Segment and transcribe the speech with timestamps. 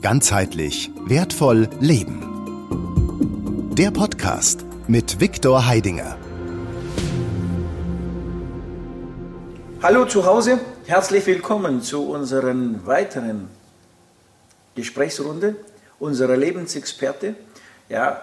[0.00, 2.22] Ganzheitlich wertvoll leben.
[3.74, 6.16] Der Podcast mit Viktor Heidinger.
[9.82, 12.54] Hallo zu Hause, herzlich willkommen zu unserer
[12.86, 13.48] weiteren
[14.76, 15.56] Gesprächsrunde
[15.98, 17.34] unserer Lebensexperte.
[17.88, 18.22] Ja,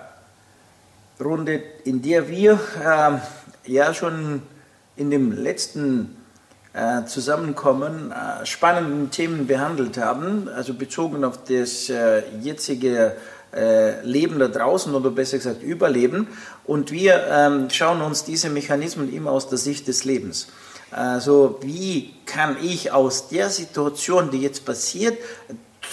[1.20, 4.44] Runde, in der wir äh, ja schon
[4.96, 6.16] in dem letzten
[6.76, 13.16] äh, Zusammenkommen äh, spannenden Themen behandelt haben, also bezogen auf das äh, jetzige
[13.56, 16.28] äh, Leben da draußen oder besser gesagt Überleben.
[16.66, 20.48] Und wir ähm, schauen uns diese Mechanismen immer aus der Sicht des Lebens.
[20.92, 25.18] Also wie kann ich aus der Situation, die jetzt passiert,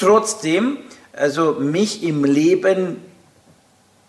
[0.01, 0.79] trotzdem
[1.13, 2.97] also mich im Leben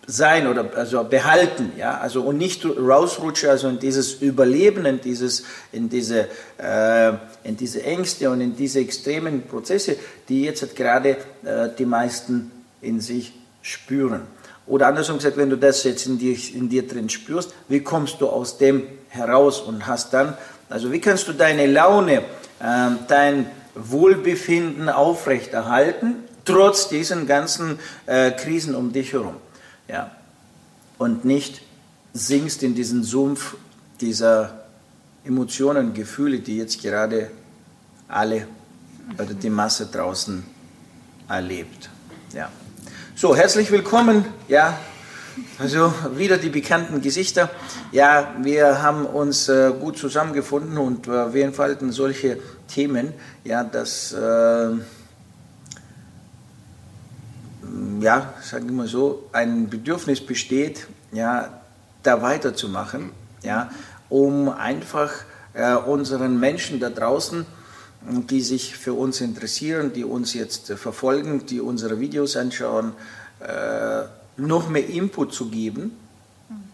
[0.06, 5.44] sein oder also behalten, ja, also und nicht rausrutsche, also in dieses Überleben, in dieses,
[5.72, 7.14] in diese, äh,
[7.44, 9.96] in diese Ängste und in diese extremen Prozesse,
[10.28, 14.22] die jetzt halt gerade äh, die meisten in sich spüren.
[14.68, 18.20] Oder andersrum gesagt, wenn du das jetzt in dir, in dir drin spürst, wie kommst
[18.20, 20.38] du aus dem heraus und hast dann,
[20.70, 22.24] also wie kannst du deine Laune,
[22.60, 29.36] äh, dein Wohlbefinden aufrechterhalten, trotz diesen ganzen äh, Krisen um dich herum
[29.94, 30.10] ja,
[30.98, 31.62] und nicht
[32.14, 33.56] sinkst in diesen Sumpf
[34.02, 34.66] dieser
[35.24, 37.30] Emotionen, Gefühle, die jetzt gerade
[38.08, 38.48] alle
[39.20, 40.44] oder die Masse draußen
[41.30, 41.92] erlebt.
[42.34, 42.50] Ja.
[43.16, 44.26] So, herzlich willkommen.
[44.48, 44.80] Ja,
[45.60, 47.52] also wieder die bekannten Gesichter.
[47.92, 54.12] Ja, wir haben uns äh, gut zusammengefunden und äh, wir entfalten solche Themen, ja, dass
[54.12, 54.70] äh,
[58.02, 61.62] ja, sagen wir mal so, ein Bedürfnis besteht, ja,
[62.04, 63.12] da weiterzumachen,
[63.44, 63.72] ja,
[64.10, 65.12] um einfach
[65.54, 67.46] äh, unseren Menschen da draußen,
[68.30, 72.94] die sich für uns interessieren, die uns jetzt äh, verfolgen, die unsere Videos anschauen,
[73.40, 74.04] äh,
[74.38, 75.98] noch mehr Input zu geben.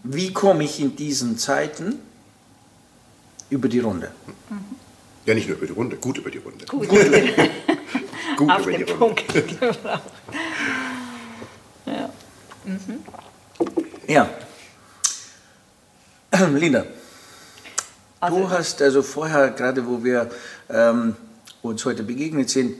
[0.04, 1.96] Wie komme ich in diesen Zeiten
[3.50, 4.12] über die Runde?
[5.26, 6.66] Ja, nicht nur über die Runde, gut über die Runde.
[6.66, 7.00] Gut, gut,
[8.38, 8.96] gut Auf über den die Runde.
[8.96, 9.24] Punkt.
[12.70, 12.76] Ja.
[12.76, 13.04] Mhm.
[14.08, 14.30] Ja.
[16.54, 16.86] Linda,
[18.20, 20.30] also, du hast also vorher, gerade wo wir
[20.70, 21.16] ähm,
[21.62, 22.76] uns heute begegnet sind,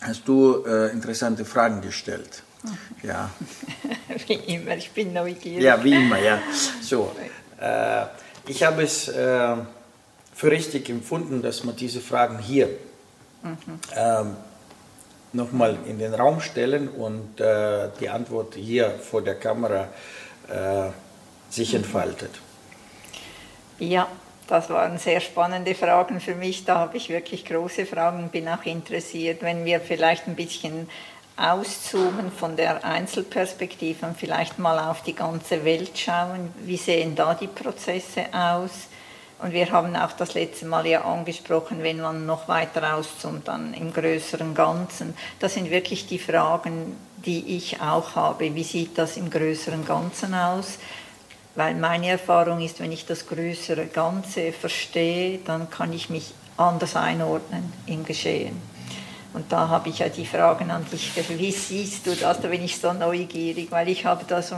[0.00, 2.42] hast du äh, interessante Fragen gestellt.
[2.62, 3.08] Mhm.
[3.08, 3.30] Ja.
[4.26, 5.62] wie immer, ich bin neugierig.
[5.62, 6.40] Ja, wie immer, ja.
[6.80, 7.14] So,
[7.60, 8.04] äh,
[8.46, 9.56] ich habe es äh,
[10.34, 12.68] für richtig empfunden, dass man diese Fragen hier
[13.42, 13.56] mhm.
[13.96, 14.36] ähm,
[15.32, 19.88] nochmal in den Raum stellen und äh, die Antwort hier vor der Kamera
[20.48, 20.90] äh,
[21.50, 22.30] sich entfaltet.
[23.78, 24.08] Ja,
[24.48, 26.64] das waren sehr spannende Fragen für mich.
[26.64, 30.88] Da habe ich wirklich große Fragen, bin auch interessiert, wenn wir vielleicht ein bisschen
[31.36, 36.52] auszoomen von der Einzelperspektive und vielleicht mal auf die ganze Welt schauen.
[36.64, 38.88] Wie sehen da die Prozesse aus?
[39.42, 43.74] Und wir haben auch das letzte Mal ja angesprochen, wenn man noch weiter auszoomt, dann
[43.74, 45.14] im größeren Ganzen.
[45.40, 48.54] Das sind wirklich die Fragen, die ich auch habe.
[48.54, 50.78] Wie sieht das im größeren Ganzen aus?
[51.56, 56.94] Weil meine Erfahrung ist, wenn ich das größere Ganze verstehe, dann kann ich mich anders
[56.94, 58.56] einordnen im Geschehen.
[59.34, 62.40] Und da habe ich ja die Fragen an dich, wie siehst du das?
[62.40, 64.56] Da bin ich so neugierig, weil ich habe da so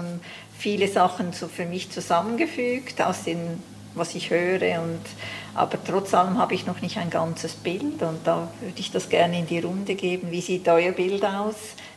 [0.58, 3.62] viele Sachen so für mich zusammengefügt aus den
[3.94, 4.80] was ich höre.
[4.80, 5.00] Und,
[5.54, 9.08] aber trotz allem habe ich noch nicht ein ganzes Bild und da würde ich das
[9.08, 10.30] gerne in die Runde geben.
[10.30, 11.56] Wie sieht euer Bild aus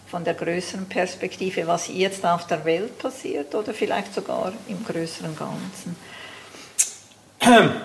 [0.10, 5.36] von der größeren Perspektive, was jetzt auf der Welt passiert oder vielleicht sogar im größeren
[5.36, 5.96] Ganzen?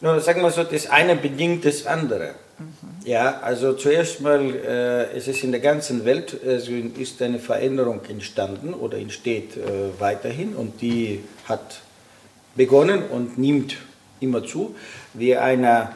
[0.00, 2.34] Nun, sagen wir so, das eine bedingt das andere.
[2.58, 3.06] Mhm.
[3.06, 8.00] Ja, also zuerst mal, äh, es ist in der ganzen Welt also ist eine Veränderung
[8.08, 11.80] entstanden oder entsteht äh, weiterhin und die hat
[12.56, 13.76] begonnen und nimmt
[14.20, 14.74] immer zu,
[15.14, 15.94] wie einer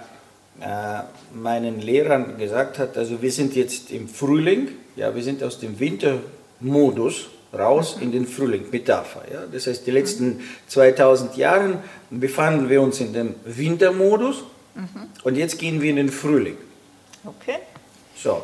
[0.61, 1.01] äh,
[1.35, 5.79] meinen Lehrern gesagt hat, also wir sind jetzt im Frühling, ja, wir sind aus dem
[5.81, 9.23] Wintermodus raus in den Frühling, Metapher.
[9.33, 9.45] Ja.
[9.51, 11.79] Das heißt, die letzten 2000 Jahre
[12.11, 14.87] befanden wir uns in dem Wintermodus mhm.
[15.25, 16.57] und jetzt gehen wir in den Frühling.
[17.25, 17.57] Okay.
[18.17, 18.43] So.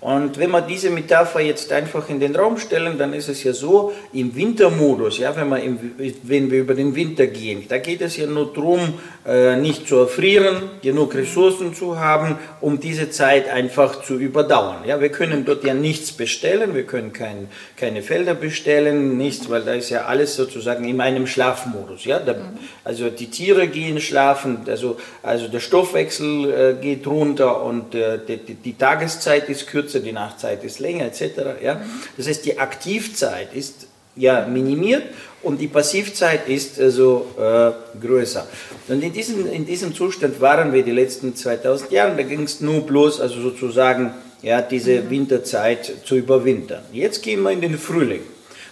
[0.00, 3.52] Und wenn wir diese Metapher jetzt einfach in den Raum stellen, dann ist es ja
[3.52, 5.78] so, im Wintermodus, ja, wenn, wir im,
[6.22, 8.94] wenn wir über den Winter gehen, da geht es ja nur darum,
[9.26, 14.84] äh, nicht zu erfrieren, genug Ressourcen zu haben, um diese Zeit einfach zu überdauern.
[14.86, 19.62] Ja, wir können dort ja nichts bestellen, wir können kein, keine Felder bestellen, nichts, weil
[19.62, 22.06] da ist ja alles sozusagen in einem Schlafmodus.
[22.06, 22.36] Ja, da,
[22.84, 28.54] also die Tiere gehen schlafen, also, also der Stoffwechsel äh, geht runter und äh, die,
[28.54, 31.62] die, Tageszeit ist kürzer kürzer, die Nachtzeit ist länger etc.
[31.62, 31.80] Ja?
[32.16, 35.04] Das heißt, die Aktivzeit ist ja minimiert
[35.42, 37.70] und die Passivzeit ist also äh,
[38.00, 38.46] größer.
[38.88, 42.16] Und in diesem, in diesem Zustand waren wir die letzten 2000 Jahre.
[42.16, 46.82] Da ging es nur bloß, also sozusagen, ja, diese Winterzeit zu überwintern.
[46.92, 48.22] Jetzt gehen wir in den Frühling.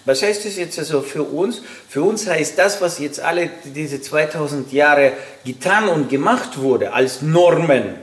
[0.05, 1.63] Was heißt das jetzt also für uns?
[1.89, 5.13] Für uns heißt das, was jetzt alle diese 2000 Jahre
[5.45, 7.97] getan und gemacht wurde, als Normen.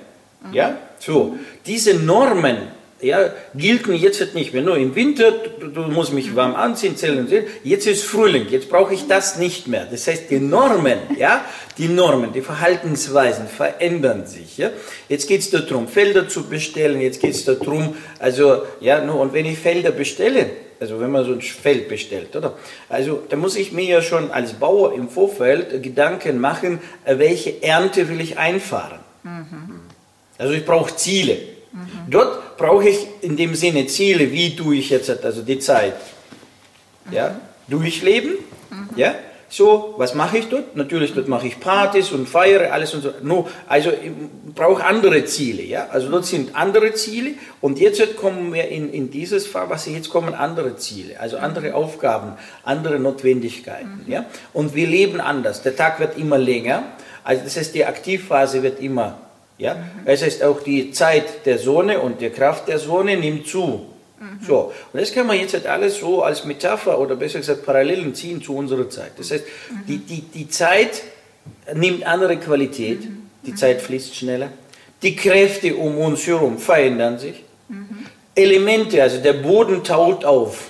[0.52, 2.58] Ja, so, diese Normen
[3.02, 4.62] ja, gelten jetzt nicht mehr.
[4.62, 7.46] Nur im Winter, du, musst mich warm anziehen, zählen und zählen.
[7.64, 9.86] Jetzt ist Frühling, jetzt brauche ich das nicht mehr.
[9.90, 11.44] Das heißt, die Normen, ja,
[11.78, 14.58] die Normen, die Verhaltensweisen verändern sich.
[14.58, 14.70] Ja.
[15.10, 19.34] Jetzt geht es darum, Felder zu bestellen, jetzt geht es darum, also, ja, nur, und
[19.34, 20.50] wenn ich Felder bestelle,
[20.80, 22.54] also wenn man so ein Feld bestellt, oder?
[22.90, 28.10] Also da muss ich mir ja schon als Bauer im Vorfeld Gedanken machen, welche Ernte
[28.10, 29.00] will ich einfahren.
[29.24, 29.82] Mhm.
[30.38, 31.55] Also ich brauche Ziele.
[31.76, 32.10] Mhm.
[32.10, 35.96] Dort brauche ich in dem Sinne Ziele, wie tue ich jetzt also die Zeit.
[37.12, 37.40] Ja?
[37.68, 38.34] Durchleben,
[38.96, 39.14] ja?
[39.48, 40.76] So, was mache ich dort?
[40.76, 43.12] Natürlich, dort mache ich Partys und feiere alles und so.
[43.22, 44.12] No, also ich
[44.56, 45.88] brauche andere Ziele, ja.
[45.92, 50.34] Also dort sind andere Ziele und jetzt kommen wir in, in dieses was jetzt kommen
[50.34, 52.34] andere Ziele, also andere Aufgaben,
[52.64, 54.12] andere Notwendigkeiten, mhm.
[54.12, 54.26] ja.
[54.52, 55.62] Und wir leben anders.
[55.62, 56.84] Der Tag wird immer länger,
[57.24, 59.20] also das heißt, die Aktivphase wird immer
[59.58, 59.78] ja?
[60.06, 63.86] Das heißt, auch die Zeit der Sonne und die Kraft der Sonne nimmt zu.
[64.20, 64.46] Mhm.
[64.46, 68.16] So, und das kann man jetzt halt alles so als Metapher oder besser gesagt Parallelen
[68.16, 69.12] ziehen zu unserer Zeit.
[69.18, 69.86] Das heißt, mhm.
[69.88, 71.02] die, die, die Zeit
[71.74, 73.30] nimmt andere Qualität, mhm.
[73.46, 74.50] die Zeit fließt schneller,
[75.02, 77.44] die Kräfte um uns herum verändern sich,
[78.36, 80.68] Elemente, also der Boden taut auf.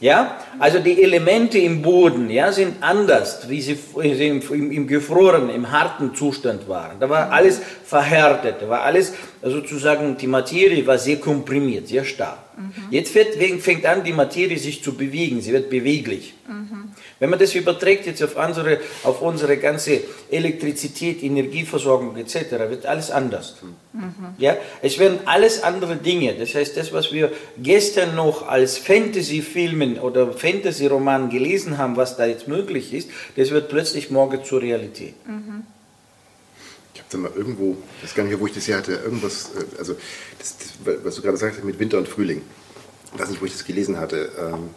[0.00, 5.50] Ja, also die Elemente im Boden ja, sind anders, wie sie im, im, im gefrorenen,
[5.50, 7.00] im harten Zustand waren.
[7.00, 9.12] Da war alles verhärtet, da war alles
[9.42, 12.38] sozusagen, die Materie war sehr komprimiert, sehr starr.
[12.56, 12.92] Mhm.
[12.92, 16.34] Jetzt wird, fängt an, die Materie sich zu bewegen, sie wird beweglich.
[16.46, 16.91] Mhm.
[17.22, 23.12] Wenn man das überträgt jetzt auf unsere, auf unsere ganze Elektrizität, Energieversorgung etc., wird alles
[23.12, 23.54] anders.
[23.92, 24.34] Mhm.
[24.38, 26.34] Ja, es werden alles andere Dinge.
[26.34, 27.30] Das heißt, das, was wir
[27.62, 33.68] gestern noch als Fantasy-Filmen oder Fantasy-Romanen gelesen haben, was da jetzt möglich ist, das wird
[33.68, 35.14] plötzlich morgen zur Realität.
[35.24, 35.62] Mhm.
[36.92, 39.52] Ich habe da mal irgendwo, ich weiß gar nicht, wo ich das hier hatte, irgendwas,
[39.54, 39.94] äh, also
[40.40, 42.42] das, das, was du gerade sagst mit Winter und Frühling,
[43.14, 44.32] ich weiß nicht, wo ich das gelesen hatte.
[44.40, 44.70] Ähm,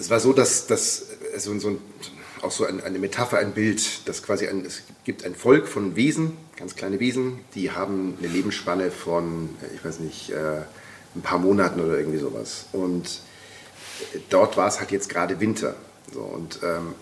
[0.00, 1.06] es war so, dass, dass
[1.36, 1.78] so, so ein,
[2.40, 6.38] auch so eine Metapher, ein Bild, dass quasi ein, es gibt ein Volk von Wesen,
[6.56, 10.62] ganz kleine Wesen, die haben eine Lebensspanne von, ich weiß nicht, äh,
[11.14, 12.66] ein paar Monaten oder irgendwie sowas.
[12.72, 13.20] Und
[14.30, 15.74] dort war es halt jetzt gerade Winter.
[16.12, 16.94] So, und, ähm,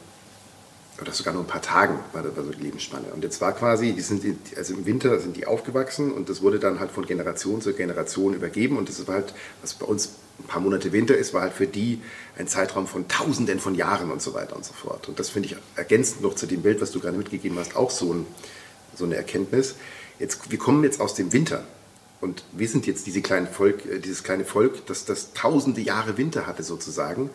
[1.01, 3.07] oder sogar nur ein paar Tagen war, das, so die Lebensspanne.
[3.15, 4.25] Und jetzt war quasi, die sind,
[4.57, 8.35] also im Winter sind die aufgewachsen und das wurde dann halt von Generation zu Generation
[8.35, 8.77] übergeben.
[8.77, 11.67] Und das war halt, was bei uns ein paar Monate Winter ist, war halt für
[11.67, 12.01] die
[12.37, 15.09] ein Zeitraum von Tausenden von Jahren und so weiter und so fort.
[15.09, 17.91] Und das finde ich ergänzend noch zu dem Bild, was du gerade mitgegeben hast, auch
[17.91, 18.27] so, ein,
[18.95, 19.75] so eine Erkenntnis.
[20.19, 21.65] Jetzt, wir kommen jetzt aus dem Winter
[22.21, 26.17] und wir sind jetzt diese kleine Volk, äh, dieses kleine Volk, das, das tausende Jahre
[26.17, 27.31] Winter hatte sozusagen.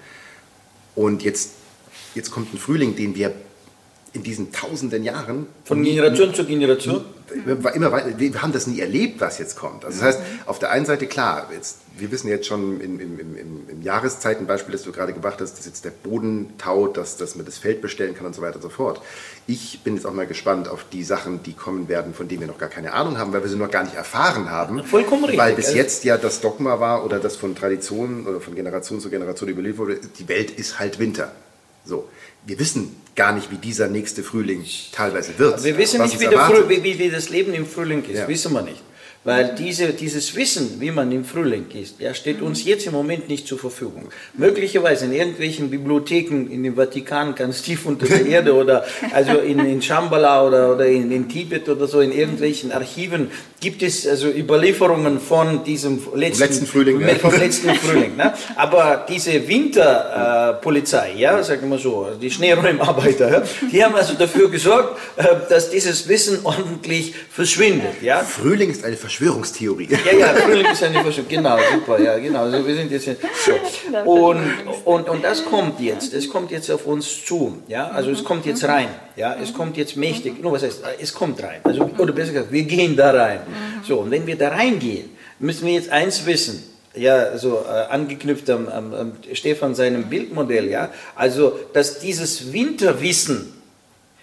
[0.95, 1.51] Und jetzt,
[2.15, 3.33] jetzt kommt ein Frühling, den wir
[4.13, 5.47] in diesen tausenden Jahren.
[5.65, 7.03] Von Generation zu Generation?
[7.73, 9.83] Immer weiter, wir haben das nie erlebt, was jetzt kommt.
[9.85, 13.19] Also das heißt, auf der einen Seite klar, jetzt, wir wissen jetzt schon im, im,
[13.19, 17.35] im, im Jahreszeitenbeispiel, das du gerade gebracht hast, dass jetzt der Boden taut, dass, dass
[17.35, 19.01] man das Feld bestellen kann und so weiter und so fort.
[19.47, 22.47] Ich bin jetzt auch mal gespannt auf die Sachen, die kommen werden, von denen wir
[22.47, 24.83] noch gar keine Ahnung haben, weil wir sie noch gar nicht erfahren haben.
[24.83, 25.39] Vollkommen richtig.
[25.39, 29.09] Weil bis jetzt ja das Dogma war oder das von Tradition oder von Generation zu
[29.09, 31.31] Generation überlebt wurde, die Welt ist halt Winter.
[31.83, 32.07] So
[32.45, 35.63] wir wissen gar nicht, wie dieser nächste Frühling teilweise wird.
[35.63, 38.27] Wir wissen nicht, wie, Früh, wie, wie, das Leben im Frühling ist, ja.
[38.27, 38.81] wissen wir nicht.
[39.25, 43.29] Weil diese, dieses Wissen, wie man im Frühling ist, ja, steht uns jetzt im Moment
[43.29, 44.09] nicht zur Verfügung.
[44.33, 49.59] Möglicherweise in irgendwelchen Bibliotheken in dem Vatikan ganz tief unter der Erde oder also in,
[49.59, 53.31] in Shambhala oder, oder in, in Tibet oder so, in irgendwelchen Archiven
[53.63, 56.99] gibt es also Überlieferungen von diesem letzten, letzten Frühling.
[56.99, 57.15] Ja.
[57.15, 58.33] Vom letzten Frühling ne?
[58.57, 64.51] Aber diese Winterpolizei, äh, ja, sagen wir so, die Schneeräumarbeiter, ja, die haben also dafür
[64.51, 68.01] gesorgt, äh, dass dieses Wissen ordentlich verschwindet.
[68.01, 68.17] Ja?
[68.19, 69.87] Frühling ist eine Verschwörungstheorie.
[69.91, 71.29] Ja, ja, Frühling ist eine Verschwörung.
[71.29, 72.43] Genau, super, ja, genau.
[72.43, 73.53] Also wir sind jetzt so.
[74.03, 74.43] Und,
[74.83, 77.59] und, und das kommt jetzt, es kommt jetzt auf uns zu.
[77.69, 78.89] Ja, also es kommt jetzt rein.
[79.15, 80.41] Ja, es kommt jetzt mächtig.
[80.41, 81.61] Nur was heißt, es kommt rein.
[81.63, 83.41] Also, oder besser gesagt, wir gehen da rein.
[83.87, 86.63] So, und wenn wir da reingehen, müssen wir jetzt eins wissen.
[86.95, 90.91] Ja, so äh, angeknüpft am, am, am Stefan seinem Bildmodell, ja.
[91.15, 93.53] Also, dass dieses Winterwissen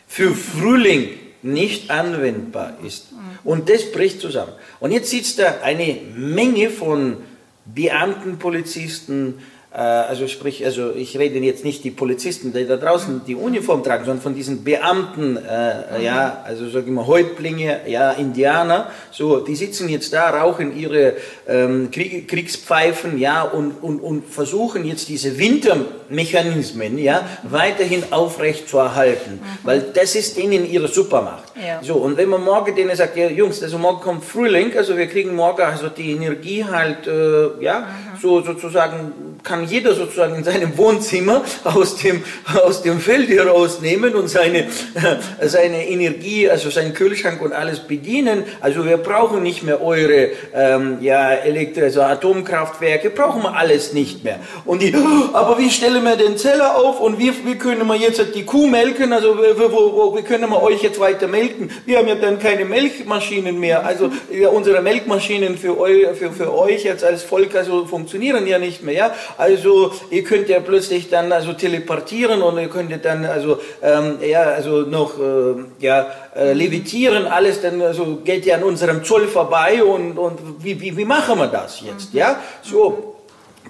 [0.06, 1.10] für Frühling
[1.42, 3.08] nicht anwendbar ist.
[3.44, 4.52] Und das bricht zusammen.
[4.78, 7.16] Und jetzt sitzt da eine Menge von
[7.64, 9.38] Beamten, Polizisten,
[9.78, 14.04] also sprich, also ich rede jetzt nicht die Polizisten, die da draußen die Uniform tragen,
[14.04, 16.04] sondern von diesen Beamten, äh, mhm.
[16.04, 21.14] ja, also sag ich mal Häuptlinge, ja, Indianer, so, die sitzen jetzt da, rauchen ihre
[21.46, 28.78] ähm, Krieg, Kriegspfeifen, ja, und, und, und versuchen jetzt diese Wintermechanismen, ja, weiterhin aufrecht zu
[28.78, 29.58] erhalten, mhm.
[29.62, 31.44] weil das ist denen ihre Supermacht.
[31.54, 31.80] Ja.
[31.80, 35.06] So, und wenn man morgen denen sagt, ja, Jungs, also morgen kommt Frühling, also wir
[35.06, 38.09] kriegen morgen also die Energie halt, äh, ja, mhm.
[38.20, 39.12] So sozusagen
[39.42, 42.22] kann jeder sozusagen in seinem Wohnzimmer aus dem,
[42.62, 48.44] aus dem Feld herausnehmen und seine, äh, seine Energie, also seinen Kühlschrank und alles bedienen.
[48.60, 54.24] Also wir brauchen nicht mehr eure ähm, ja, Elektro also Atomkraftwerke, brauchen wir alles nicht
[54.24, 54.40] mehr.
[54.64, 54.94] Und die,
[55.32, 58.66] aber wie stellen wir den Zeller auf und wie, wie können wir jetzt die Kuh
[58.66, 59.12] melken?
[59.12, 61.70] Also wo, wie können wir euch jetzt weiter melken?
[61.86, 63.86] Wir haben ja dann keine Melkmaschinen mehr.
[63.86, 68.09] Also ja, unsere Melkmaschinen für, eu, für, für euch jetzt als Volk also funktionieren
[68.46, 68.94] ja nicht mehr.
[68.94, 69.14] Ja?
[69.38, 74.42] Also ihr könnt ja plötzlich dann also teleportieren und ihr könnt dann also ähm, ja
[74.42, 79.82] also noch äh, ja äh, levitieren alles dann also geht ja an unserem Zoll vorbei
[79.82, 83.19] und und wie, wie, wie machen wir das jetzt ja so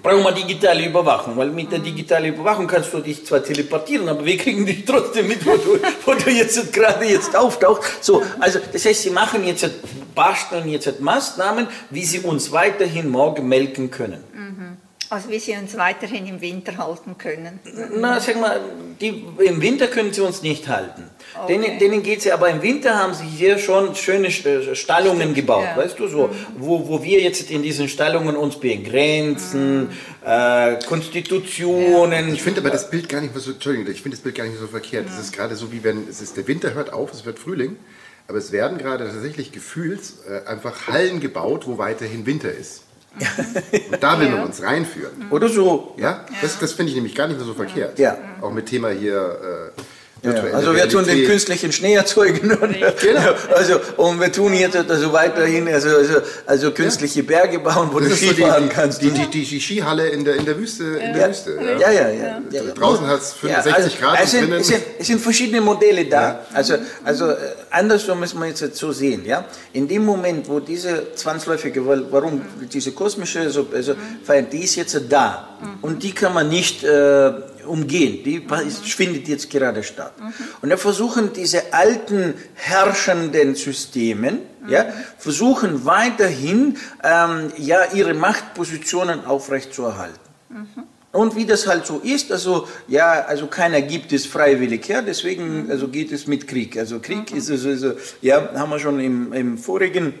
[0.01, 4.25] brauchen wir digitale Überwachung, weil mit der digitalen Überwachung kannst du dich zwar teleportieren, aber
[4.25, 8.03] wir kriegen dich trotzdem mit, wo du, wo du jetzt gerade jetzt auftauchst.
[8.03, 9.69] So, also das heißt, sie machen jetzt
[10.15, 14.23] basteln jetzt Maßnahmen, wie sie uns weiterhin morgen melken können.
[15.11, 17.59] Also wie Sie uns weiterhin im Winter halten können?
[17.97, 18.61] Na, sag mal,
[19.01, 21.03] die, im Winter können Sie uns nicht halten.
[21.37, 21.59] Okay.
[21.59, 25.19] Denen, denen geht es ja, aber im Winter haben sie hier schon schöne äh, Stallungen
[25.19, 25.75] Stimmt, gebaut, ja.
[25.75, 26.33] weißt du, so, mhm.
[26.59, 29.89] wo, wo wir jetzt in diesen Stallungen uns begrenzen, mhm.
[30.25, 32.29] äh, Konstitutionen.
[32.29, 32.33] Ja.
[32.33, 34.45] Ich finde aber das Bild gar nicht mehr so, Entschuldigung, ich finde das Bild gar
[34.45, 35.07] nicht so verkehrt.
[35.09, 35.19] Es ja.
[35.23, 37.75] ist gerade so, wie wenn, es ist, der Winter hört auf, es wird Frühling,
[38.29, 39.99] aber es werden gerade tatsächlich gefühlt
[40.29, 42.83] äh, einfach Hallen gebaut, wo weiterhin Winter ist.
[43.91, 45.29] Und da will man uns reinführen.
[45.29, 45.95] Oder so.
[45.97, 47.99] Ja, das, das finde ich nämlich gar nicht mehr so verkehrt.
[47.99, 48.17] Ja.
[48.41, 49.81] Auch mit Thema hier äh,
[50.23, 52.51] ja, also wir tun den künstlichen Schnee erzeugen.
[52.51, 53.33] Und, genau.
[53.55, 58.09] Also, und wir tun jetzt also weiterhin also, also, also künstliche Berge bauen, wo das
[58.09, 59.01] du Skifahren die, kannst.
[59.01, 60.83] Die, die, die, die, Skihalle in der, in der Wüste.
[60.83, 62.41] In der Wüste ja, ja, ja.
[62.51, 62.61] ja.
[62.75, 64.19] Draußen hat es 65 also, Grad.
[64.23, 66.45] Es sind, es, sind, es sind verschiedene Modelle da.
[66.53, 67.35] Also, also äh,
[67.71, 69.25] andersrum müssen wir jetzt so sehen.
[69.25, 69.45] Ja?
[69.73, 73.95] In dem Moment, wo diese zwangsläufige, warum diese kosmische also, also,
[74.51, 75.47] die ist jetzt da.
[75.81, 77.31] Und die kann man nicht äh,
[77.65, 78.23] umgehen.
[78.23, 78.45] Die
[78.83, 80.13] findet jetzt gerade statt.
[80.61, 84.85] Und wir versuchen diese alten herrschenden Systemen, ja,
[85.17, 90.19] versuchen weiterhin ähm, ja, ihre Machtpositionen aufrechtzuerhalten.
[91.11, 95.69] Und wie das halt so ist, also ja, also keiner gibt es freiwillig her, deswegen
[95.69, 96.77] also geht es mit Krieg.
[96.77, 100.13] Also Krieg ist also, also ja, haben wir schon im, im vorigen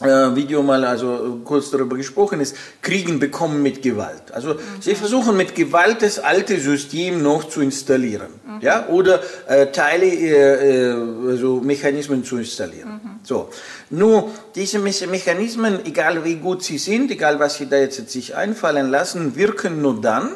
[0.00, 4.30] Video mal also kurz darüber gesprochen ist, Kriegen bekommen mit Gewalt.
[4.32, 4.58] Also mhm.
[4.80, 8.60] sie versuchen mit Gewalt das alte System noch zu installieren, mhm.
[8.60, 13.00] ja, oder äh, Teile, äh, äh also Mechanismen zu installieren.
[13.02, 13.10] Mhm.
[13.24, 13.50] So,
[13.90, 18.90] nur diese Mechanismen, egal wie gut sie sind, egal was sie da jetzt sich einfallen
[18.90, 20.30] lassen, wirken nur dann,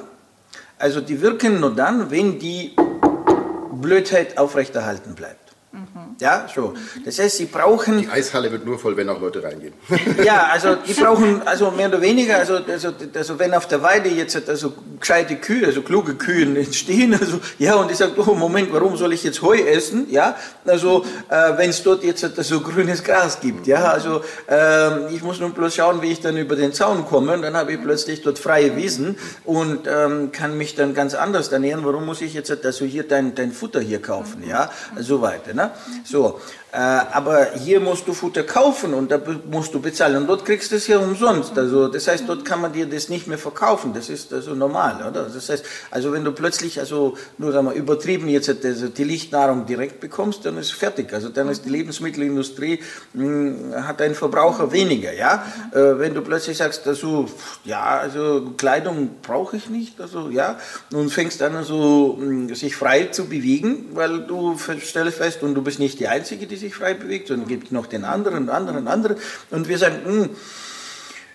[0.76, 2.74] also die wirken nur dann, wenn die
[3.80, 5.41] Blödheit aufrechterhalten bleibt.
[6.22, 6.74] Ja, so.
[7.04, 7.98] Das heißt, sie brauchen.
[7.98, 9.74] Die Eishalle wird nur voll, wenn auch Leute reingehen.
[10.24, 14.08] Ja, also die brauchen, also mehr oder weniger, also, also, also wenn auf der Weide
[14.08, 18.72] jetzt also gescheite Kühe, also kluge Kühe entstehen, also ja, und ich sage, oh Moment,
[18.72, 20.06] warum soll ich jetzt Heu essen?
[20.10, 25.22] Ja, also äh, wenn es dort jetzt so grünes Gras gibt, ja, also äh, ich
[25.22, 27.82] muss nur bloß schauen, wie ich dann über den Zaun komme und dann habe ich
[27.82, 31.84] plötzlich dort freie Wiesen und ähm, kann mich dann ganz anders ernähren.
[31.84, 34.44] Warum muss ich jetzt also hier dein, dein Futter hier kaufen?
[34.46, 35.54] Ja, so weiter.
[35.54, 35.70] Ne?
[36.04, 36.32] So, äh,
[36.74, 40.76] aber hier musst du Futter kaufen und da musst du bezahlen und dort kriegst du
[40.76, 41.58] es ja umsonst.
[41.58, 43.92] Also das heißt, dort kann man dir das nicht mehr verkaufen.
[43.92, 45.24] Das ist also normal, oder?
[45.24, 49.66] Das heißt, also wenn du plötzlich also nur sagen wir, übertrieben jetzt also die Lichtnahrung
[49.66, 51.12] direkt bekommst, dann ist fertig.
[51.12, 52.80] Also dann ist die Lebensmittelindustrie
[53.12, 55.44] mh, hm, hat einen Verbraucher weniger, ja.
[55.72, 57.28] Äh, wenn du plötzlich sagst, also
[57.66, 60.58] ja, also Kleidung brauche ich nicht, also ja,
[60.90, 65.60] und fängst an also hm, sich frei zu bewegen, weil du stellst fest und du
[65.60, 69.16] bist nicht die Einzige, die sich frei bewegt, sondern gibt noch den anderen, anderen, anderen.
[69.50, 70.30] Und wir sagen, mh, hm,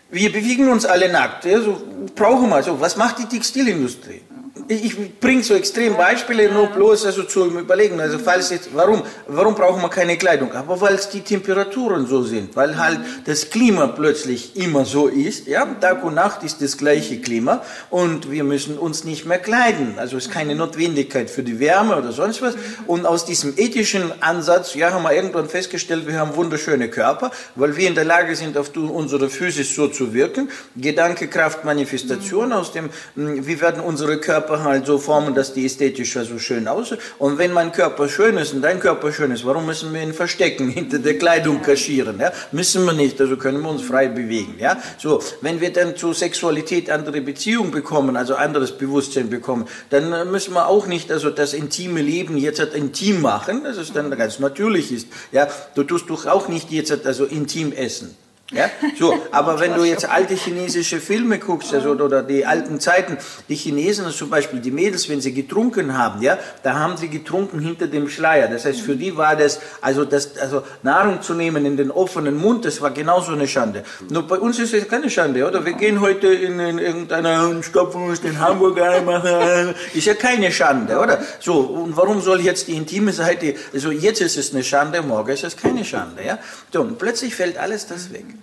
[0.10, 1.46] wir bewegen uns alle nackt.
[1.46, 1.81] Ja, so
[2.15, 2.79] brauchen wir so.
[2.79, 4.22] Was macht die Textilindustrie?
[4.68, 8.00] Ich, bringe so extrem Beispiele, nur bloß also zu überlegen.
[8.00, 10.52] Also falls jetzt, warum, warum brauchen wir keine Kleidung?
[10.54, 15.48] Aber weil es die Temperaturen so sind, weil halt das Klima plötzlich immer so ist.
[15.48, 19.96] Ja, Tag und Nacht ist das gleiche Klima und wir müssen uns nicht mehr kleiden.
[19.98, 22.56] Also es ist keine Notwendigkeit für die Wärme oder sonst was.
[22.86, 27.76] Und aus diesem ethischen Ansatz, ja, haben wir irgendwann festgestellt, wir haben wunderschöne Körper, weil
[27.78, 30.50] wir in der Lage sind, auf unsere Physis so zu wirken.
[30.76, 35.66] Gedanke, Kraft, Manifestation aus dem, hm, wir werden unsere Körper halt so formen, dass die
[35.66, 37.00] ästhetisch so schön aussehen.
[37.20, 40.13] Und wenn mein Körper schön ist und dein Körper schön ist, warum müssen wir ihn
[40.13, 42.20] verstecken, hinter der Kleidung kaschieren?
[42.20, 42.32] Ja?
[42.51, 44.56] Müssen wir nicht, also können wir uns frei bewegen.
[44.60, 44.77] Ja?
[44.98, 50.54] So, wenn wir dann zur Sexualität andere Beziehungen bekommen, also anderes Bewusstsein bekommen, dann müssen
[50.54, 54.39] wir auch nicht also das intime Leben jetzt halt intim machen, dass es dann ganz
[54.39, 55.08] natürlich ist.
[55.32, 55.48] Ja?
[55.75, 58.16] Du tust doch auch nicht jetzt halt also intim essen.
[58.54, 63.18] Ja, so, aber wenn du jetzt alte chinesische Filme guckst, also, oder die alten Zeiten,
[63.50, 67.60] die Chinesen, zum Beispiel die Mädels, wenn sie getrunken haben, ja, da haben sie getrunken
[67.60, 68.48] hinter dem Schleier.
[68.48, 72.38] Das heißt, für die war das, also das, also Nahrung zu nehmen in den offenen
[72.38, 73.84] Mund, das war genauso eine Schande.
[74.10, 75.66] Nur bei uns ist es keine Schande, oder?
[75.66, 81.20] Wir gehen heute in, in irgendeiner Stopfwurst in Hamburg machen, ist ja keine Schande, oder?
[81.42, 85.32] So, und warum soll jetzt die intime Seite, also jetzt ist es eine Schande, morgen
[85.32, 86.39] ist es keine Schande, ja?
[86.72, 88.37] So, und plötzlich fällt alles das weg.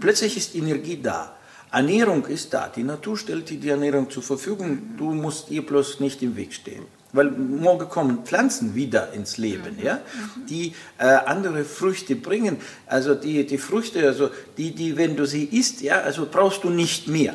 [0.00, 1.36] Plötzlich ist Energie da.
[1.70, 2.68] Ernährung ist da.
[2.74, 4.96] Die Natur stellt dir die Ernährung zur Verfügung.
[4.96, 6.84] Du musst ihr bloß nicht im Weg stehen.
[7.12, 10.00] Weil morgen kommen Pflanzen wieder ins Leben, ja,
[10.48, 12.58] die äh, andere Früchte bringen.
[12.86, 16.70] Also die, die Früchte, also die, die, wenn du sie isst, ja, also brauchst du
[16.70, 17.34] nicht mehr.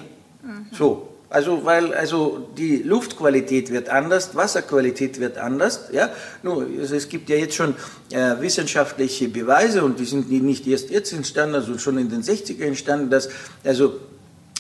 [0.72, 5.89] So, also, weil also die Luftqualität wird anders, Wasserqualität wird anders.
[5.91, 6.10] Ja?
[6.44, 7.75] Nur, also es gibt ja jetzt schon
[8.12, 12.63] äh, wissenschaftliche Beweise und die sind nicht erst jetzt entstanden, also schon in den 60er
[12.63, 13.29] entstanden, dass
[13.63, 14.00] also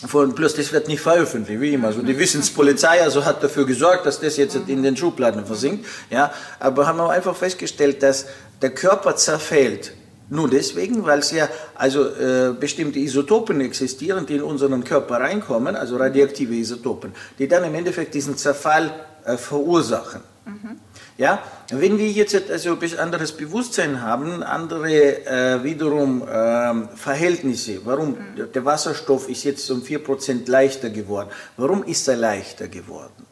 [0.07, 1.87] von, plus das wird nicht veröffentlicht, wie immer.
[1.87, 5.85] Also die Wissenspolizei also hat dafür gesorgt, dass das jetzt in den Schubladen versinkt.
[6.09, 6.33] Ja?
[6.59, 8.25] Aber haben wir einfach festgestellt, dass
[8.61, 9.93] der Körper zerfällt
[10.29, 15.75] nur deswegen, weil es ja also äh, bestimmte Isotopen existieren, die in unseren Körper reinkommen,
[15.75, 18.91] also radioaktive Isotopen, die dann im Endeffekt diesen Zerfall
[19.23, 20.21] äh, verursachen.
[20.45, 20.79] Mhm.
[21.17, 28.09] Ja, wenn wir jetzt also ein anderes Bewusstsein haben, andere äh, wiederum ähm, Verhältnisse, warum
[28.09, 28.51] mhm.
[28.53, 31.29] der Wasserstoff ist jetzt um 4% leichter geworden.
[31.55, 33.25] Warum ist er leichter geworden?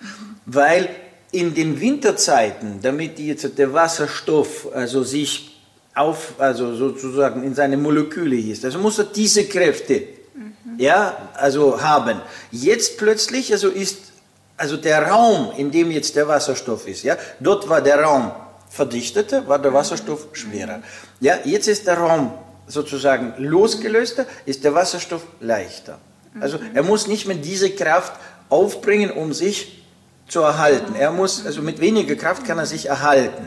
[0.00, 0.06] Mhm.
[0.46, 0.88] Weil
[1.32, 5.53] in den Winterzeiten, damit jetzt der Wasserstoff also sich
[5.94, 8.64] auf, also sozusagen in seine Moleküle hieß.
[8.64, 10.02] Also muss er diese Kräfte,
[10.34, 10.78] mhm.
[10.78, 12.20] ja, also haben.
[12.50, 14.12] Jetzt plötzlich, also ist,
[14.56, 18.32] also der Raum, in dem jetzt der Wasserstoff ist, ja, dort war der Raum
[18.68, 20.82] verdichteter, war der Wasserstoff schwerer.
[21.20, 22.32] Ja, jetzt ist der Raum
[22.66, 25.98] sozusagen losgelöster, ist der Wasserstoff leichter.
[26.40, 28.14] Also er muss nicht mehr diese Kraft
[28.48, 29.84] aufbringen, um sich
[30.26, 30.94] zu erhalten.
[30.96, 33.44] Er muss, also mit weniger Kraft kann er sich erhalten.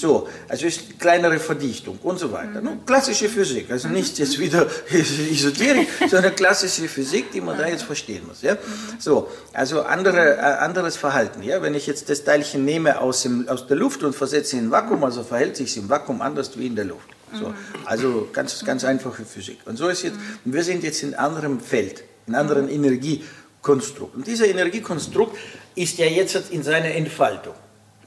[0.00, 2.62] So, also ist kleinere Verdichtung und so weiter.
[2.62, 2.86] Mhm.
[2.86, 8.26] Klassische Physik, also nicht jetzt wieder Esoterik, sondern klassische Physik, die man da jetzt verstehen
[8.26, 8.40] muss.
[8.40, 8.56] Ja?
[8.98, 11.42] So, also andere, äh, anderes Verhalten.
[11.42, 11.60] Ja?
[11.60, 15.04] Wenn ich jetzt das Teilchen nehme aus, dem, aus der Luft und versetze in Vakuum,
[15.04, 17.08] also verhält sich es im Vakuum anders wie in der Luft.
[17.32, 19.58] So, also ganz, ganz einfache Physik.
[19.66, 24.16] Und so ist jetzt, wir sind jetzt in einem anderen Feld, in einem anderen Energiekonstrukt.
[24.16, 25.36] Und dieser Energiekonstrukt
[25.76, 27.54] ist ja jetzt in seiner Entfaltung.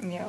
[0.02, 0.28] Ja.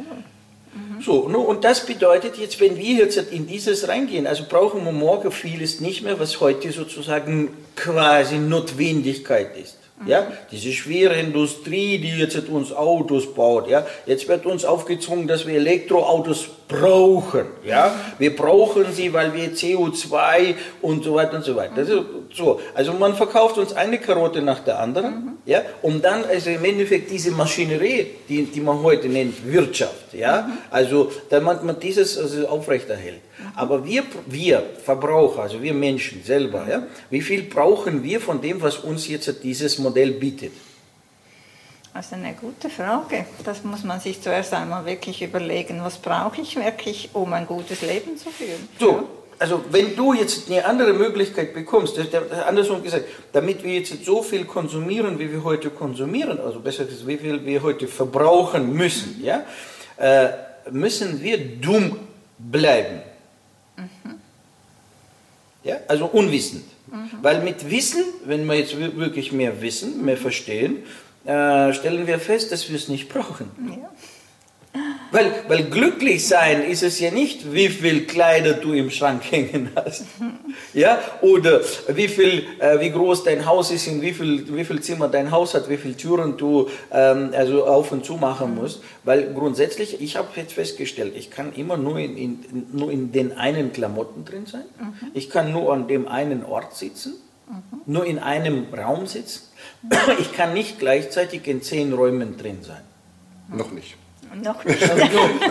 [1.01, 4.93] So, no, und das bedeutet jetzt, wenn wir jetzt in dieses reingehen, also brauchen wir
[4.93, 9.79] morgen vieles nicht mehr, was heute sozusagen quasi Notwendigkeit ist.
[10.07, 15.47] Ja, diese schwere Industrie, die jetzt uns Autos baut, ja, jetzt wird uns aufgezwungen, dass
[15.47, 21.55] wir Elektroautos brauchen, ja, wir brauchen sie, weil wir CO2 und so weiter und so
[21.57, 21.77] weiter.
[21.77, 25.33] Also, so, also man verkauft uns eine Karotte nach der anderen, mhm.
[25.45, 30.43] ja, um dann also im Endeffekt diese Maschinerie, die, die man heute nennt Wirtschaft, ja,
[30.43, 30.53] mhm.
[30.71, 33.21] also damit man dieses also aufrechterhält.
[33.57, 38.63] Aber wir, wir Verbraucher, also wir Menschen selber, ja, wie viel brauchen wir von dem,
[38.63, 40.53] was uns jetzt dieses Modell bietet?
[41.95, 43.25] Also eine gute Frage.
[43.45, 47.83] Das muss man sich zuerst einmal wirklich überlegen, was brauche ich wirklich, um ein gutes
[47.83, 48.69] Leben zu führen.
[48.81, 49.05] So, ja?
[49.39, 51.97] also wenn du jetzt eine andere Möglichkeit bekommst,
[52.49, 57.07] andersrum gesagt, damit wir jetzt so viel konsumieren, wie wir heute konsumieren, also besser gesagt,
[57.07, 59.45] wie viel wir heute verbrauchen müssen, ja,
[59.97, 60.31] äh,
[60.73, 61.97] müssen wir dumm
[62.39, 63.03] bleiben.
[63.77, 64.15] Mhm.
[65.63, 66.65] Ja, also unwissend.
[66.89, 67.11] Mhm.
[67.23, 70.83] Weil mit Wissen, wenn wir jetzt wirklich mehr wissen, mehr verstehen,
[71.25, 73.51] äh, stellen wir fest, dass wir es nicht brauchen.
[73.69, 73.91] Ja.
[75.13, 79.71] Weil, weil glücklich sein ist es ja nicht, wie viel Kleider du im Schrank hängen
[79.77, 80.07] hast.
[80.73, 80.99] Ja?
[81.23, 85.07] Oder wie, viel, äh, wie groß dein Haus ist, in wie viel, wie viel Zimmer
[85.07, 88.83] dein Haus hat, wie viele Türen du ähm, also auf und zu machen musst.
[89.05, 93.39] Weil grundsätzlich, ich habe jetzt festgestellt, ich kann immer nur in, in, nur in den
[93.39, 94.65] einen Klamotten drin sein.
[94.81, 95.13] Mhm.
[95.15, 97.15] Ich kann nur an dem einen Ort sitzen.
[97.49, 97.81] Mhm.
[97.87, 99.43] Nur in einem Raum sitzen.
[100.19, 102.83] Ich kann nicht gleichzeitig in zehn Räumen drin sein.
[103.49, 103.97] Noch nicht.
[104.43, 104.83] Noch nicht.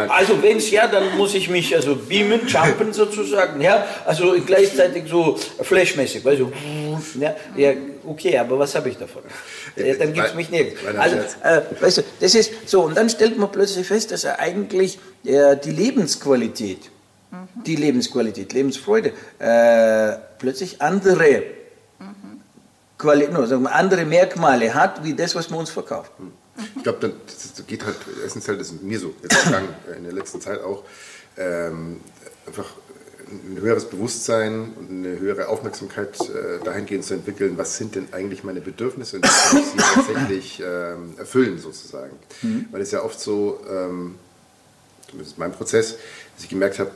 [0.10, 5.04] Also wenn es ja, dann muss ich mich also beamen, jumpen sozusagen, ja, also gleichzeitig
[5.08, 6.52] so flashmäßig, also,
[7.20, 7.74] ja, ja,
[8.06, 9.24] okay, aber was habe ich davon?
[9.76, 10.78] Ja, dann gibt es mich nicht.
[10.98, 14.40] Also, äh, weißt du, das ist so, und dann stellt man plötzlich fest, dass er
[14.40, 16.90] eigentlich äh, die Lebensqualität,
[17.32, 17.64] mhm.
[17.64, 21.44] die Lebensqualität, Lebensfreude, äh, plötzlich andere.
[23.04, 26.12] Quali no, sagen wir, andere Merkmale hat, wie das, was man uns verkauft.
[26.20, 26.32] Mhm.
[26.78, 30.14] Ich glaube, das geht halt essentiell, das ist mir so jetzt gegangen, äh, in der
[30.14, 30.84] letzten Zeit auch,
[31.38, 32.00] ähm,
[32.48, 32.70] einfach
[33.30, 38.46] ein höheres Bewusstsein und eine höhere Aufmerksamkeit äh, dahingehend zu entwickeln, was sind denn eigentlich
[38.46, 42.16] meine Bedürfnisse und wie kann ich sie tatsächlich ähm, erfüllen sozusagen.
[42.42, 42.68] Mhm.
[42.72, 44.16] Weil es ja oft so, ähm,
[45.10, 45.98] zumindest mein Prozess,
[46.36, 46.92] dass ich gemerkt habe,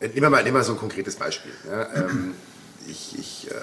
[0.00, 1.52] nehmen wir mal, nehmen wir so ein konkretes Beispiel.
[1.70, 2.34] Ja, ähm,
[2.88, 3.54] ich, ich äh,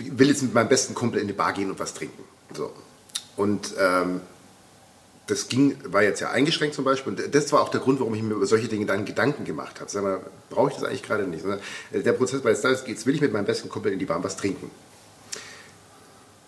[0.00, 2.22] will jetzt mit meinem besten Kumpel in die Bar gehen und was trinken.
[2.54, 2.72] So.
[3.36, 4.20] Und ähm,
[5.26, 7.12] das ging, war jetzt ja eingeschränkt zum Beispiel.
[7.12, 9.80] Und das war auch der Grund, warum ich mir über solche Dinge dann Gedanken gemacht
[9.80, 9.90] habe.
[9.90, 11.44] Sag mal, brauche ich das eigentlich gerade nicht?
[11.92, 14.06] Äh, der Prozess war jetzt da, jetzt will ich mit meinem besten Kumpel in die
[14.06, 14.70] Bahn was trinken.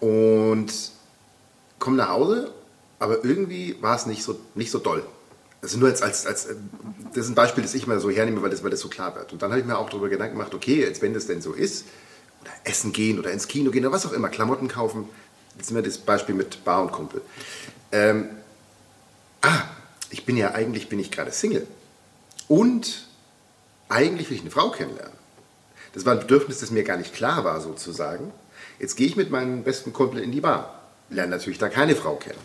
[0.00, 0.72] Und
[1.78, 2.50] komme nach Hause,
[2.98, 5.04] aber irgendwie war es nicht so, nicht so doll.
[5.60, 6.48] Also nur als, als, als,
[7.14, 9.14] das ist ein Beispiel, das ich mal so hernehme, weil das, weil das so klar
[9.14, 9.32] wird.
[9.32, 11.52] Und dann habe ich mir auch darüber Gedanken gemacht, okay, jetzt wenn das denn so
[11.52, 11.84] ist,
[12.42, 15.08] oder essen gehen oder ins Kino gehen oder was auch immer, Klamotten kaufen,
[15.56, 17.22] Jetzt sind wir das Beispiel mit Bar und Kumpel.
[17.90, 18.28] Ähm,
[19.42, 19.62] ah,
[20.10, 21.66] ich bin ja eigentlich bin ich gerade Single.
[22.48, 23.06] Und
[23.88, 25.16] eigentlich will ich eine Frau kennenlernen.
[25.92, 28.32] Das war ein Bedürfnis, das mir gar nicht klar war, sozusagen.
[28.78, 30.80] Jetzt gehe ich mit meinem besten Kumpel in die Bar.
[31.10, 32.38] Lerne natürlich da keine Frau kennen.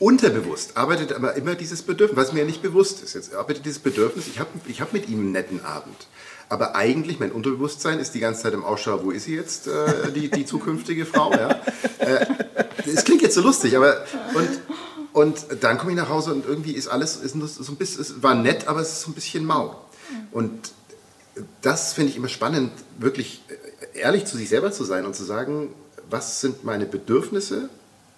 [0.00, 3.14] Unterbewusst arbeitet aber immer dieses Bedürfnis, was mir ja nicht bewusst ist.
[3.14, 6.08] Jetzt arbeitet dieses Bedürfnis, ich habe ich hab mit ihm einen netten Abend.
[6.50, 10.10] Aber eigentlich, mein Unterbewusstsein ist die ganze Zeit im Ausschau, wo ist sie jetzt, äh,
[10.12, 11.32] die, die zukünftige Frau?
[11.32, 11.60] Ja?
[11.98, 12.26] Äh,
[12.86, 14.48] es klingt jetzt so lustig, aber und,
[15.12, 18.22] und dann komme ich nach Hause und irgendwie ist alles ist so ein bisschen, es
[18.22, 19.84] war nett, aber es ist so ein bisschen mau.
[20.32, 20.72] Und
[21.62, 23.42] das finde ich immer spannend, wirklich
[23.94, 25.68] ehrlich zu sich selber zu sein und zu sagen,
[26.10, 27.68] was sind meine Bedürfnisse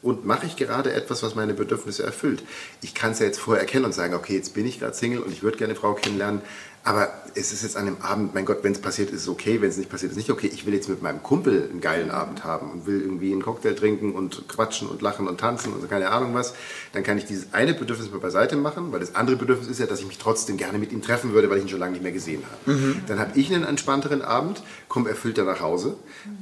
[0.01, 2.43] und mache ich gerade etwas, was meine Bedürfnisse erfüllt.
[2.81, 5.21] Ich kann es ja jetzt vorher erkennen und sagen, okay, jetzt bin ich gerade Single
[5.21, 6.43] und ich würde gerne eine Frau kennenlernen,
[6.85, 9.61] aber es ist jetzt an dem Abend, mein Gott, wenn es passiert, ist es okay,
[9.61, 10.51] wenn es nicht passiert, ist es nicht okay.
[10.53, 13.75] Ich will jetzt mit meinem Kumpel einen geilen Abend haben und will irgendwie einen Cocktail
[13.75, 16.55] trinken und quatschen und lachen und tanzen und keine Ahnung was.
[16.93, 19.87] Dann kann ich dieses eine Bedürfnis mal beiseite machen, weil das andere Bedürfnis ist ja,
[19.87, 22.03] dass ich mich trotzdem gerne mit ihm treffen würde, weil ich ihn schon lange nicht
[22.03, 22.77] mehr gesehen habe.
[22.77, 23.03] Mhm.
[23.07, 25.97] Dann habe ich einen entspannteren Abend, komme erfüllter nach Hause.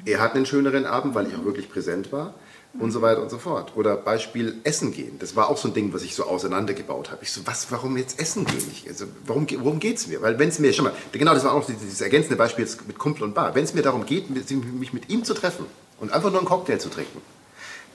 [0.07, 2.35] Er hat einen schöneren Abend, weil ich auch wirklich präsent war
[2.79, 3.73] und so weiter und so fort.
[3.77, 5.19] Oder Beispiel Essen gehen.
[5.19, 7.23] Das war auch so ein Ding, was ich so auseinandergebaut habe.
[7.23, 8.65] Ich so, was, warum jetzt Essen gehen?
[8.73, 10.23] Ich, also, warum, worum geht es mir?
[10.23, 12.99] Weil wenn es mir, schon mal, genau, das war auch dieses ergänzende Beispiel jetzt mit
[12.99, 13.55] Kumpel und Bar.
[13.55, 15.67] Wenn es mir darum geht, mich mit ihm zu treffen
[15.99, 17.21] und einfach nur einen Cocktail zu trinken,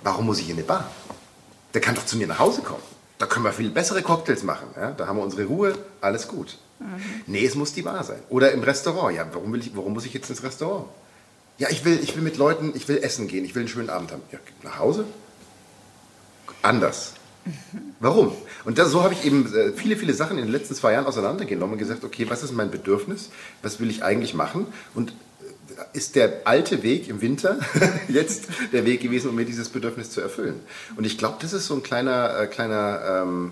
[0.03, 0.91] warum muss ich in eine Bar?
[1.73, 2.83] Der kann doch zu mir nach Hause kommen.
[3.17, 4.67] Da können wir viel bessere Cocktails machen.
[4.75, 4.91] Ja?
[4.91, 6.57] Da haben wir unsere Ruhe, alles gut.
[6.79, 7.23] Mhm.
[7.27, 8.19] Nee, es muss die Bar sein.
[8.29, 9.15] Oder im Restaurant.
[9.15, 10.87] Ja, warum, will ich, warum muss ich jetzt ins Restaurant?
[11.57, 13.89] Ja, ich will, ich will mit Leuten, ich will essen gehen, ich will einen schönen
[13.89, 14.21] Abend haben.
[14.31, 15.05] Ja, nach Hause?
[16.61, 17.13] Anders.
[17.99, 18.33] Warum?
[18.65, 21.05] Und das, so habe ich eben äh, viele, viele Sachen in den letzten zwei Jahren
[21.05, 23.29] auseinandergenommen und gesagt, okay, was ist mein Bedürfnis?
[23.61, 24.67] Was will ich eigentlich machen?
[24.93, 27.59] Und äh, ist der alte Weg im Winter
[28.09, 30.59] jetzt der Weg gewesen, um mir dieses Bedürfnis zu erfüllen?
[30.97, 33.51] Und ich glaube, das ist so ein kleiner, äh, kleiner ähm,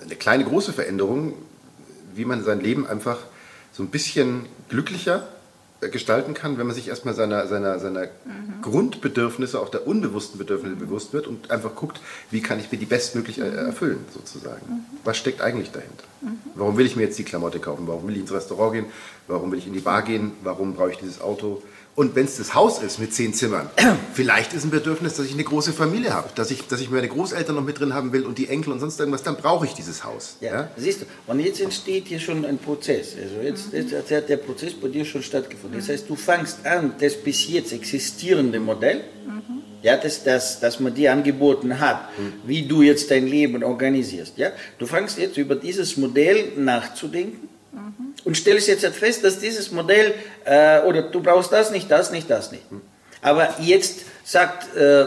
[0.00, 1.34] eine kleine große Veränderung,
[2.14, 3.18] wie man sein Leben einfach
[3.72, 5.26] so ein bisschen glücklicher
[5.88, 8.62] gestalten kann, wenn man sich erstmal seiner, seiner, seiner mhm.
[8.62, 12.86] Grundbedürfnisse, auch der unbewussten Bedürfnisse bewusst wird und einfach guckt, wie kann ich mir die
[12.86, 13.44] bestmöglich mhm.
[13.44, 14.62] erfüllen, sozusagen.
[14.66, 14.80] Mhm.
[15.04, 16.04] Was steckt eigentlich dahinter?
[16.20, 16.38] Mhm.
[16.54, 17.86] Warum will ich mir jetzt die Klamotte kaufen?
[17.86, 18.86] Warum will ich ins Restaurant gehen?
[19.28, 20.32] Warum will ich in die Bar gehen?
[20.42, 21.62] Warum brauche ich dieses Auto?
[21.96, 23.70] Und wenn es das Haus ist mit zehn Zimmern,
[24.14, 27.08] vielleicht ist ein Bedürfnis, dass ich eine große Familie habe, dass ich, dass ich meine
[27.08, 29.74] Großeltern noch mit drin haben will und die Enkel und sonst irgendwas, dann brauche ich
[29.74, 30.36] dieses Haus.
[30.40, 31.06] Ja, ja, siehst du.
[31.28, 33.14] Und jetzt entsteht hier schon ein Prozess.
[33.20, 33.78] Also jetzt, mhm.
[33.78, 35.78] jetzt hat der Prozess bei dir schon stattgefunden.
[35.78, 39.62] Das heißt, du fangst an, das bis jetzt existierende Modell, mhm.
[39.82, 42.32] ja, das, das, das man dir angeboten hat, mhm.
[42.44, 44.36] wie du jetzt dein Leben organisierst.
[44.36, 44.50] Ja?
[44.80, 47.48] Du fangst jetzt über dieses Modell nachzudenken
[48.24, 52.30] und stellst jetzt fest, dass dieses Modell, äh, oder du brauchst das nicht, das nicht,
[52.30, 52.64] das nicht.
[53.22, 55.06] Aber jetzt sagt äh,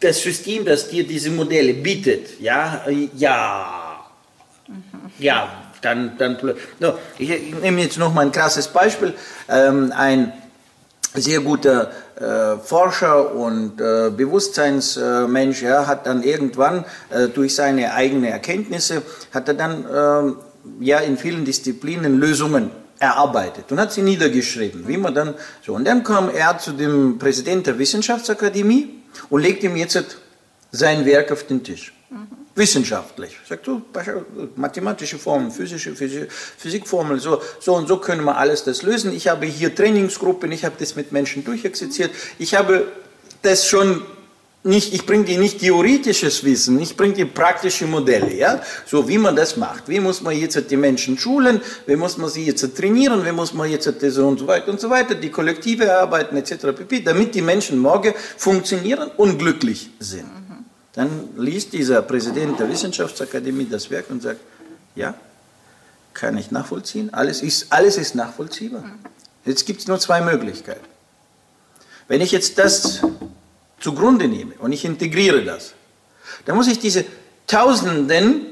[0.00, 2.84] das System, das dir diese Modelle bietet, ja,
[3.16, 4.06] ja,
[5.18, 5.48] ja,
[5.80, 6.38] dann, dann,
[6.80, 9.14] no, ich, ich nehme jetzt noch mal ein krasses Beispiel.
[9.48, 10.32] Ähm, ein
[11.14, 18.24] sehr guter äh, Forscher und äh, Bewusstseinsmensch, ja, hat dann irgendwann äh, durch seine eigenen
[18.24, 20.36] Erkenntnisse, hat er dann ähm,
[20.80, 25.74] ja in vielen Disziplinen Lösungen erarbeitet und hat sie niedergeschrieben, wie man dann so.
[25.74, 30.16] Und dann kam er zu dem Präsident der Wissenschaftsakademie und legt ihm jetzt
[30.70, 31.92] sein Werk auf den Tisch.
[32.10, 32.26] Mhm.
[32.56, 33.36] Wissenschaftlich.
[33.48, 33.82] Sagt so,
[34.54, 39.12] mathematische Formeln, physische Physik, Physikformeln, so, so und so können wir alles das lösen.
[39.12, 42.12] Ich habe hier Trainingsgruppen, ich habe das mit Menschen durchexerziert.
[42.38, 42.86] Ich habe
[43.42, 44.02] das schon
[44.64, 49.18] nicht, ich bringe dir nicht theoretisches Wissen, ich bringe dir praktische Modelle, ja, so wie
[49.18, 49.88] man das macht.
[49.88, 53.52] Wie muss man jetzt die Menschen schulen, wie muss man sie jetzt trainieren, wie muss
[53.52, 56.72] man jetzt das und so weiter und so weiter, die Kollektive arbeiten etc.
[56.74, 60.30] pp, damit die Menschen morgen funktionieren und glücklich sind.
[60.94, 64.40] Dann liest dieser Präsident der Wissenschaftsakademie das Werk und sagt,
[64.94, 65.14] ja,
[66.14, 68.84] kann ich nachvollziehen, alles ist, alles ist nachvollziehbar.
[69.44, 70.86] Jetzt gibt es nur zwei Möglichkeiten.
[72.08, 73.02] Wenn ich jetzt das
[73.84, 75.74] zugrunde nehme und ich integriere das,
[76.46, 77.04] dann muss ich diese
[77.46, 78.46] Tausenden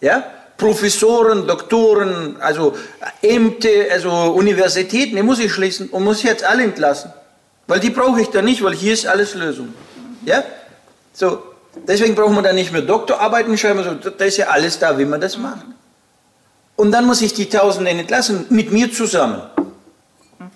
[0.00, 0.24] ja,
[0.56, 2.76] Professoren, Doktoren, also
[3.20, 7.12] Ämter, also Universitäten, die muss ich schließen und muss jetzt alle entlassen.
[7.66, 9.74] Weil die brauche ich da nicht, weil hier ist alles Lösung.
[10.24, 10.44] Ja?
[11.12, 11.42] So,
[11.88, 15.04] deswegen braucht man da nicht mehr Doktorarbeiten schreiben, so, da ist ja alles da, wie
[15.04, 15.64] man das macht.
[16.76, 19.42] Und dann muss ich die Tausenden entlassen, mit mir zusammen.
[20.38, 20.50] Mhm.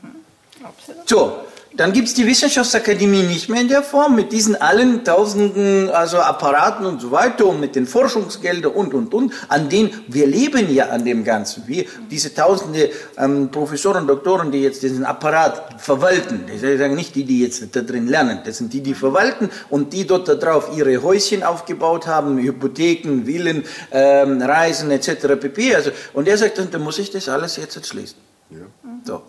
[1.07, 1.44] So,
[1.77, 6.19] dann gibt es die Wissenschaftsakademie nicht mehr in der Form, mit diesen allen tausenden also
[6.19, 10.73] Apparaten und so weiter und mit den Forschungsgeldern und, und, und, an denen wir leben
[10.73, 11.65] ja an dem Ganzen.
[11.67, 17.15] Wir, diese tausende ähm, Professoren und Doktoren, die jetzt diesen Apparat verwalten, das sind nicht
[17.17, 20.77] die, die jetzt da drin lernen, das sind die, die verwalten und die dort darauf
[20.77, 25.27] ihre Häuschen aufgebaut haben, Hypotheken, Villen, ähm, Reisen etc.
[25.41, 25.75] pp.
[25.75, 28.19] Also, und er sagt, dann muss ich das alles jetzt schließen.
[28.51, 28.59] Ja.
[29.03, 29.23] So.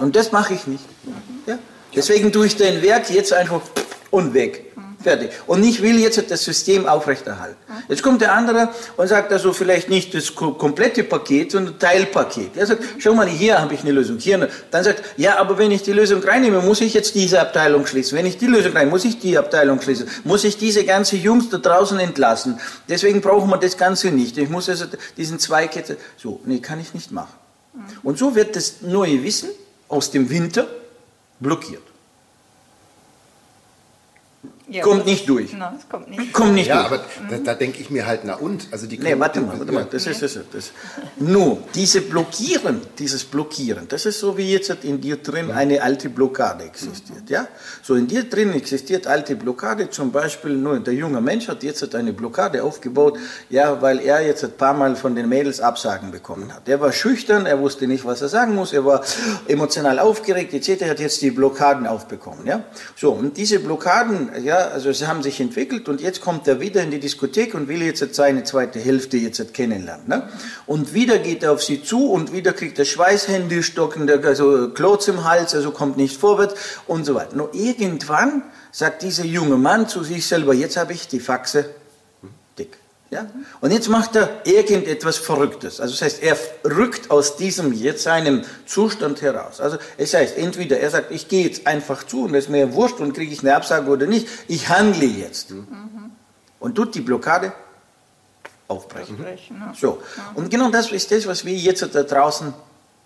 [0.00, 0.84] Und das mache ich nicht.
[1.46, 1.58] Ja.
[1.94, 3.60] Deswegen tue ich dein Werk jetzt einfach
[4.10, 4.70] und weg.
[5.02, 5.30] Fertig.
[5.46, 7.56] Und ich will jetzt das System aufrechterhalten.
[7.88, 12.54] Jetzt kommt der andere und sagt also vielleicht nicht das komplette Paket, sondern Teilpaket.
[12.56, 14.18] Er sagt, schau mal, hier habe ich eine Lösung.
[14.18, 14.46] Hier.
[14.70, 18.18] Dann sagt, ja, aber wenn ich die Lösung reinnehme, muss ich jetzt diese Abteilung schließen.
[18.18, 20.06] Wenn ich die Lösung reinnehme, muss ich die Abteilung schließen.
[20.24, 22.60] Muss ich diese ganze Jungs da draußen entlassen.
[22.86, 24.36] Deswegen brauchen wir das Ganze nicht.
[24.36, 24.84] Ich muss also
[25.16, 27.32] diesen Zweig jetzt, so, nee, kann ich nicht machen.
[28.02, 29.48] Und so wird das neue Wissen
[29.88, 30.66] aus dem Winter
[31.40, 31.89] blockiert.
[34.70, 35.52] Ja, kommt nicht durch.
[35.52, 36.32] Nein, es kommt nicht.
[36.32, 37.00] Kommt nicht ja, durch.
[37.00, 38.68] aber da, da denke ich mir halt, na und?
[38.70, 40.38] Also die nee, warte mal, warte mal, das ist das.
[40.52, 40.70] das.
[41.18, 46.08] Nur, diese Blockieren, dieses Blockieren, das ist so wie jetzt in dir drin eine alte
[46.08, 47.28] Blockade existiert.
[47.28, 47.48] Ja?
[47.82, 51.92] So in dir drin existiert alte Blockade, zum Beispiel, nur der junge Mensch hat jetzt
[51.94, 56.54] eine Blockade aufgebaut, ja, weil er jetzt ein paar Mal von den Mädels Absagen bekommen
[56.54, 56.68] hat.
[56.68, 59.02] Er war schüchtern, er wusste nicht, was er sagen muss, er war
[59.48, 62.46] emotional aufgeregt, etc., er hat jetzt die Blockaden aufbekommen.
[62.46, 62.62] Ja?
[62.94, 66.82] So, und diese Blockaden, ja, also sie haben sich entwickelt und jetzt kommt er wieder
[66.82, 70.08] in die Diskothek und will jetzt seine zweite Hälfte jetzt kennenlernen.
[70.08, 70.28] Ne?
[70.66, 75.08] Und wieder geht er auf sie zu und wieder kriegt er Schweißhände, stockende, also Klotz
[75.08, 76.54] im Hals, also kommt nicht vorwärts
[76.86, 77.36] und so weiter.
[77.36, 78.42] Nur irgendwann
[78.72, 81.70] sagt dieser junge Mann zu sich selber, jetzt habe ich die Faxe
[83.10, 83.26] ja?
[83.60, 85.80] Und jetzt macht er irgendetwas Verrücktes.
[85.80, 89.60] Also das heißt, er rückt aus diesem jetzt seinem Zustand heraus.
[89.60, 92.72] Also es heißt, entweder er sagt, ich gehe jetzt einfach zu und es ist mir
[92.72, 95.50] wurscht und kriege ich eine Absage oder nicht, ich handle jetzt.
[95.50, 96.12] Mhm.
[96.60, 97.52] Und tut die Blockade
[98.68, 99.16] aufbrechen.
[99.16, 99.74] aufbrechen ja.
[99.74, 100.00] So.
[100.34, 102.54] Und genau das ist das, was wir jetzt da draußen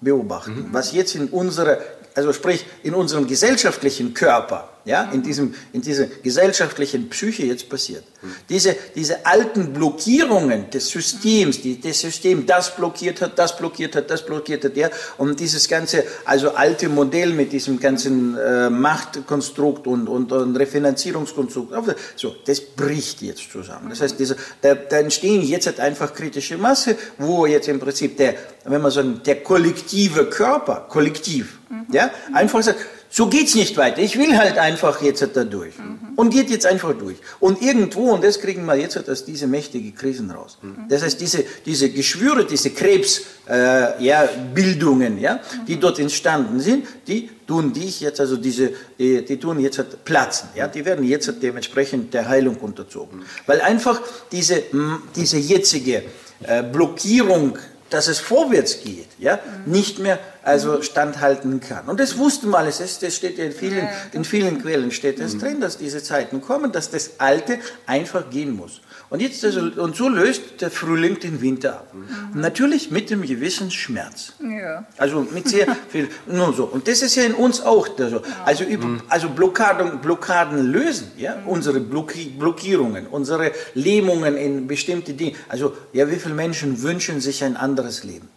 [0.02, 0.68] beobachten, mhm.
[0.72, 1.78] was jetzt in unserer,
[2.14, 8.04] also sprich in unserem gesellschaftlichen Körper ja, in, diesem, in dieser gesellschaftlichen Psyche jetzt passiert.
[8.48, 14.10] Diese, diese alten Blockierungen des Systems, die das System das blockiert hat, das blockiert hat,
[14.10, 19.86] das blockiert hat, ja, und dieses ganze, also alte Modell mit diesem ganzen äh, Machtkonstrukt
[19.86, 21.72] und, und, und Refinanzierungskonstrukt,
[22.16, 23.90] so, das bricht jetzt zusammen.
[23.90, 28.16] Das heißt, diese, da, da entstehen jetzt halt einfach kritische Masse, wo jetzt im Prinzip
[28.16, 31.58] der, wenn man sagen, der kollektive Körper, kollektiv,
[31.90, 32.78] ja, einfach sagt,
[33.16, 34.00] so geht's nicht weiter.
[34.00, 35.78] Ich will halt einfach jetzt da durch.
[35.78, 36.14] Mhm.
[36.16, 37.16] Und geht jetzt einfach durch.
[37.38, 40.58] Und irgendwo, und das kriegen wir jetzt aus diese mächtige Krisen raus.
[40.60, 40.88] Mhm.
[40.88, 46.88] Das heißt, diese, diese Geschwüre, diese Krebsbildungen, äh, ja, Bildungen, ja, die dort entstanden sind,
[47.06, 50.48] die tun dich jetzt, also diese, die, die tun jetzt halt platzen.
[50.56, 53.22] Ja, die werden jetzt halt dementsprechend der Heilung unterzogen.
[53.46, 54.00] Weil einfach
[54.32, 54.64] diese,
[55.14, 56.02] diese jetzige
[56.42, 57.58] äh, Blockierung
[57.94, 61.88] dass es vorwärts geht, ja, nicht mehr also standhalten kann.
[61.88, 65.20] Und das wussten wir alles, das, das steht ja in vielen, in vielen Quellen steht
[65.20, 68.80] das drin, dass diese Zeiten kommen, dass das Alte einfach gehen muss.
[69.10, 71.94] Und, jetzt also, und so löst der Frühling den Winter ab.
[71.94, 72.40] Mhm.
[72.40, 74.32] Natürlich mit einem gewissen Schmerz.
[74.40, 74.86] Ja.
[74.96, 76.64] Also mit sehr viel, nur so.
[76.64, 78.22] Und das ist ja in uns auch so.
[78.44, 79.02] Also, über, mhm.
[79.08, 81.48] also Blockaden, Blockaden lösen, ja, mhm.
[81.48, 85.34] unsere Blockierungen, unsere Lähmungen in bestimmte Dinge.
[85.48, 88.28] Also, ja, wie viele Menschen wünschen sich ein anderes Leben?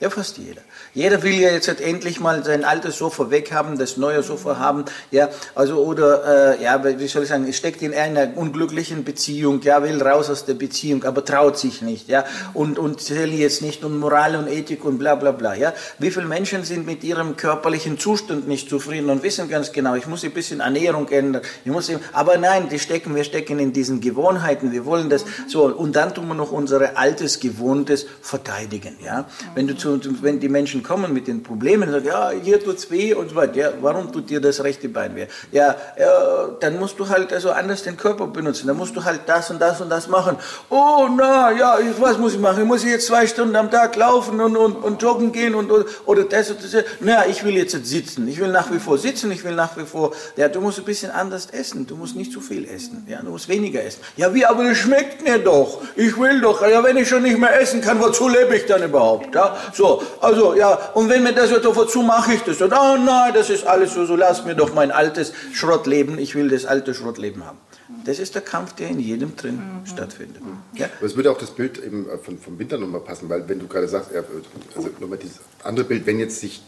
[0.00, 0.62] Ja, fast jeder.
[0.94, 4.86] Jeder will ja jetzt halt endlich mal sein altes Sofa weghaben, das neue Sofa haben,
[5.10, 9.82] ja, also oder, äh, ja, wie soll ich sagen, steckt in einer unglücklichen Beziehung, ja,
[9.82, 13.84] will raus aus der Beziehung, aber traut sich nicht, ja, und, und zählt jetzt nicht
[13.84, 15.74] um Moral und Ethik und bla, bla, bla, ja.
[15.98, 20.06] Wie viele Menschen sind mit ihrem körperlichen Zustand nicht zufrieden und wissen ganz genau, ich
[20.06, 24.00] muss ein bisschen Ernährung ändern, ich muss, aber nein, die stecken, wir stecken in diesen
[24.00, 29.26] Gewohnheiten, wir wollen das, so, und dann tun wir noch unser altes, gewohntes verteidigen, ja.
[29.54, 32.90] Wenn du zu und wenn die Menschen kommen mit den Problemen sagen, ja, hier tut's
[32.90, 35.26] weh und so weiter, ja, warum tut dir das rechte Bein weh?
[35.52, 39.22] Ja, ja, dann musst du halt also anders den Körper benutzen, dann musst du halt
[39.26, 40.36] das und das und das machen.
[40.68, 42.62] Oh, na, ja, was muss ich machen?
[42.62, 45.70] Ich muss jetzt zwei Stunden am Tag laufen und, und, und joggen gehen und,
[46.06, 46.84] oder das und das.
[47.00, 48.28] Na, ich will jetzt sitzen.
[48.28, 50.84] Ich will nach wie vor sitzen, ich will nach wie vor, ja, du musst ein
[50.84, 54.00] bisschen anders essen, du musst nicht zu viel essen, ja, du musst weniger essen.
[54.16, 55.80] Ja, wie, aber das schmeckt mir doch.
[55.96, 58.82] Ich will doch, ja, wenn ich schon nicht mehr essen kann, wozu lebe ich dann
[58.82, 59.34] überhaupt?
[59.34, 59.79] Ja, so,
[60.20, 62.60] also ja, und wenn mir das wird, wozu mache ich das?
[62.60, 66.34] Und oh nein, das ist alles so, so lass mir doch mein altes Schrottleben, ich
[66.34, 67.58] will das alte Schrottleben haben.
[68.04, 69.86] Das ist der Kampf, der in jedem drin mhm.
[69.86, 70.42] stattfindet.
[70.74, 70.88] Ja?
[70.98, 73.58] Aber es würde auch das Bild eben äh, von, vom Winter nochmal passen, weil wenn
[73.58, 76.62] du gerade sagst, also nochmal dieses andere Bild, wenn jetzt sich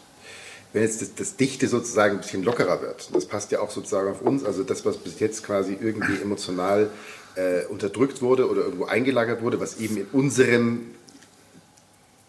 [0.73, 4.11] wenn jetzt das, das, Dichte sozusagen ein bisschen lockerer wird, das passt ja auch sozusagen
[4.11, 6.89] auf uns, also das, was bis jetzt quasi irgendwie emotional
[7.35, 10.87] äh, unterdrückt wurde oder irgendwo eingelagert wurde, was eben in unserem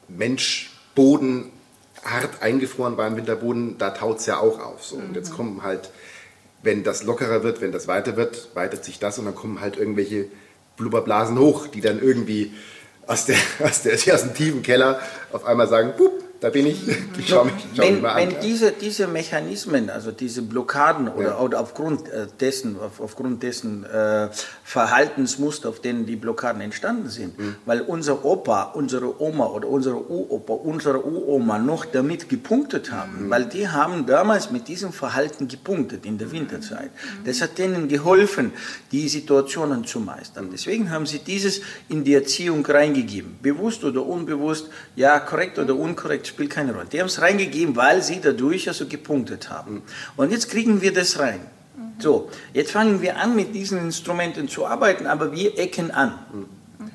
[0.09, 1.51] Mensch Boden
[2.03, 4.83] hart eingefroren war im Winterboden, da taut es ja auch auf.
[4.83, 4.97] So.
[4.97, 5.35] Und jetzt mhm.
[5.35, 5.89] kommen halt,
[6.61, 9.77] wenn das lockerer wird, wenn das weiter wird, weitet sich das und dann kommen halt
[9.77, 10.25] irgendwelche
[10.77, 12.53] Blubberblasen hoch, die dann irgendwie
[13.07, 14.99] aus, der, aus, der, aus dem tiefen Keller
[15.31, 16.85] auf einmal sagen, Pup, da bin ich,
[17.17, 18.17] ich schaue mich, schau wenn, mich mal an.
[18.17, 21.39] Wenn diese, diese Mechanismen, also diese Blockaden oder, ja.
[21.39, 24.27] oder aufgrund äh, dessen, auf, aufgrund dessen äh,
[24.65, 27.55] Verhaltensmuster, auf denen die Blockaden entstanden sind, mhm.
[27.65, 33.29] weil unser Opa, unsere Oma oder unsere Uropa, unsere Uroma noch damit gepunktet haben, mhm.
[33.29, 36.91] weil die haben damals mit diesem Verhalten gepunktet in der Winterzeit.
[36.91, 37.23] Mhm.
[37.23, 38.51] Das hat denen geholfen,
[38.91, 40.49] die Situationen zu meistern.
[40.51, 46.32] Deswegen haben sie dieses in die Erziehung reingegeben, bewusst oder unbewusst, ja, korrekt oder unkorrekt
[46.33, 46.87] spielt keine Rolle.
[46.91, 49.83] Die haben es reingegeben, weil sie dadurch also gepunktet haben.
[50.17, 51.41] Und jetzt kriegen wir das rein.
[51.99, 56.13] So, jetzt fangen wir an, mit diesen Instrumenten zu arbeiten, aber wir ecken an.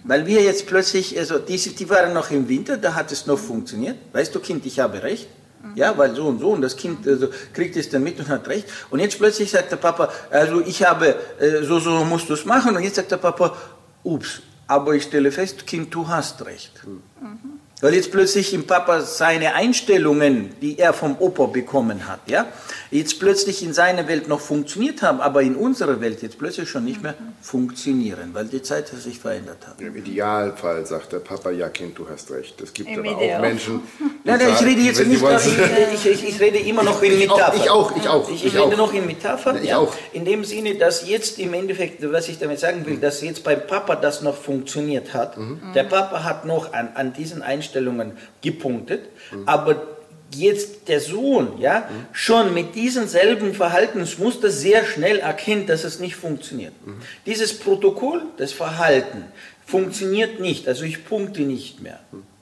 [0.05, 3.39] Weil wir jetzt plötzlich, also die, die waren noch im Winter, da hat es noch
[3.39, 3.97] funktioniert.
[4.13, 5.29] Weißt du, Kind, ich habe recht.
[5.75, 8.47] Ja, weil so und so und das Kind also, kriegt es dann mit und hat
[8.49, 8.69] recht.
[8.91, 12.45] Und jetzt plötzlich sagt der Papa, also ich habe, äh, so, so musst du es
[12.45, 12.77] machen.
[12.77, 13.57] Und jetzt sagt der Papa,
[14.05, 16.73] ups, aber ich stelle fest, Kind, du hast recht.
[16.87, 17.58] Mhm.
[17.81, 22.47] Weil jetzt plötzlich im Papa seine Einstellungen, die er vom Opa bekommen hat, ja,
[22.91, 26.85] jetzt plötzlich in seiner Welt noch funktioniert haben, aber in unserer Welt jetzt plötzlich schon
[26.85, 29.81] nicht mehr funktionieren, weil die Zeit sich verändert hat.
[29.81, 32.61] Im Idealfall sagt der Papa, ja Kind, du hast recht.
[32.61, 33.37] Es gibt Im aber Ideal.
[33.37, 33.81] auch Menschen,
[34.25, 37.55] Nein, nein, ich rede jetzt nicht, ich, ich, ich, rede immer noch in Metapher.
[37.57, 38.29] Ich auch, ich auch.
[38.29, 38.77] Ich, ich rede auch.
[38.77, 39.95] noch in Metapher, ich ja, auch.
[40.13, 43.65] in dem Sinne, dass jetzt im Endeffekt, was ich damit sagen will, dass jetzt beim
[43.67, 45.39] Papa das noch funktioniert hat.
[45.39, 45.61] Mhm.
[45.75, 49.43] Der Papa hat noch an, an diesen Einstellungen Einstellungen gepunktet, mhm.
[49.47, 49.87] aber
[50.35, 52.07] jetzt der Sohn ja, mhm.
[52.13, 56.75] schon mit diesem selben Verhaltensmuster sehr schnell erkennt, dass es nicht funktioniert.
[56.85, 56.97] Mhm.
[57.27, 59.25] Dieses Protokoll, das Verhalten,
[59.67, 62.01] funktioniert nicht, also ich punkte nicht mehr.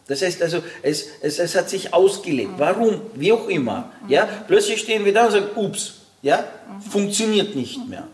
[0.09, 2.53] Das heißt also, es, es, es hat sich ausgelebt.
[2.53, 2.59] Mhm.
[2.59, 3.01] Warum?
[3.15, 3.93] Wie auch immer.
[4.09, 4.29] Ja?
[4.47, 6.45] Plötzlich stehen wir da und sagen, ups, ja?
[6.89, 8.07] funktioniert nicht mehr.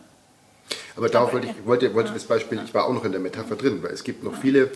[0.95, 3.55] Aber darauf wollte ich wollte, wollte das Beispiel, ich war auch noch in der Metapher
[3.55, 4.69] drin, weil es gibt noch viele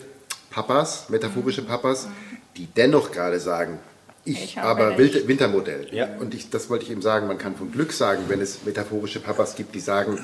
[0.50, 2.08] Papas, metaphorische Papas,
[2.56, 3.78] die dennoch gerade sagen,
[4.24, 5.26] ich, ich aber recht.
[5.26, 5.88] Wintermodell.
[5.92, 6.08] Ja.
[6.18, 9.20] Und ich, das wollte ich eben sagen, man kann von Glück sagen, wenn es metaphorische
[9.20, 10.18] Papas gibt, die sagen,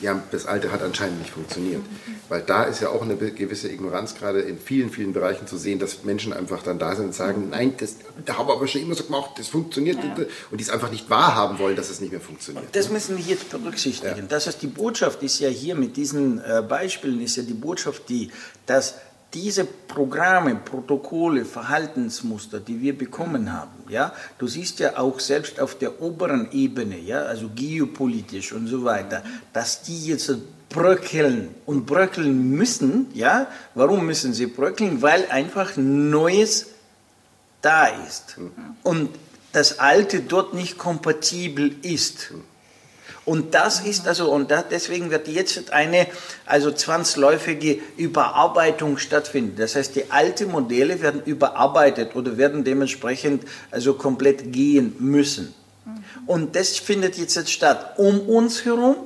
[0.00, 1.80] ja, das Alte hat anscheinend nicht funktioniert.
[2.28, 5.78] Weil da ist ja auch eine gewisse Ignoranz gerade in vielen, vielen Bereichen zu sehen,
[5.78, 8.82] dass Menschen einfach dann da sind und sagen, nein, das, da haben wir aber schon
[8.82, 9.96] immer so gemacht, das funktioniert.
[9.96, 10.26] Ja.
[10.50, 12.64] Und die es einfach nicht wahrhaben wollen, dass es nicht mehr funktioniert.
[12.72, 14.16] Das müssen wir jetzt berücksichtigen.
[14.16, 14.24] Ja.
[14.28, 18.08] Das heißt, die Botschaft ist ja hier mit diesen äh, Beispielen, ist ja die Botschaft
[18.08, 18.30] die,
[18.66, 18.96] dass
[19.34, 25.76] diese Programme, Protokolle, Verhaltensmuster, die wir bekommen haben, ja, du siehst ja auch selbst auf
[25.76, 30.32] der oberen Ebene, ja, also geopolitisch und so weiter, dass die jetzt
[30.68, 35.02] bröckeln und bröckeln müssen, ja, warum müssen sie bröckeln?
[35.02, 36.68] Weil einfach Neues
[37.62, 38.36] da ist
[38.82, 39.10] und
[39.52, 42.32] das Alte dort nicht kompatibel ist.
[43.26, 46.06] Und das ist also, und deswegen wird jetzt eine,
[46.46, 49.56] also zwangsläufige Überarbeitung stattfinden.
[49.56, 55.54] Das heißt, die alten Modelle werden überarbeitet oder werden dementsprechend also komplett gehen müssen.
[56.26, 58.96] Und das findet jetzt statt um uns herum,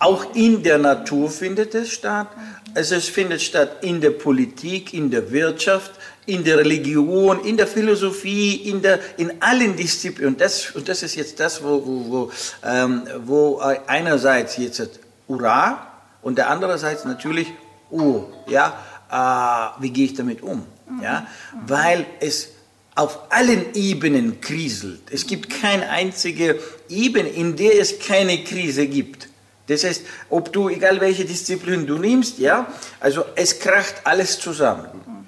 [0.00, 2.26] auch in der Natur findet es statt.
[2.74, 5.92] Also es findet statt in der Politik, in der Wirtschaft,
[6.26, 10.34] in der Religion, in der Philosophie, in, der, in allen Disziplinen.
[10.34, 12.30] Und das, und das ist jetzt das, wo, wo, wo,
[12.64, 15.86] ähm, wo einerseits jetzt Ura
[16.22, 17.48] und der andererseits natürlich
[17.90, 18.78] Oh, ja,
[19.10, 20.66] äh, wie gehe ich damit um?
[21.02, 21.26] Ja,
[21.66, 22.50] weil es
[22.94, 25.02] auf allen Ebenen kriselt.
[25.10, 26.58] Es gibt keine einzige
[26.88, 29.28] Ebene, in der es keine Krise gibt.
[29.66, 32.66] Das heißt, ob du, egal welche Disziplin du nimmst, ja,
[33.00, 34.86] also es kracht alles zusammen.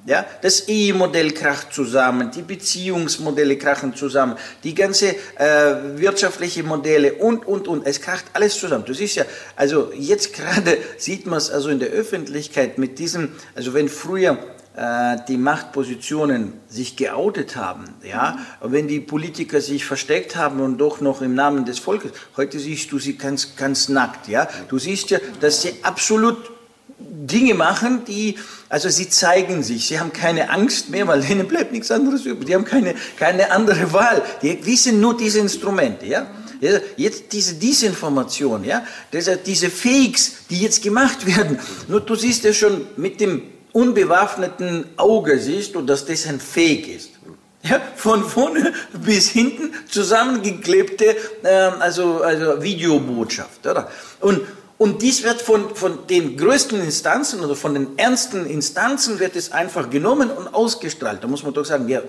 [0.09, 7.47] Ja, das Ehemodell kracht zusammen, die Beziehungsmodelle krachen zusammen, die ganze äh, wirtschaftliche Modelle und,
[7.47, 7.87] und, und.
[7.87, 8.87] Es kracht alles zusammen.
[8.87, 13.33] Du siehst ja, also jetzt gerade sieht man es also in der Öffentlichkeit mit diesem,
[13.55, 14.39] also wenn früher
[14.77, 21.03] äh, die Machtpositionen sich geoutet haben, ja, wenn die Politiker sich versteckt haben und doch
[21.03, 24.49] noch im Namen des Volkes, heute siehst du sie ganz, ganz nackt, ja.
[24.71, 26.58] Du siehst ja, dass sie absolut
[26.99, 28.37] Dinge machen, die,
[28.69, 32.47] also sie zeigen sich, sie haben keine Angst mehr, weil ihnen bleibt nichts anderes übrig.
[32.47, 34.23] Die haben keine, keine andere Wahl.
[34.43, 36.27] Die, sind nur diese Instrumente, ja.
[36.97, 38.85] Jetzt diese Disinformation, ja,
[39.47, 41.61] diese Fakes, die jetzt gemacht werden.
[41.87, 43.43] Nur du siehst ja schon mit dem
[43.73, 47.11] unbewaffneten Auge siehst du, dass das ein Fake ist.
[47.63, 48.73] Ja, von vorne
[49.05, 51.49] bis hinten zusammengeklebte äh,
[51.81, 53.67] also, also Videobotschaft.
[53.67, 53.91] Oder?
[54.21, 54.43] Und,
[54.79, 59.51] und dies wird von, von den größten Instanzen oder von den ernsten Instanzen wird es
[59.51, 61.22] einfach genommen und ausgestrahlt.
[61.22, 62.01] Da muss man doch sagen, ja,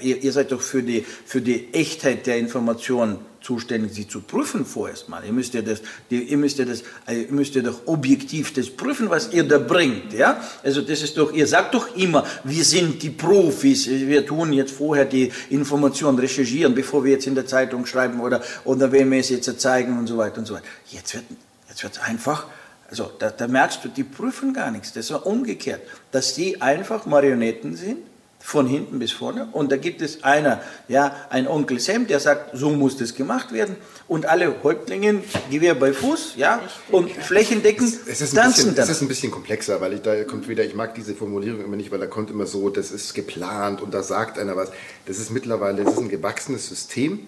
[0.00, 4.64] ihr, ihr seid doch für die, für die Echtheit der Informationen zuständig, sie zu prüfen
[4.64, 5.24] vorerst mal.
[5.24, 9.08] Ihr müsst ja das, ihr müsst ja das, ihr müsst ja doch objektiv das prüfen,
[9.08, 10.42] was ihr da bringt, ja?
[10.62, 14.72] Also das ist doch, ihr sagt doch immer, wir sind die Profis, wir tun jetzt
[14.72, 19.20] vorher die Informationen recherchieren, bevor wir jetzt in der Zeitung schreiben oder, oder wem wir
[19.20, 20.66] es jetzt zeigen und so weiter und so weiter.
[20.90, 21.24] Jetzt wird
[21.72, 22.46] Jetzt wird es einfach,
[22.90, 24.92] also da, da, merkst du, die prüfen gar nichts.
[24.92, 27.96] Das war umgekehrt, dass die einfach Marionetten sind,
[28.38, 29.48] von hinten bis vorne.
[29.52, 33.52] Und da gibt es einer, ja, ein Onkel Sam, der sagt, so muss das gemacht
[33.52, 33.76] werden.
[34.06, 36.60] Und alle Häuptlinge, Gewehr bei Fuß, ja,
[36.90, 38.84] und flächendeckend es, es tanzen bisschen, dann.
[38.84, 41.76] Es ist ein bisschen komplexer, weil ich, da kommt wieder, ich mag diese Formulierung immer
[41.76, 44.70] nicht, weil da kommt immer so, das ist geplant und da sagt einer was.
[45.06, 47.20] Das ist mittlerweile, das ist ein gewachsenes System,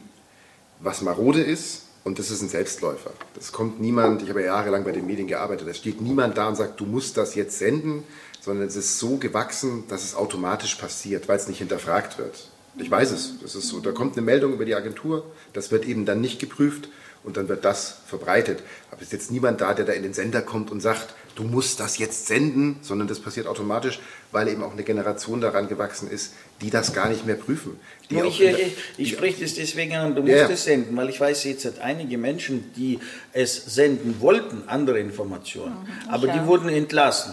[0.80, 3.10] was marode ist, und das ist ein Selbstläufer.
[3.34, 6.48] Das kommt niemand, ich habe ja jahrelang bei den Medien gearbeitet, es steht niemand da
[6.48, 8.04] und sagt, du musst das jetzt senden,
[8.40, 12.48] sondern es ist so gewachsen, dass es automatisch passiert, weil es nicht hinterfragt wird.
[12.76, 13.80] Ich weiß es, das ist so.
[13.80, 16.88] Da kommt eine Meldung über die Agentur, das wird eben dann nicht geprüft
[17.22, 18.62] und dann wird das verbreitet.
[18.90, 21.42] Aber es ist jetzt niemand da, der da in den Sender kommt und sagt, du
[21.42, 23.98] musst das jetzt senden, sondern das passiert automatisch,
[24.32, 27.78] weil eben auch eine Generation daran gewachsen ist, die das gar nicht mehr prüfen.
[28.08, 30.48] ich, ich, ich spreche das deswegen an, du musst ja.
[30.48, 32.98] es senden, weil ich weiß jetzt hat einige Menschen, die
[33.32, 36.38] es senden wollten, andere Informationen, mhm, aber ja.
[36.38, 37.32] die wurden entlassen.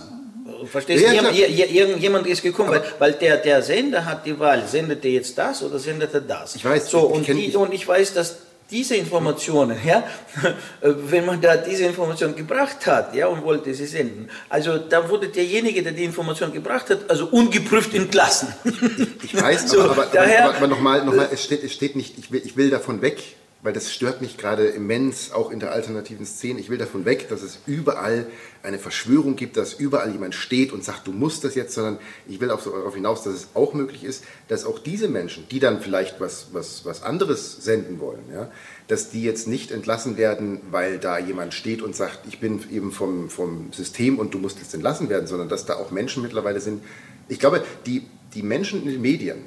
[0.65, 1.13] Verstehst du?
[1.13, 5.37] Ja, Irgendjemand ist gekommen, weil, weil, der, der Sender hat die Wahl, sendet er jetzt
[5.37, 6.55] das oder sendet er das?
[6.55, 6.89] Ich weiß.
[6.89, 8.37] So, und, die, und ich weiß, dass
[8.71, 10.03] diese Informationen, ja,
[10.81, 15.27] wenn man da diese Information gebracht hat, ja, und wollte sie senden, also da wurde
[15.27, 18.53] derjenige, der die Information gebracht hat, also ungeprüft entlassen.
[18.63, 21.73] Ich, ich weiß, so, aber, aber, daher, aber, aber nochmal, noch mal, es, steht, es
[21.73, 23.21] steht nicht, ich will, ich will davon weg,
[23.63, 26.59] weil das stört mich gerade immens, auch in der alternativen Szene.
[26.59, 28.25] Ich will davon weg, dass es überall
[28.63, 32.39] eine Verschwörung gibt, dass überall jemand steht und sagt, du musst das jetzt, sondern ich
[32.39, 36.19] will darauf hinaus, dass es auch möglich ist, dass auch diese Menschen, die dann vielleicht
[36.19, 38.51] was, was, was anderes senden wollen, ja,
[38.87, 42.91] dass die jetzt nicht entlassen werden, weil da jemand steht und sagt, ich bin eben
[42.91, 46.59] vom, vom System und du musst jetzt entlassen werden, sondern dass da auch Menschen mittlerweile
[46.59, 46.83] sind.
[47.27, 49.45] Ich glaube, die, die Menschen in den Medien,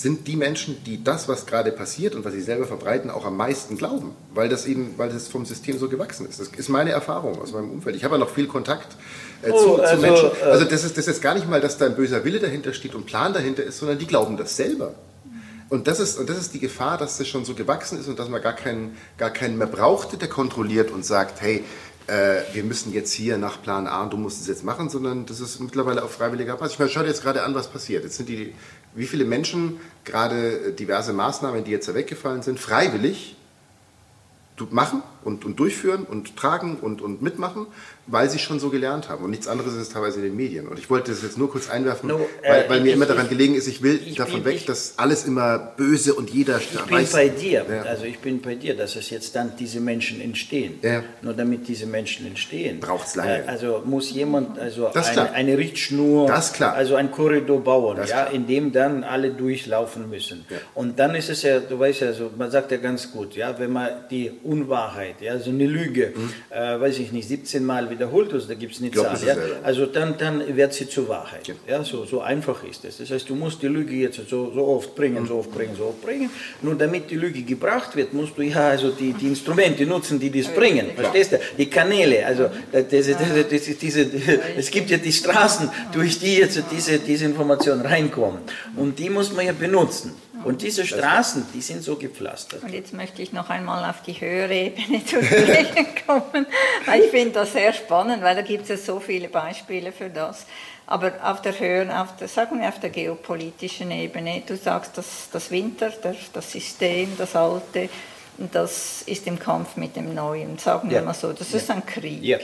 [0.00, 3.36] sind die Menschen, die das, was gerade passiert und was sie selber verbreiten, auch am
[3.36, 6.38] meisten glauben, weil das eben, weil das vom System so gewachsen ist.
[6.38, 7.96] Das ist meine Erfahrung aus meinem Umfeld.
[7.96, 8.96] Ich habe ja noch viel Kontakt
[9.42, 10.30] äh, oh, zu, also, zu, Menschen.
[10.40, 12.72] Äh, also das ist, das ist gar nicht mal, dass da ein böser Wille dahinter
[12.72, 14.94] steht und Plan dahinter ist, sondern die glauben das selber.
[15.68, 18.18] Und das, ist, und das ist die Gefahr, dass das schon so gewachsen ist und
[18.18, 21.62] dass man gar keinen, gar keinen mehr braucht, der kontrolliert und sagt, hey,
[22.08, 25.26] äh, wir müssen jetzt hier nach Plan A und du musst es jetzt machen, sondern
[25.26, 26.74] das ist mittlerweile auf freiwilliger Basis.
[26.74, 28.02] Ich meine, schau dir jetzt gerade an, was passiert.
[28.04, 28.54] Jetzt sind die,
[28.94, 33.36] wie viele Menschen gerade diverse Maßnahmen, die jetzt weggefallen sind, freiwillig
[34.72, 37.66] machen und, und durchführen und tragen und, und mitmachen,
[38.06, 39.22] weil sie schon so gelernt haben.
[39.24, 40.66] Und nichts anderes ist teilweise in den Medien.
[40.66, 43.04] Und ich wollte das jetzt nur kurz einwerfen, No, äh, weil, weil mir ich- immer
[43.06, 46.30] daran ich- gelegen ist, ich will ich davon bin- weg, dass alles immer böse und
[46.30, 47.12] jeder Ich bin weiß.
[47.12, 47.82] bei dir, Ja.
[47.82, 50.78] also ich bin bei dir, dass es jetzt dann diese Menschen entstehen.
[50.82, 51.02] Ja.
[51.20, 53.44] Nur damit diese Menschen entstehen, Braucht's lange.
[53.44, 58.32] äh, Also muss jemand also eine, eine Richtschnur, also ein Korridor bauen, Das ja, klar.
[58.32, 60.46] in dem dann alle durchlaufen müssen.
[60.48, 60.56] Ja.
[60.74, 63.58] Und dann ist es ja, du weißt ja, so, man sagt ja ganz gut, ja,
[63.58, 66.12] wenn man die Unwahrheit, ja, so eine Lüge,
[66.50, 69.36] äh, weiß ich nicht, 17 Mal wiederholt, also da gibt es eine Glaubt Zahl, ja,
[69.62, 71.48] also dann, dann wird sie zur Wahrheit.
[71.48, 71.54] Ja.
[71.66, 72.98] Ja, so, so einfach ist es.
[72.98, 75.86] Das heißt, du musst die Lüge jetzt so, so oft bringen, so oft bringen, so
[75.86, 76.30] oft bringen.
[76.62, 80.30] Nur damit die Lüge gebracht wird, musst du ja also die, die Instrumente nutzen, die
[80.30, 80.86] das bringen.
[80.94, 81.40] Verstehst du?
[81.56, 83.06] Die Kanäle, also das, das,
[83.50, 84.06] das, diese,
[84.56, 88.40] es gibt ja die Straßen, durch die jetzt diese, diese Informationen reinkommen.
[88.76, 90.14] Und die muss man ja benutzen.
[90.44, 92.62] Und diese Straßen, die sind so gepflastert.
[92.62, 96.46] Und jetzt möchte ich noch einmal auf die höhere Ebene zu sprechen kommen,
[96.96, 100.46] ich finde das sehr spannend, weil da gibt es ja so viele Beispiele für das.
[100.86, 105.28] Aber auf der höheren, auf der, sagen wir auf der geopolitischen Ebene, du sagst, dass
[105.30, 107.90] das Winter, das, das System, das Alte,
[108.52, 111.04] das ist im Kampf mit dem Neuen, sagen wir Ja.
[111.04, 111.32] mal so.
[111.32, 112.22] Das ist ein Krieg.
[112.22, 112.38] Ja.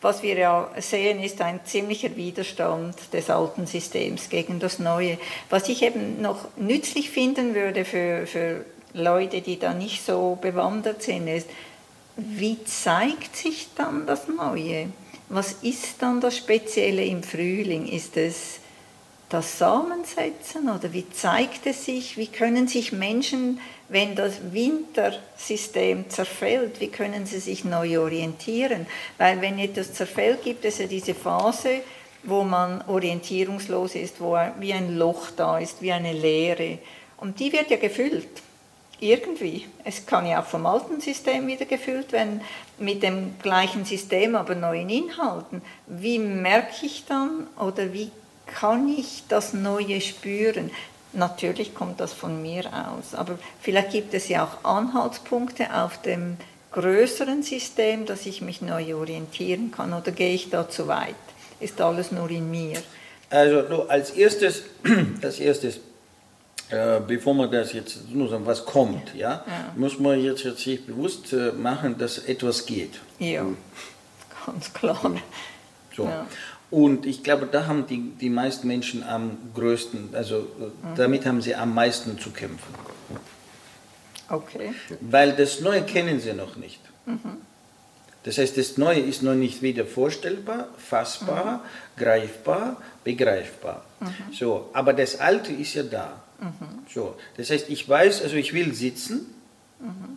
[0.00, 5.18] Was wir ja sehen, ist ein ziemlicher Widerstand des alten Systems gegen das Neue.
[5.50, 11.02] Was ich eben noch nützlich finden würde für, für Leute, die da nicht so bewandert
[11.02, 11.48] sind, ist,
[12.18, 14.88] wie zeigt sich dann das Neue?
[15.28, 17.86] Was ist dann das Spezielle im Frühling?
[17.86, 18.58] Ist es
[19.28, 22.16] das Samensetzen oder wie zeigt es sich?
[22.16, 28.86] Wie können sich Menschen, wenn das Wintersystem zerfällt, wie können sie sich neu orientieren?
[29.16, 31.82] Weil wenn etwas zerfällt, gibt es ja diese Phase,
[32.24, 36.78] wo man orientierungslos ist, wo wie ein Loch da ist, wie eine Leere.
[37.18, 38.42] Und die wird ja gefüllt.
[39.00, 39.66] Irgendwie.
[39.84, 42.40] Es kann ja auch vom alten System wieder gefüllt werden,
[42.78, 45.62] mit dem gleichen System, aber neuen Inhalten.
[45.86, 48.10] Wie merke ich dann oder wie
[48.46, 50.70] kann ich das Neue spüren?
[51.12, 56.36] Natürlich kommt das von mir aus, aber vielleicht gibt es ja auch Anhaltspunkte auf dem
[56.72, 61.14] größeren System, dass ich mich neu orientieren kann oder gehe ich da zu weit?
[61.60, 62.78] Ist alles nur in mir?
[63.30, 64.64] Also als erstes,
[65.22, 65.80] als erstes,
[66.70, 69.72] äh, bevor man das jetzt nur sagen, was kommt, ja, Ja.
[69.76, 73.00] muss man jetzt, jetzt sich bewusst äh, machen, dass etwas geht.
[73.18, 73.44] Ja,
[74.46, 75.00] ganz klar.
[75.96, 76.04] So.
[76.04, 76.26] Ja.
[76.70, 81.40] Und ich glaube, da haben die, die meisten Menschen am größten, also äh, damit haben
[81.40, 82.74] sie am meisten zu kämpfen.
[84.28, 84.74] Okay.
[85.00, 86.80] Weil das Neue kennen sie noch nicht.
[88.24, 91.64] Das heißt, das Neue ist noch nicht wieder vorstellbar, fassbar,
[91.96, 93.82] greifbar, begreifbar.
[94.38, 96.20] So, aber das Alte ist ja da.
[96.92, 99.26] So, das heißt, ich weiß, also ich will sitzen,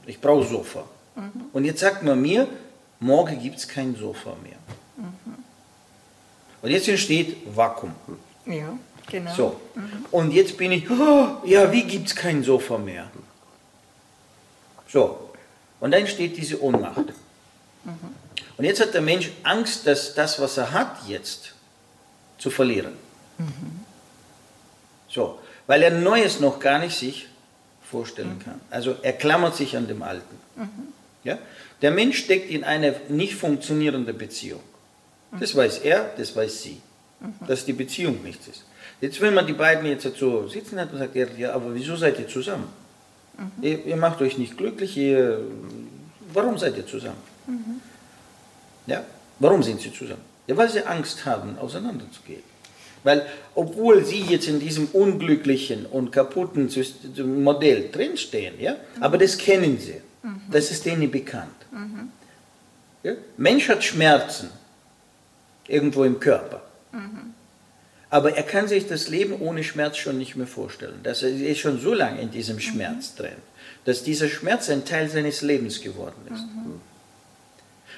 [0.05, 0.85] ich brauche Sofa.
[1.53, 2.47] Und jetzt sagt man mir,
[2.99, 4.57] morgen gibt es kein Sofa mehr.
[6.61, 7.93] Und jetzt entsteht Vakuum.
[8.45, 9.33] Ja, genau.
[9.33, 9.61] So.
[10.11, 13.09] Und jetzt bin ich, oh, ja, wie gibt es kein Sofa mehr?
[14.87, 15.31] So.
[15.79, 17.13] Und dann entsteht diese Ohnmacht.
[18.57, 21.55] Und jetzt hat der Mensch Angst, dass das, was er hat jetzt,
[22.37, 22.93] zu verlieren.
[25.09, 25.39] So.
[25.71, 27.29] Weil er Neues noch gar nicht sich
[27.89, 28.59] vorstellen kann.
[28.69, 30.35] Also er klammert sich an dem Alten.
[31.23, 31.37] Ja?
[31.81, 34.59] Der Mensch steckt in eine nicht funktionierende Beziehung.
[35.39, 36.81] Das weiß er, das weiß sie.
[37.47, 38.65] Dass die Beziehung nichts ist.
[38.99, 41.95] Jetzt, wenn man die beiden jetzt so sitzen hat und sagt, er, ja, aber wieso
[41.95, 42.67] seid ihr zusammen?
[43.61, 45.39] Ihr, ihr macht euch nicht glücklich, ihr,
[46.33, 47.23] warum seid ihr zusammen?
[48.87, 49.05] Ja?
[49.39, 50.25] Warum sind sie zusammen?
[50.47, 52.50] Ja, weil sie Angst haben, auseinanderzugehen.
[53.03, 53.25] Weil,
[53.55, 59.79] obwohl sie jetzt in diesem unglücklichen und kaputten System- Modell drinstehen, ja, aber das kennen
[59.79, 60.01] sie.
[60.51, 61.49] Das ist denen bekannt.
[63.03, 63.13] Ja?
[63.37, 64.51] Mensch hat Schmerzen
[65.67, 66.61] irgendwo im Körper.
[68.11, 70.99] Aber er kann sich das Leben ohne Schmerz schon nicht mehr vorstellen.
[71.03, 73.37] Er ist schon so lange in diesem Schmerz drin,
[73.85, 76.43] dass dieser Schmerz ein Teil seines Lebens geworden ist.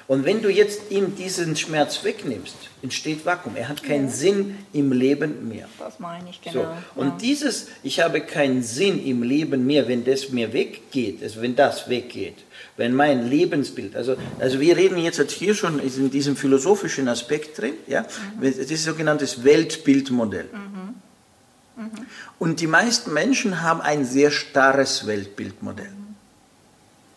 [0.06, 3.56] Und wenn du jetzt ihm diesen Schmerz wegnimmst, entsteht Vakuum.
[3.56, 5.66] Er hat keinen Sinn im Leben mehr.
[5.78, 6.60] Das meine ich So.
[6.60, 6.76] genau.
[6.94, 7.16] Und ja.
[7.20, 11.88] dieses, ich habe keinen Sinn im Leben mehr, wenn das mir weggeht, also wenn das
[11.88, 12.36] weggeht,
[12.76, 17.58] wenn mein Lebensbild, also, also wir reden jetzt halt hier schon in diesem philosophischen Aspekt
[17.58, 18.04] drin, ja,
[18.40, 20.50] das ist sogenanntes Weltbildmodell.
[22.38, 25.92] Und die meisten Menschen haben ein sehr starres Weltbildmodell.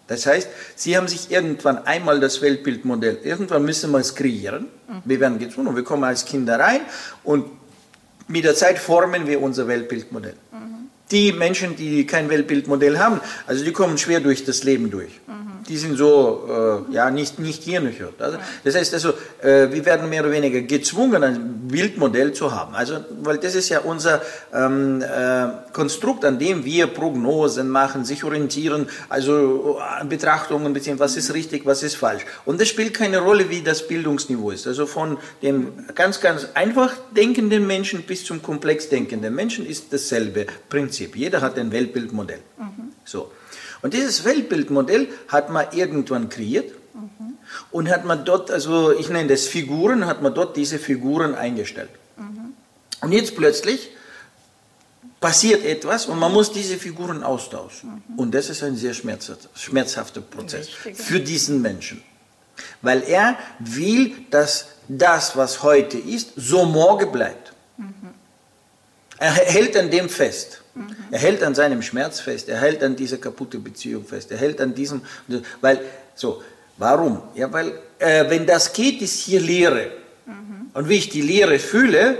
[0.07, 4.67] Das heißt, sie haben sich irgendwann einmal das Weltbildmodell, irgendwann müssen wir es kreieren.
[5.05, 6.81] Wir werden gezwungen und wir kommen als Kinder rein
[7.23, 7.45] und
[8.27, 10.35] mit der Zeit formen wir unser Weltbildmodell.
[11.11, 15.19] Die Menschen, die kein Weltbildmodell haben, also die kommen schwer durch das Leben durch.
[15.67, 18.21] Die sind so, äh, ja, nicht, nicht hirnhört.
[18.21, 19.09] Also, das heißt also,
[19.41, 22.73] äh, wir werden mehr oder weniger gezwungen, ein Bildmodell zu haben.
[22.75, 24.21] Also, weil das ist ja unser
[24.53, 31.17] ähm, äh, Konstrukt, an dem wir Prognosen machen, sich orientieren, also äh, Betrachtungen beziehen, was
[31.17, 32.25] ist richtig, was ist falsch.
[32.45, 34.67] Und das spielt keine Rolle, wie das Bildungsniveau ist.
[34.67, 40.47] Also von dem ganz, ganz einfach denkenden Menschen bis zum komplex denkenden Menschen ist dasselbe
[40.69, 41.15] Prinzip.
[41.15, 42.39] Jeder hat ein Weltbildmodell.
[42.57, 42.91] Mhm.
[43.03, 43.31] So.
[43.81, 47.37] Und dieses Weltbildmodell hat man irgendwann kreiert mhm.
[47.71, 51.89] und hat man dort, also ich nenne das Figuren, hat man dort diese Figuren eingestellt.
[52.17, 52.53] Mhm.
[53.01, 53.91] Und jetzt plötzlich
[55.19, 58.03] passiert etwas und man muss diese Figuren austauschen.
[58.07, 58.19] Mhm.
[58.19, 61.05] Und das ist ein sehr schmerzhafter Prozess Richtig.
[61.05, 62.03] für diesen Menschen.
[62.81, 67.53] Weil er will, dass das, was heute ist, so morgen bleibt.
[69.19, 70.61] Er hält an dem fest.
[70.77, 70.95] Mhm.
[71.11, 74.61] Er hält an seinem Schmerz fest, er hält an dieser kaputten Beziehung fest, er hält
[74.61, 75.01] an diesem,
[75.61, 75.81] weil,
[76.15, 76.43] so,
[76.77, 77.21] warum?
[77.35, 79.91] Ja, weil, äh, wenn das geht, ist hier Leere.
[80.25, 80.71] Mhm.
[80.73, 82.17] Und wie ich die Leere fühle,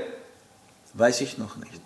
[0.93, 1.81] weiß ich noch nicht.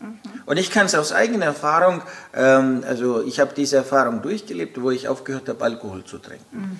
[0.00, 0.18] Mhm.
[0.46, 2.02] Und ich kann es aus eigener Erfahrung,
[2.34, 6.78] ähm, also ich habe diese Erfahrung durchgelebt, wo ich aufgehört habe, Alkohol zu trinken.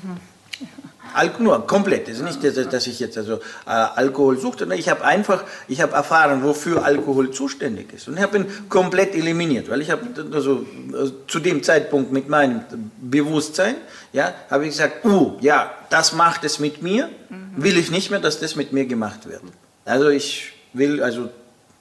[0.61, 0.95] Mhm.
[1.39, 2.09] Nur komplett.
[2.09, 4.67] Es ist nicht, dass ich jetzt also äh, Alkohol suchte.
[4.75, 9.71] Ich habe einfach, ich habe erfahren, wofür Alkohol zuständig ist und habe ihn komplett eliminiert,
[9.71, 10.03] weil ich habe
[10.33, 12.63] also äh, zu dem Zeitpunkt mit meinem
[13.01, 13.77] Bewusstsein,
[14.13, 17.09] ja, habe ich gesagt, uh, ja, das macht es mit mir,
[17.57, 19.43] will ich nicht mehr, dass das mit mir gemacht wird.
[19.85, 21.29] Also ich will also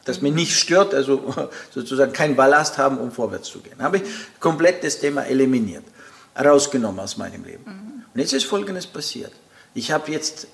[0.06, 1.34] das mir nicht stört, also
[1.72, 3.82] sozusagen keinen Ballast haben, um vorwärts zu gehen.
[3.82, 4.04] Habe ich
[4.40, 5.86] komplett das Thema eliminiert,
[6.38, 7.93] rausgenommen aus meinem Leben.
[8.14, 9.32] Und jetzt ist Folgendes passiert.
[9.74, 10.48] Ich habe jetzt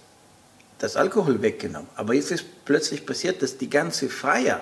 [0.77, 4.61] das Alkohol weggenommen, aber jetzt ist plötzlich passiert, dass die ganze Feier,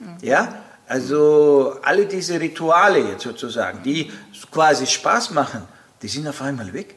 [0.00, 0.16] mhm.
[0.20, 4.10] ja, also alle diese Rituale jetzt sozusagen, die
[4.50, 5.62] quasi Spaß machen,
[6.02, 6.96] die sind auf einmal weg.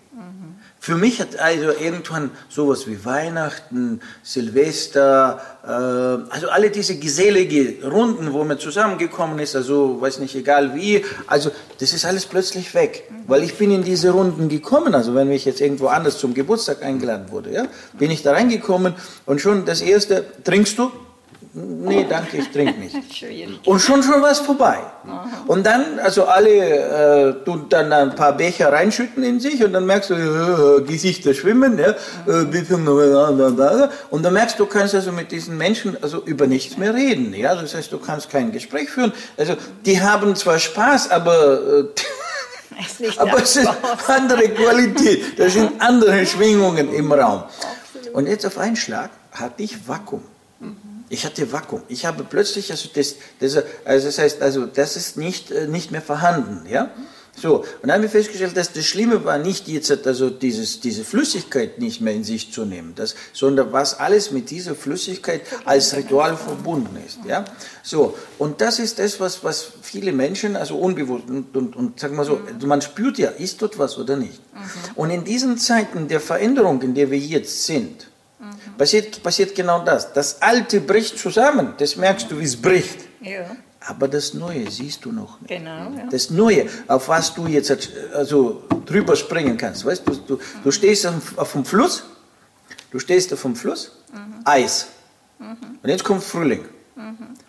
[0.87, 0.93] Mhm.
[0.93, 8.33] Für mich hat also irgendwann sowas wie Weihnachten, Silvester, äh, also alle diese gesellige Runden,
[8.33, 13.03] wo man zusammengekommen ist, also weiß nicht, egal wie, also das ist alles plötzlich weg,
[13.27, 16.83] weil ich bin in diese Runden gekommen, also wenn mich jetzt irgendwo anders zum Geburtstag
[16.83, 17.65] eingeladen wurde, ja,
[17.97, 20.91] bin ich da reingekommen und schon das erste, trinkst du?
[21.59, 22.95] Nee, danke, ich trinke nicht.
[23.65, 24.77] Und schon schon was vorbei.
[25.47, 29.85] Und dann, also alle äh, tun dann ein paar Becher reinschütten in sich und dann
[29.85, 31.95] merkst du, äh, Gesichter schwimmen, ja,
[32.27, 32.45] äh,
[34.11, 37.33] und dann merkst du, du kannst also mit diesen Menschen also über nichts mehr reden,
[37.33, 39.11] ja, das heißt, du kannst kein Gespräch führen.
[39.37, 39.55] Also
[39.85, 41.85] die haben zwar Spaß, aber äh,
[43.17, 43.69] aber es ist
[44.07, 47.43] andere Qualität, da sind andere Schwingungen im Raum.
[48.13, 50.36] Und jetzt auf einen Schlag hatte ich Vakuum.
[51.09, 51.83] Ich hatte Vakuum.
[51.87, 55.91] Ich habe plötzlich, also das, das, also das heißt, also das ist nicht, äh, nicht
[55.91, 56.91] mehr vorhanden, ja.
[57.39, 61.03] So, und dann haben wir festgestellt, dass das Schlimme war nicht jetzt also dieses, diese
[61.03, 65.95] Flüssigkeit nicht mehr in sich zu nehmen, das, sondern was alles mit dieser Flüssigkeit als
[65.95, 67.19] Ritual verbunden ist.
[67.27, 67.45] Ja?
[67.83, 72.15] So, und das ist das, was, was viele Menschen, also unbewusst, und, und, und sagen
[72.15, 72.67] wir so, mhm.
[72.67, 74.41] man spürt ja, ist dort was oder nicht.
[74.55, 74.59] Mhm.
[74.95, 78.07] Und in diesen Zeiten der Veränderung, in der wir jetzt sind,
[78.77, 80.13] passiert, passiert genau das.
[80.13, 82.99] Das Alte bricht zusammen, das merkst du, wie es bricht.
[83.21, 83.45] Ja.
[83.79, 85.49] Aber das Neue siehst du noch nicht.
[85.49, 86.07] Genau, ja.
[86.11, 87.71] Das Neue, auf was du jetzt
[88.13, 89.85] also drüber springen kannst.
[89.85, 92.03] Weißt du, du, du stehst auf, auf dem Fluss,
[92.91, 94.41] du stehst auf dem Fluss, mhm.
[94.43, 94.87] Eis.
[95.39, 95.79] Mhm.
[95.81, 96.65] Und jetzt kommt Frühling.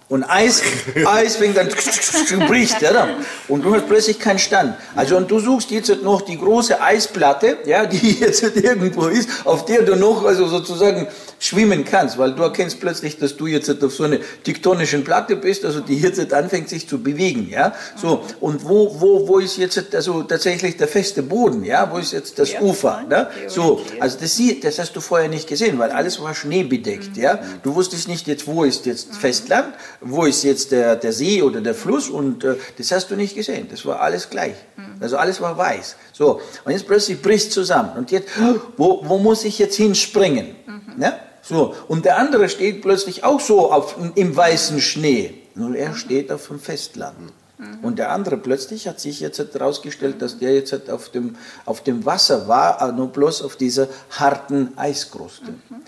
[0.09, 0.63] Und Eis,
[1.05, 1.69] Eis fängt dann
[2.49, 3.09] bricht, ja,
[3.47, 4.75] und du hast plötzlich keinen Stand.
[4.97, 9.67] Also und du suchst jetzt noch die große Eisplatte, ja, die jetzt irgendwo ist, auf
[9.67, 11.07] der du noch also sozusagen
[11.39, 15.65] schwimmen kannst, weil du erkennst plötzlich, dass du jetzt auf so einer tektonischen Platte bist,
[15.65, 17.75] also die jetzt anfängt sich zu bewegen, ja.
[17.97, 21.91] So und wo wo wo ist jetzt also tatsächlich der feste Boden, ja?
[21.93, 23.29] Wo ist jetzt das Ufer, ne?
[23.47, 27.23] So, also das sieht, das hast du vorher nicht gesehen, weil alles war schneebedeckt, mhm.
[27.23, 27.39] ja.
[27.63, 29.17] Du wusstest nicht jetzt, wo ist jetzt mhm.
[29.17, 33.17] Festland, wo ist jetzt der der See oder der Fluss und äh, das hast du
[33.17, 33.69] nicht gesehen.
[33.71, 34.55] Das war alles gleich.
[34.77, 35.01] Mhm.
[35.01, 35.97] Also alles war weiß.
[36.13, 38.29] So und jetzt plötzlich bricht zusammen und jetzt
[38.77, 40.57] wo wo muss ich jetzt hinspringen?
[40.67, 40.83] Mhm.
[40.97, 41.28] Ne?
[41.49, 45.35] So, und der andere steht plötzlich auch so auf, im weißen Schnee.
[45.55, 47.33] Nur er steht auf dem Festland.
[47.59, 47.79] Mhm.
[47.83, 52.05] Und der andere plötzlich hat sich jetzt herausgestellt, dass der jetzt auf dem, auf dem
[52.05, 55.51] Wasser war, nur bloß auf dieser harten Eiskruste.
[55.51, 55.83] Mhm.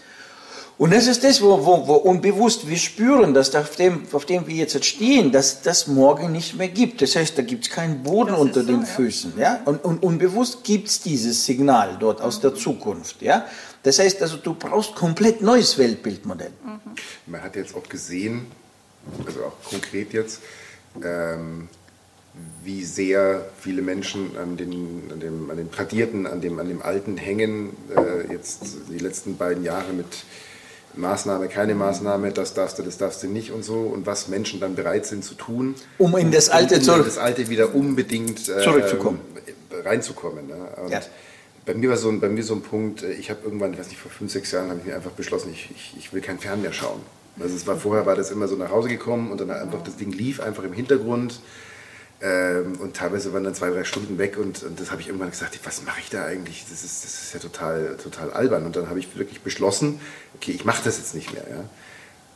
[0.81, 4.47] Und das ist das, wo, wo, wo unbewusst wir spüren, dass auf dem, auf dem
[4.47, 7.03] wir jetzt stehen, dass das morgen nicht mehr gibt.
[7.03, 9.35] Das heißt, da gibt es keinen Boden das unter den so, Füßen.
[9.37, 9.43] Ja?
[9.43, 9.61] ja?
[9.67, 13.21] Und, und unbewusst gibt es dieses Signal dort aus der Zukunft.
[13.21, 13.45] Ja?
[13.83, 16.53] Das heißt also, du brauchst komplett neues Weltbildmodell.
[17.27, 18.47] Man hat jetzt auch gesehen,
[19.27, 20.41] also auch konkret jetzt,
[21.03, 21.69] ähm,
[22.63, 26.83] wie sehr viele Menschen an den, an dem, an dem Tradierten, an dem, an dem
[26.83, 30.07] Alten hängen, äh, jetzt die letzten beiden Jahre mit
[30.95, 34.61] Maßnahme, keine Maßnahme, das darfst du, das darfst du nicht und so und was Menschen
[34.61, 38.49] dann bereit sind zu tun, um in das Alte, um, in das Alte wieder unbedingt
[38.49, 39.21] äh, zurückzukommen,
[39.71, 40.49] äh, reinzukommen.
[40.49, 40.55] Ne?
[40.85, 41.01] Und ja.
[41.67, 43.79] Bei mir war so ein, bei mir so ein Punkt, äh, ich habe irgendwann, ich
[43.79, 46.21] weiß nicht, vor fünf, sechs Jahren habe ich mir einfach beschlossen, ich, ich, ich will
[46.21, 47.01] kein Fern mehr schauen.
[47.39, 49.97] Also es war vorher war das immer so nach Hause gekommen und dann einfach das
[49.97, 51.41] Ding lief einfach im Hintergrund
[52.23, 55.31] ähm, und teilweise waren dann zwei, drei Stunden weg und, und das habe ich irgendwann
[55.31, 56.67] gesagt, was mache ich da eigentlich?
[56.69, 58.67] Das ist, das ist ja total, total albern.
[58.67, 60.01] Und dann habe ich wirklich beschlossen,
[60.35, 61.47] okay, ich mache das jetzt nicht mehr.
[61.49, 61.65] Ja?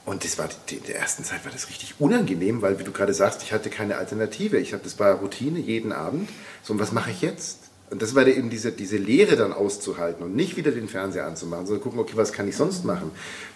[0.06, 2.92] Und das war die, in der ersten Zeit war das richtig unangenehm, weil wie du
[2.92, 4.58] gerade sagst, ich hatte keine Alternative.
[4.58, 6.30] Ich hatte das war Routine jeden Abend.
[6.62, 7.63] So und was mache ich jetzt?
[7.90, 11.66] Und das war eben diese, diese Lehre dann auszuhalten und nicht wieder den Fernseher anzumachen,
[11.66, 13.10] sondern gucken, okay, was kann ich sonst machen?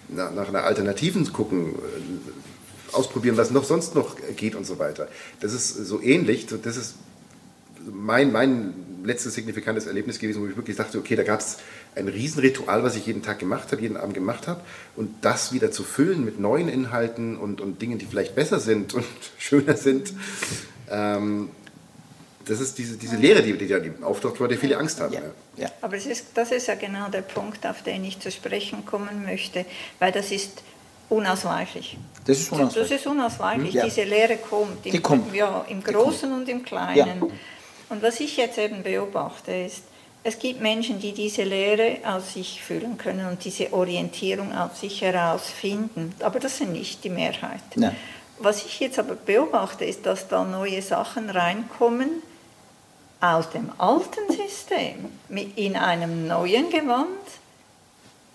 [0.08, 1.74] Nach, nach einer Alternativen gucken,
[2.92, 5.08] ausprobieren, was noch sonst noch geht und so weiter.
[5.40, 6.46] Das ist so ähnlich.
[6.46, 6.94] Das ist
[7.92, 8.74] mein, mein
[9.04, 11.58] letztes signifikantes Erlebnis gewesen, wo ich wirklich dachte, okay, da gab es
[11.94, 14.60] ein Riesenritual, was ich jeden Tag gemacht habe, jeden Abend gemacht habe.
[14.96, 18.94] Und das wieder zu füllen mit neuen Inhalten und, und Dingen, die vielleicht besser sind
[18.94, 19.04] und
[19.38, 20.12] schöner sind,
[20.90, 21.50] ähm,
[22.48, 25.12] das ist diese, diese Lehre, die, die da auftaucht, vor der viele Angst haben.
[25.12, 25.20] Ja.
[25.56, 25.68] Ja.
[25.82, 29.24] Aber das ist, das ist ja genau der Punkt, auf den ich zu sprechen kommen
[29.24, 29.64] möchte,
[29.98, 30.62] weil das ist
[31.10, 31.96] Unausweichlich.
[32.26, 32.90] Das ist unausweichlich.
[32.90, 33.74] Das ist unausweichlich.
[33.74, 33.84] Ja.
[33.84, 34.84] Diese Lehre kommt.
[34.84, 35.34] Im, Die kommt.
[35.34, 37.20] Ja, im Großen und im Kleinen.
[37.20, 37.28] Ja.
[37.88, 39.84] Und was ich jetzt eben beobachte, ist,
[40.22, 45.00] es gibt Menschen, die diese Lehre aus sich füllen können und diese Orientierung aus sich
[45.00, 46.14] herausfinden.
[46.20, 47.62] Aber das sind nicht die Mehrheit.
[47.76, 47.94] Ja.
[48.38, 52.22] Was ich jetzt aber beobachte, ist, dass da neue Sachen reinkommen
[53.20, 55.06] aus dem alten System
[55.56, 57.08] in einem neuen Gewand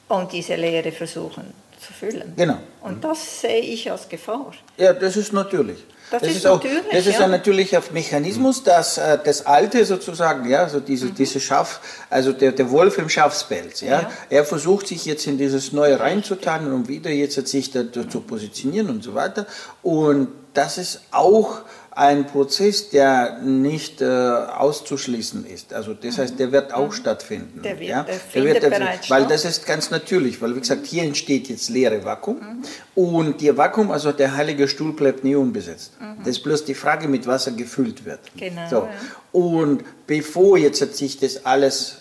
[0.10, 2.34] und diese Lehre versuchen zu füllen.
[2.36, 2.58] Genau.
[2.82, 4.52] Und das sehe ich als Gefahr.
[4.78, 5.84] Ja, das ist natürlich.
[6.12, 7.26] Das, das ist, ist, auch, natürlich, das ist ja.
[7.26, 11.16] ein natürlicher Mechanismus, dass äh, das Alte sozusagen, ja, so diese, mhm.
[11.16, 11.80] diese Schaf,
[12.10, 16.00] also der, der Wolf im Schafspelz, ja, ja, er versucht sich jetzt in dieses Neue
[16.00, 19.48] reinzutanen, um wieder jetzt sich da, da zu positionieren und so weiter.
[19.82, 21.62] Und das ist auch
[21.96, 25.74] ein Prozess, der nicht äh, auszuschließen ist.
[25.74, 26.94] Also das heißt, der wird auch mhm.
[26.94, 27.62] stattfinden.
[27.62, 28.04] Der wird, ja?
[28.04, 31.70] der, der wird bereits Weil das ist ganz natürlich, weil wie gesagt, hier entsteht jetzt
[31.70, 32.64] leere Vakuum mhm.
[32.96, 35.94] und der Vakuum, also der heilige Stuhl bleibt nie unbesetzt.
[36.00, 36.18] Mhm.
[36.20, 38.20] Das ist bloß die Frage, mit was er gefüllt wird.
[38.36, 38.70] Genau.
[38.70, 38.76] So.
[38.78, 38.90] Ja.
[39.32, 41.98] Und bevor jetzt sich das alles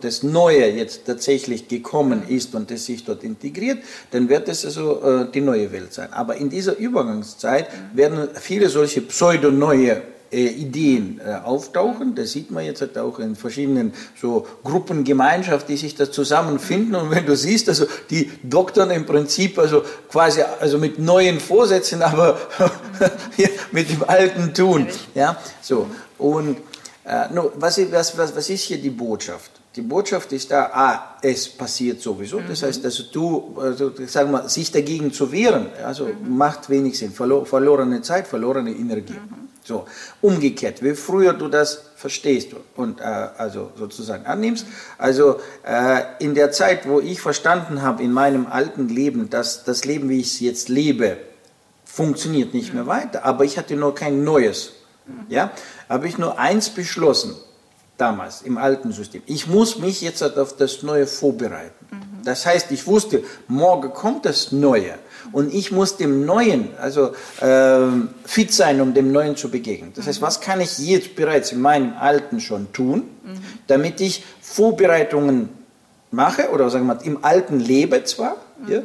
[0.00, 3.78] das Neue jetzt tatsächlich gekommen ist und das sich dort integriert,
[4.10, 6.12] dann wird es also äh, die neue Welt sein.
[6.12, 12.14] Aber in dieser Übergangszeit werden viele solche pseudo-neue äh, Ideen äh, auftauchen.
[12.14, 16.94] Das sieht man jetzt halt auch in verschiedenen so Gruppengemeinschaften, die sich da zusammenfinden.
[16.96, 22.02] Und wenn du siehst, also die doktern im Prinzip also quasi also mit neuen Vorsätzen,
[22.02, 22.38] aber
[23.72, 24.88] mit dem alten tun.
[25.14, 25.86] Ja, so.
[26.18, 26.56] Und
[27.06, 29.52] äh, no, was, was, was, was ist hier die Botschaft?
[29.76, 32.40] Die Botschaft ist da, ah, es passiert sowieso.
[32.40, 36.36] Das heißt, also du, also, sagen wir, sich dagegen zu wehren, also mhm.
[36.36, 37.12] macht wenig Sinn.
[37.12, 39.12] Verlo verlorene Zeit, verlorene Energie.
[39.12, 39.46] Mhm.
[39.62, 39.84] So,
[40.22, 44.66] umgekehrt, wie früher du das verstehst und äh, also sozusagen annimmst.
[44.96, 49.84] Also äh, in der Zeit, wo ich verstanden habe in meinem alten Leben, dass das
[49.84, 51.18] Leben, wie ich es jetzt lebe,
[51.84, 54.72] funktioniert nicht mehr weiter, aber ich hatte noch kein neues.
[55.28, 55.50] Ja,
[55.88, 57.34] habe ich nur eins beschlossen,
[57.96, 59.22] damals im alten System.
[59.26, 61.86] Ich muss mich jetzt auf das Neue vorbereiten.
[61.90, 62.24] Mhm.
[62.24, 64.94] Das heißt, ich wusste, morgen kommt das Neue
[65.32, 67.86] und ich muss dem Neuen, also äh,
[68.24, 69.92] fit sein, um dem Neuen zu begegnen.
[69.94, 70.26] Das heißt, mhm.
[70.26, 73.38] was kann ich jetzt bereits in meinem Alten schon tun, mhm.
[73.66, 75.48] damit ich Vorbereitungen
[76.10, 78.36] mache oder sagen wir mal im Alten lebe zwar,
[78.68, 78.80] ja,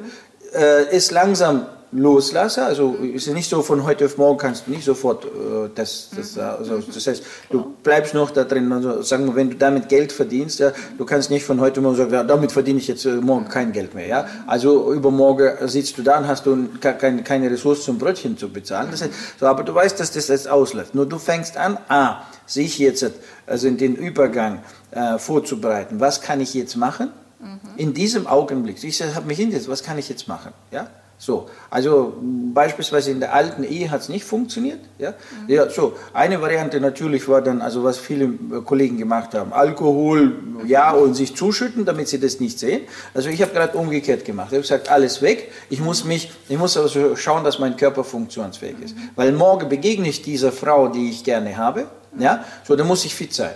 [0.54, 2.64] äh, es langsam loslasse.
[2.64, 6.36] Also ist nicht so von heute auf morgen kannst du nicht sofort äh, das, das,
[6.36, 6.42] mhm.
[6.42, 8.72] also, das heißt, du bleibst noch da drin.
[8.72, 11.84] Also sagen wir, wenn du damit Geld verdienst, ja, du kannst nicht von heute auf
[11.84, 14.08] morgen sagen, ja, damit verdiene ich jetzt äh, morgen kein Geld mehr.
[14.08, 14.28] Ja?
[14.48, 18.90] Also übermorgen sitzt du da und hast du keine, keine Ressource zum Brötchen zu bezahlen.
[18.92, 20.96] Das heißt, so, aber du weißt, dass das jetzt ausläuft.
[20.96, 23.06] Nur du fängst an, ah, sich jetzt
[23.46, 24.60] also in den Übergang
[24.92, 26.00] äh, vorzubereiten.
[26.00, 27.12] Was kann ich jetzt machen?
[27.40, 27.60] Mhm.
[27.76, 28.84] In diesem Augenblick.
[28.84, 30.54] Ich habe mich hingesetzt, was kann ich jetzt machen?
[30.72, 30.88] Ja?
[31.22, 32.16] So, also
[32.52, 34.80] beispielsweise in der alten Ehe hat es nicht funktioniert.
[34.98, 35.12] Ja?
[35.12, 35.54] Mhm.
[35.54, 40.34] ja, so eine Variante natürlich war dann, also was viele äh, Kollegen gemacht haben, Alkohol,
[40.66, 42.82] ja und sich zuschütten, damit sie das nicht sehen.
[43.14, 44.48] Also ich habe gerade umgekehrt gemacht.
[44.48, 45.52] Ich habe gesagt, alles weg.
[45.70, 49.10] Ich muss mich, ich muss also schauen, dass mein Körper funktionsfähig ist, mhm.
[49.16, 51.86] weil morgen begegne ich dieser Frau, die ich gerne habe.
[52.18, 53.54] Ja, so dann muss ich fit sein.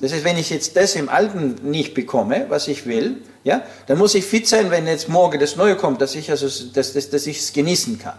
[0.00, 3.98] Das heißt, wenn ich jetzt das im Alten nicht bekomme, was ich will, ja, dann
[3.98, 7.10] muss ich fit sein, wenn jetzt morgen das Neue kommt, dass ich also, dass, dass,
[7.10, 8.18] dass ich es genießen kann.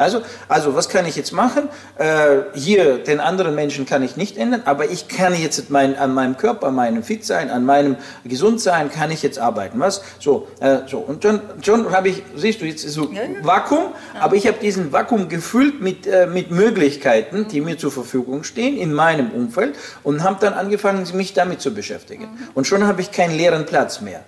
[0.00, 0.04] Mhm.
[0.04, 1.68] Also, also was kann ich jetzt machen?
[1.98, 6.14] Äh, hier den anderen Menschen kann ich nicht ändern, aber ich kann jetzt mein, an
[6.14, 9.78] meinem Körper, an meinem Fit sein, an meinem Gesundsein kann ich jetzt arbeiten.
[9.78, 10.02] Was?
[10.18, 10.98] So, äh, so.
[10.98, 13.28] und schon, schon habe ich, siehst du jetzt so Ja, ja.
[13.42, 18.44] Vakuum, aber ich habe diesen Vakuum gefüllt mit, äh, mit Möglichkeiten, die mir zur Verfügung
[18.44, 22.28] stehen in meinem Umfeld und habe dann angefangen, mich damit zu beschäftigen.
[22.54, 24.22] Und schon habe ich keinen leeren Platz mehr.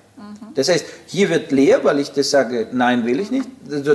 [0.54, 3.48] Das heißt, hier wird leer, weil ich das sage, nein, will ich nicht.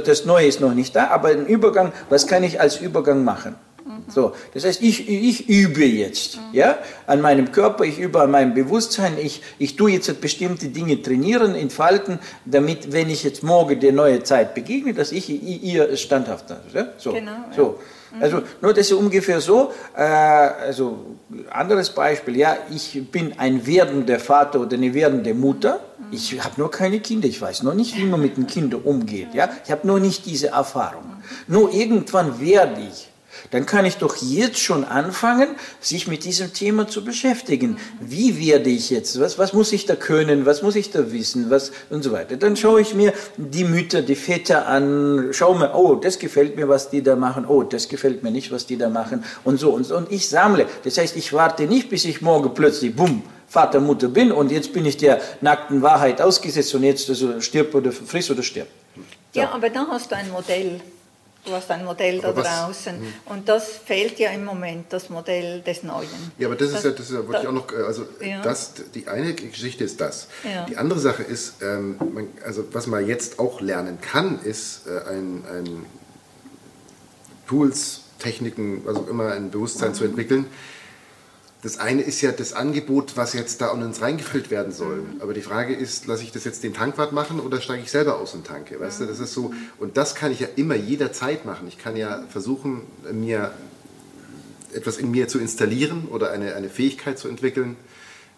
[0.05, 3.55] Das Neue ist noch nicht da, aber ein Übergang, was kann ich als Übergang machen?
[4.09, 8.53] So, das heißt, ich, ich übe jetzt ja, an meinem Körper, ich übe an meinem
[8.53, 13.91] Bewusstsein, ich, ich tue jetzt bestimmte Dinge trainieren, entfalten, damit, wenn ich jetzt morgen der
[13.91, 16.57] neue Zeit begegne, dass ich ihr standhaft bin.
[16.73, 16.87] Ja?
[16.97, 17.53] So, Genau, ja.
[17.55, 17.79] so.
[18.19, 19.73] Also nur das ist ungefähr so.
[19.95, 21.17] Äh, also
[21.51, 25.81] anderes Beispiel, ja, ich bin ein werdender Vater oder eine werdende Mutter.
[26.11, 27.27] Ich habe nur keine Kinder.
[27.27, 29.33] Ich weiß noch nicht, wie man mit den Kindern umgeht.
[29.33, 31.03] Ja, ich habe noch nicht diese Erfahrung.
[31.47, 33.09] Nur irgendwann werde ich.
[33.51, 35.49] Dann kann ich doch jetzt schon anfangen,
[35.79, 37.77] sich mit diesem Thema zu beschäftigen.
[37.99, 39.19] Wie werde ich jetzt?
[39.19, 40.45] Was, was muss ich da können?
[40.45, 41.49] Was muss ich da wissen?
[41.49, 42.37] Was und so weiter.
[42.37, 46.67] Dann schaue ich mir die Mütter, die Väter an, schaue mir, oh, das gefällt mir,
[46.67, 47.45] was die da machen.
[47.45, 49.23] Oh, das gefällt mir nicht, was die da machen.
[49.43, 49.95] Und so und so.
[49.95, 50.65] Und ich sammle.
[50.83, 54.73] Das heißt, ich warte nicht, bis ich morgen plötzlich, bumm, Vater, Mutter bin und jetzt
[54.73, 58.67] bin ich der nackten Wahrheit ausgesetzt und jetzt also stirb oder friss oder stirb.
[59.33, 60.81] Ja, aber da hast du ein Modell.
[61.45, 62.95] Du hast ein Modell da Aber was- draußen.
[63.25, 66.09] Und das fehlt ja im Moment, das Modell des Neuen.
[66.37, 68.41] Ja, aber das ist ja, das ist ja, wollte ich auch noch, äh, also Ja.
[68.41, 70.27] das, die eine Geschichte ist das.
[70.43, 70.65] Ja.
[70.65, 75.09] Die andere Sache ist, ähm, man, also was man jetzt auch lernen kann, ist äh,
[75.09, 75.85] ein, ein
[77.47, 80.47] Tools, Techniken, was auch immer, ein Bewusstsein zu entwickeln.
[81.67, 85.03] Das eine ist ja das Angebot, was jetzt da an uns reingefüllt werden soll.
[85.19, 88.19] Aber die Frage ist, lasse ich das jetzt den Tankwart machen oder steige ich selber
[88.19, 88.79] aus und tanke?
[88.79, 89.53] Weißt du, das ist so.
[89.77, 91.67] Und das kann ich ja immer jederzeit machen.
[91.67, 93.51] Ich kann ja versuchen, mir
[94.71, 97.75] etwas in mir zu installieren oder eine, eine Fähigkeit zu entwickeln,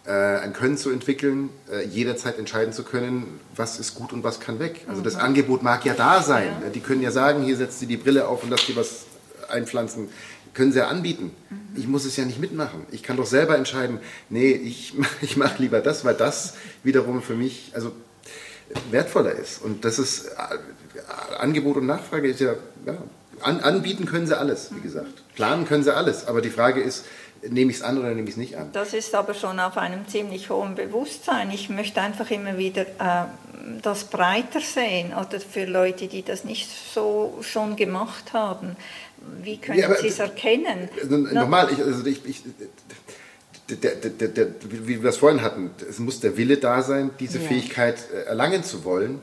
[0.06, 4.40] äh, ein Können zu entwickeln, äh, jederzeit entscheiden zu können, was ist gut und was
[4.40, 4.80] kann weg.
[4.88, 6.50] Also das Angebot mag ja da sein.
[6.74, 9.04] Die können ja sagen, hier setzt sie die Brille auf und lass dir was
[9.48, 10.08] einpflanzen.
[10.54, 11.30] Können sie ja anbieten.
[11.76, 12.86] Ich muss es ja nicht mitmachen.
[12.90, 13.98] Ich kann doch selber entscheiden,
[14.28, 17.92] nee, ich, ich mache lieber das, weil das wiederum für mich also
[18.90, 19.62] wertvoller ist.
[19.62, 22.54] Und das ist äh, Angebot und Nachfrage ist ja,
[22.86, 22.98] ja
[23.42, 25.22] an, anbieten können sie alles, wie gesagt.
[25.34, 26.26] Planen können sie alles.
[26.26, 27.04] Aber die Frage ist,
[27.48, 28.70] nehme ich es an oder nehme ich es nicht an?
[28.72, 31.50] Das ist aber schon auf einem ziemlich hohen Bewusstsein.
[31.50, 33.24] Ich möchte einfach immer wieder äh,
[33.82, 38.76] das breiter sehen oder für Leute, die das nicht so schon gemacht haben.
[39.42, 40.88] Wie können Ja, sie es erkennen?
[41.32, 42.42] Nochmal, ich, also ich, ich,
[43.68, 47.38] der, der, der, wie wir es vorhin hatten, es muss der Wille da sein, diese
[47.38, 47.48] Ja.
[47.48, 49.20] Fähigkeit äh, erlangen zu wollen.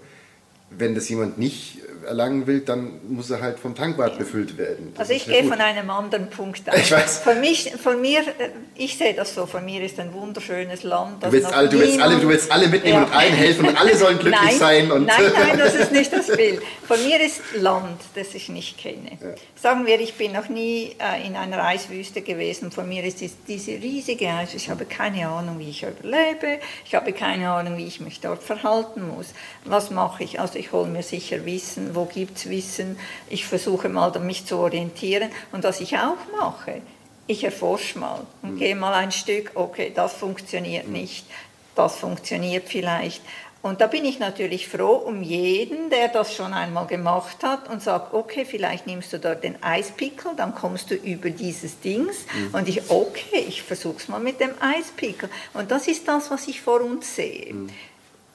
[0.69, 4.91] Wenn das jemand nicht erlangen will, dann muss er halt vom Tankwart befüllt werden.
[4.93, 5.51] Das Also ich ja gehe gut.
[5.51, 6.75] von einem anderen Punkt aus.
[6.77, 7.19] Ich weiß.
[7.19, 11.23] Von, mich, von mir, äh, ich sehe das so, von mir ist ein wunderschönes Land.
[11.23, 13.03] Du willst, alle, du, willst alle, du willst alle mitnehmen Ja.
[13.05, 14.91] und allen helfen und alle sollen glücklich nein, sein.
[14.91, 16.61] Und nein, nein, das ist nicht das Bild.
[16.87, 19.17] Von mir ist Land, das ich nicht kenne.
[19.55, 22.71] Sagen wir, ich bin noch nie äh, in einer Eiswüste gewesen.
[22.71, 24.57] Von mir ist dies, diese riesige Eiswüste.
[24.57, 26.59] Ich habe keine Ahnung, wie ich überlebe.
[26.85, 29.27] Ich habe keine Ahnung, wie ich mich dort verhalten muss.
[29.65, 30.39] Was mache ich?
[30.39, 31.95] Also ich hole mir sicher Wissen.
[31.97, 32.95] Wo gibt es Wissen?
[33.27, 35.31] Ich versuche mal, mich zu orientieren.
[35.51, 36.81] Und was ich auch mache,
[37.25, 41.25] ich erforsche mal und gehe mal ein Stück, okay, das funktioniert nicht,
[41.73, 43.23] das funktioniert vielleicht.
[43.63, 47.81] Und da bin ich natürlich froh um jeden, der das schon einmal gemacht hat und
[47.81, 52.27] sagt, okay, vielleicht nimmst du dort den Eispickel, dann kommst du über dieses Dings.
[52.53, 55.29] Und ich, okay, ich versuche es mal mit dem Eispickel.
[55.55, 57.55] Und das ist das, was ich vor uns sehe.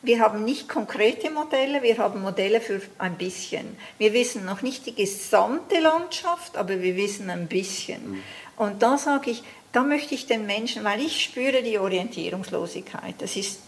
[0.02, 3.76] Wir haben nicht konkrete Modelle, wir haben Modelle für ein bisschen.
[3.98, 8.22] Wir wissen noch nicht die gesamte Landschaft, aber wir wissen ein bisschen.
[8.56, 13.14] Und da sage ich, da möchte ich den Menschen, weil ich spüre die Orientierungslosigkeit.
[13.18, 13.60] Das ist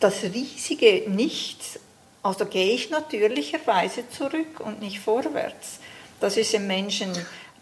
[0.00, 1.78] das riesige Nichts.
[2.22, 5.78] Also gehe ich natürlicherweise zurück und nicht vorwärts.
[6.20, 7.12] Das ist im Menschen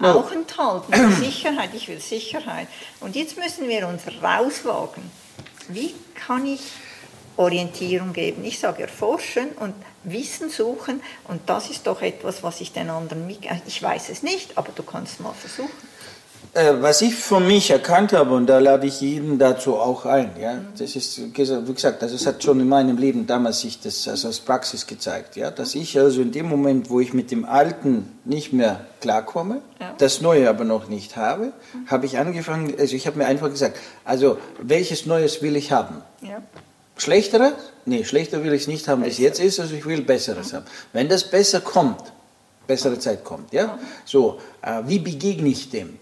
[0.01, 0.12] No.
[0.12, 0.92] auch enthalten.
[1.20, 2.68] Sicherheit, ich will Sicherheit.
[3.01, 5.03] Und jetzt müssen wir uns rauswagen.
[5.68, 6.61] Wie kann ich
[7.39, 8.45] Orientierung geben?
[8.45, 9.74] Ich sage erforschen und
[10.05, 11.01] Wissen suchen.
[11.28, 13.39] Und das ist doch etwas, was ich den anderen mit.
[13.66, 15.70] Ich weiß es nicht, aber du kannst mal versuchen.
[16.55, 20.30] Äh, was ich für mich erkannt habe, und da lade ich jeden dazu auch ein,
[20.41, 24.28] ja, das ist, wie gesagt, es hat schon in meinem Leben damals sich das also
[24.28, 28.18] als Praxis gezeigt, ja, dass ich also in dem Moment, wo ich mit dem Alten
[28.24, 29.95] nicht mehr klarkomme, Ja.
[29.99, 31.53] das Neue aber noch nicht habe,
[31.86, 36.03] habe ich angefangen, also ich habe mir einfach gesagt, also welches Neues will ich haben?
[36.22, 36.41] Ja.
[36.99, 37.53] Schlechteres?
[37.84, 40.66] Nee, schlechter will ich es nicht haben, als jetzt ist, also ich will Besseres haben.
[40.92, 42.12] Wenn das besser kommt,
[42.66, 43.53] bessere Zeit kommt.
[43.53, 43.78] Ja?
[44.05, 45.99] So, äh, wie begegne ich dem?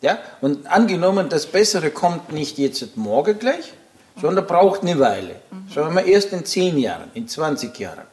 [0.00, 0.18] Ja?
[0.40, 3.72] Und angenommen, das Bessere kommt nicht jetzt morgen gleich,
[4.20, 5.36] sondern braucht eine Weile.
[5.74, 8.04] Sagen wir erst in 10 Jahren, in 20 Jahren.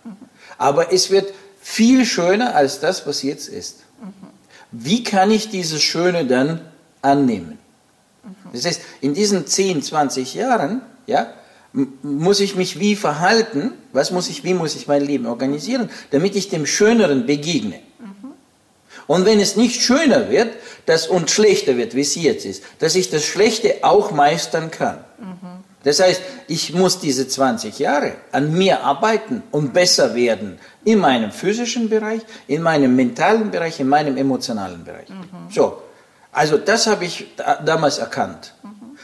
[0.58, 3.84] Aber es wird viel schöner als das, was jetzt ist.
[4.72, 6.62] Wie kann ich dieses Schöne dann
[7.02, 7.58] annehmen?
[8.54, 11.34] Das heißt, in diesen 10, 20 Jahren, ja,
[11.74, 16.36] muss ich mich wie verhalten, was muss ich, wie muss ich mein Leben organisieren, damit
[16.36, 17.80] ich dem Schöneren begegne.
[19.07, 20.53] Und wenn es nicht schöner wird
[20.86, 24.99] dass, und schlechter wird, wie es jetzt ist, dass ich das Schlechte auch meistern kann.
[25.84, 31.32] Das heißt, ich muss diese 20 Jahre an mir arbeiten und besser werden in meinem
[31.32, 35.09] physischen Bereich, in meinem mentalen Bereich, in meinem emotionalen Bereich.
[35.09, 35.49] Mhm.
[35.49, 35.82] So,
[36.32, 38.53] also das habe ich da, damals erkannt.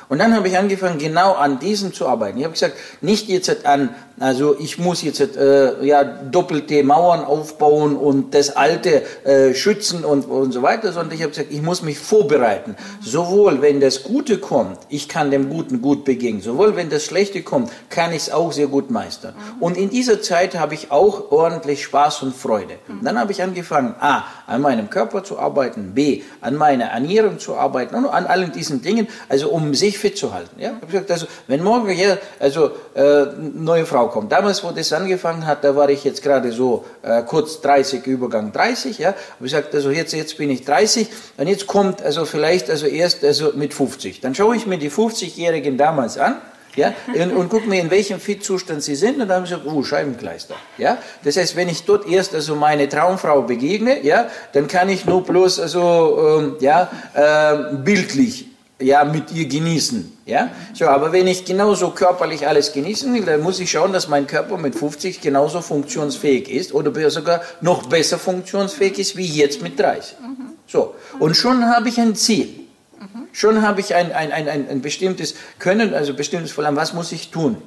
[0.10, 2.38] Und dann habe ich angefangen, genau an diesem zu arbeiten.
[2.38, 7.98] Ich habe gesagt, nicht jetzt an also ich muss jetzt äh, ja, doppelte Mauern aufbauen
[7.98, 11.82] und das Alte äh, schützen und, und so weiter, sondern ich habe gesagt, ich muss
[11.82, 12.78] mich vorbereiten.
[13.02, 17.44] Sowohl wenn das Gute kommt, ich kann dem Guten gut begegnen, sowohl wenn das Schlechte
[17.44, 19.34] kommt, kann ich es auch sehr gut meistern.
[19.60, 22.76] Und in dieser Zeit habe ich auch ordentlich Spaß und Freude.
[22.88, 23.04] Mhm.
[23.04, 27.56] Dann habe ich angefangen, a, an meinem Körper zu arbeiten, b, an meiner Ernährung zu
[27.56, 30.60] arbeiten und an allen diesen Dingen, also um sich fit zu halten.
[30.60, 30.70] Ja?
[30.70, 34.32] Ich habe gesagt, also wenn morgen hier also äh, neue Frau kommt.
[34.32, 38.52] Damals, wo das angefangen hat, da war ich jetzt gerade so äh, kurz 30, Übergang
[38.52, 39.10] 30, ja.
[39.10, 43.24] Habe gesagt, also jetzt, jetzt bin ich 30 und jetzt kommt also vielleicht also erst
[43.24, 44.22] also mit 50.
[44.22, 46.38] Dann schaue ich mir die 50-Jährigen damals an.
[46.76, 49.66] Ja, und, und guck mir, in welchem Fit-Zustand sie sind, und dann habe ich gesagt,
[49.66, 50.56] oh, Scheibenkleister.
[50.78, 55.06] Ja, das heißt, wenn ich dort erst also meine Traumfrau begegne, ja, dann kann ich
[55.06, 58.48] nur bloß also, ähm, ja, äh, bildlich
[58.80, 60.18] ja, mit ihr genießen.
[60.26, 60.50] Ja?
[60.74, 64.28] So, aber wenn ich genauso körperlich alles genießen will, dann muss ich schauen, dass mein
[64.28, 69.80] Körper mit 50 genauso funktionsfähig ist oder sogar noch besser funktionsfähig ist wie jetzt mit
[69.80, 70.16] 30.
[70.68, 72.50] So, und schon habe ich ein Ziel.
[73.32, 77.32] Schon habe ich ein, ein, ein, ein, bestimmtes Können, also bestimmtes Verlangen, was muss ich
[77.32, 77.58] tun?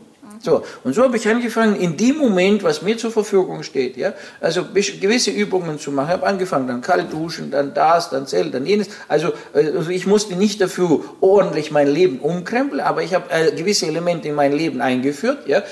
[0.40, 4.14] So, und so habe ich angefangen, in dem Moment, was mir zur Verfügung steht, ja,
[4.40, 6.08] also gewisse Übungen zu machen.
[6.08, 8.88] Ich habe angefangen, dann kalt duschen, dann das, dann Zelt, dann jenes.
[9.08, 13.86] Also, also ich musste nicht dafür ordentlich mein Leben umkrempeln, aber ich habe äh, gewisse
[13.86, 15.62] Elemente in mein Leben eingeführt, ja,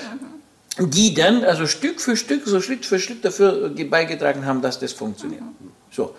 [0.79, 4.93] die dann also Stück für Stück, so Schritt für Schritt dafür beigetragen haben, dass das
[4.93, 5.41] funktioniert.
[5.91, 6.13] So,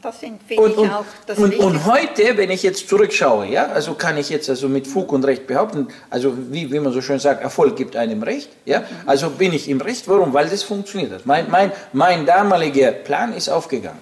[0.00, 3.94] das finde ich und, auch das und, und, heute, wenn ich jetzt zurückschaue, ja, also
[3.94, 7.18] kann ich jetzt also mit Fug und Recht behaupten, also wie, wie man so schön
[7.18, 8.84] sagt, Erfolg gibt einem Recht, ja, mhm.
[9.06, 10.06] also bin ich im Recht.
[10.08, 10.32] Warum?
[10.32, 11.26] Weil das funktioniert hat.
[11.26, 13.98] Mein, mein, mein damaliger Plan ist aufgegangen.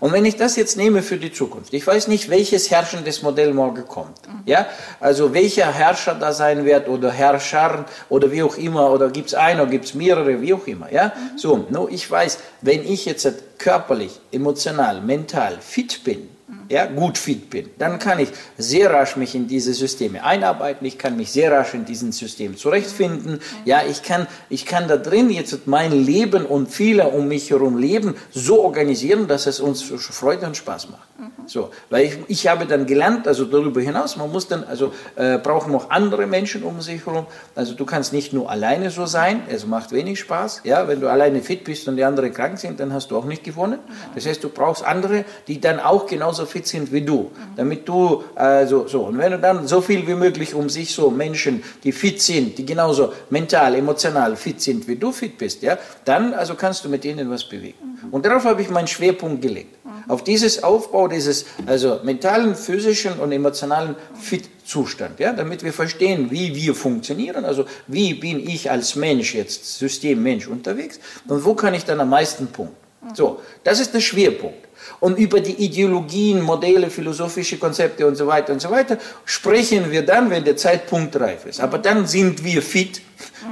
[0.00, 3.54] Und wenn ich das jetzt nehme für die Zukunft, ich weiß nicht, welches herrschendes Modell
[3.54, 4.18] morgen kommt.
[4.44, 4.66] Ja?
[5.00, 9.34] Also welcher Herrscher da sein wird oder Herrscher oder wie auch immer, oder gibt es
[9.34, 10.92] einen gibt es mehrere, wie auch immer.
[10.92, 11.12] Ja?
[11.36, 13.26] So, no, ich weiß, wenn ich jetzt
[13.58, 16.28] körperlich, emotional, mental fit bin,
[16.68, 20.98] ja, gut fit bin, dann kann ich sehr rasch mich in diese Systeme einarbeiten, ich
[20.98, 25.30] kann mich sehr rasch in diesen Systemen zurechtfinden, ja, ich kann, ich kann da drin
[25.30, 30.46] jetzt mein Leben und viele um mich herum leben so organisieren, dass es uns Freude
[30.46, 31.08] und Spaß macht.
[31.46, 35.38] So, weil ich, ich habe dann gelernt, also darüber hinaus, man muss dann, also äh,
[35.38, 37.26] brauchen noch andere Menschen um sich herum.
[37.54, 40.62] Also du kannst nicht nur alleine so sein, es macht wenig Spaß.
[40.64, 43.26] Ja, wenn du alleine fit bist und die anderen krank sind, dann hast du auch
[43.26, 43.78] nicht gewonnen.
[44.14, 48.22] Das heißt, du brauchst andere, die dann auch genauso fit sind wie du, damit du
[48.36, 49.02] also so.
[49.02, 52.56] Und wenn du dann so viel wie möglich um sich so Menschen, die fit sind,
[52.58, 56.88] die genauso mental, emotional fit sind wie du fit bist, ja, dann also kannst du
[56.88, 57.98] mit ihnen was bewegen.
[58.12, 59.74] Und darauf habe ich meinen Schwerpunkt gelegt
[60.08, 66.54] auf dieses Aufbau dieses also mentalen, physischen und emotionalen Fit-Zustand, ja, damit wir verstehen, wie
[66.54, 71.84] wir funktionieren, also wie bin ich als Mensch jetzt, Systemmensch unterwegs und wo kann ich
[71.84, 72.83] dann am meisten punkten.
[73.12, 74.64] So, das ist der Schwerpunkt.
[75.00, 80.04] Und über die Ideologien, Modelle, philosophische Konzepte und so weiter und so weiter sprechen wir
[80.04, 81.60] dann, wenn der Zeitpunkt reif ist.
[81.60, 83.00] Aber dann sind wir fit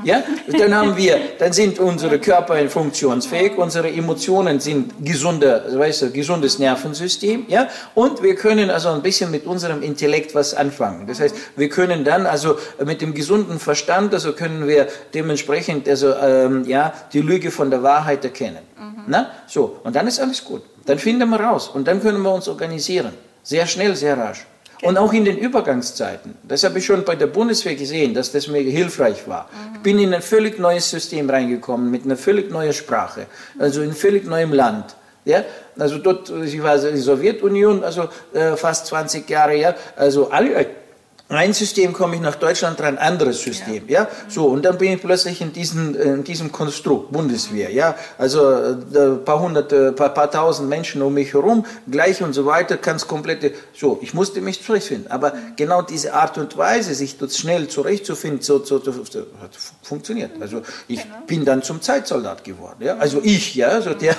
[0.05, 0.23] ja?
[0.59, 6.59] Dann haben wir, dann sind unsere Körper funktionsfähig, unsere Emotionen sind gesunder, weißt du, gesundes
[6.59, 7.69] Nervensystem, ja?
[7.95, 11.07] Und wir können also ein bisschen mit unserem Intellekt was anfangen.
[11.07, 16.15] Das heißt, wir können dann also mit dem gesunden Verstand, also können wir dementsprechend also
[16.15, 18.63] ähm, ja die Lüge von der Wahrheit erkennen.
[18.79, 19.05] Mhm.
[19.07, 19.31] Na?
[19.47, 20.63] So und dann ist alles gut.
[20.87, 23.13] Dann finden wir raus und dann können wir uns organisieren.
[23.43, 24.47] Sehr schnell, sehr rasch.
[24.83, 26.35] Und auch in den Übergangszeiten.
[26.43, 29.45] Das habe ich schon bei der Bundeswehr gesehen, dass das mir hilfreich war.
[29.45, 29.75] Mhm.
[29.77, 33.27] Ich bin in ein völlig neues System reingekommen, mit einer völlig neuen Sprache,
[33.59, 34.97] also in völlig neuem Land.
[35.25, 35.45] Ja,
[35.79, 40.67] also dort, ich war in der Sowjetunion, also äh, fast 20 Jahre, ja, also alle
[41.33, 44.03] ein System komme ich nach Deutschland rein, anderes System, ja.
[44.03, 44.09] ja.
[44.29, 47.95] So, und dann bin ich plötzlich in, diesen, in diesem Konstrukt, Bundeswehr, ja.
[48.19, 52.45] Also, ein paar hundert, ein paar, paar tausend Menschen um mich herum, gleich und so
[52.45, 55.11] weiter, ganz komplette, so, ich musste mich zurechtfinden.
[55.11, 59.57] Aber genau diese Art und Weise, sich dort schnell zurechtzufinden, so, so, so, so hat
[59.83, 60.33] funktioniert.
[60.41, 61.17] Also, ich genau.
[61.27, 62.97] bin dann zum Zeitsoldat geworden, ja.
[62.99, 64.17] Also, ich, ja, so der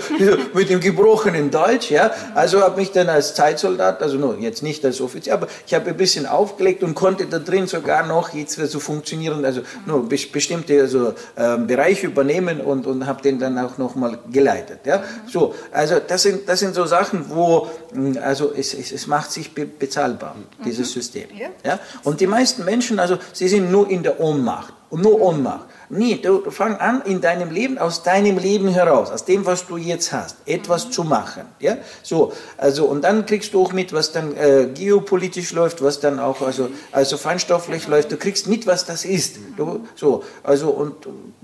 [0.54, 2.12] mit dem gebrochenen Deutsch, ja.
[2.34, 5.90] Also, habe mich dann als Zeitsoldat, also, nur jetzt nicht als Offizier, aber ich habe
[5.90, 10.08] ein bisschen auf aufgelegt und konnte da drin sogar noch jetzt so funktionieren, also nur
[10.08, 14.80] bestimmte also, äh, Bereiche übernehmen und, und habe den dann auch nochmal geleitet.
[14.84, 15.02] Ja?
[15.26, 19.32] So, also das sind, das sind so Sachen, wo hm, also es, es, es macht
[19.32, 21.00] sich be bezahlbar, dieses mhm.
[21.00, 21.28] System.
[21.36, 21.48] Ja.
[21.64, 21.78] ja.
[22.04, 25.66] Und die meisten Menschen, also sie sind nur in der Ohnmacht und nur Ohnmacht.
[25.94, 29.76] Nee, du fang an, in deinem Leben, aus deinem Leben heraus, aus dem, was du
[29.76, 31.42] jetzt hast, etwas zu machen.
[31.60, 31.76] Ja?
[32.02, 36.18] So, also, und dann kriegst du auch mit, was dann äh, geopolitisch läuft, was dann
[36.18, 38.10] auch also, also feinstofflich läuft.
[38.10, 39.36] Du kriegst mit, was das ist.
[39.58, 40.94] Du, so, also, und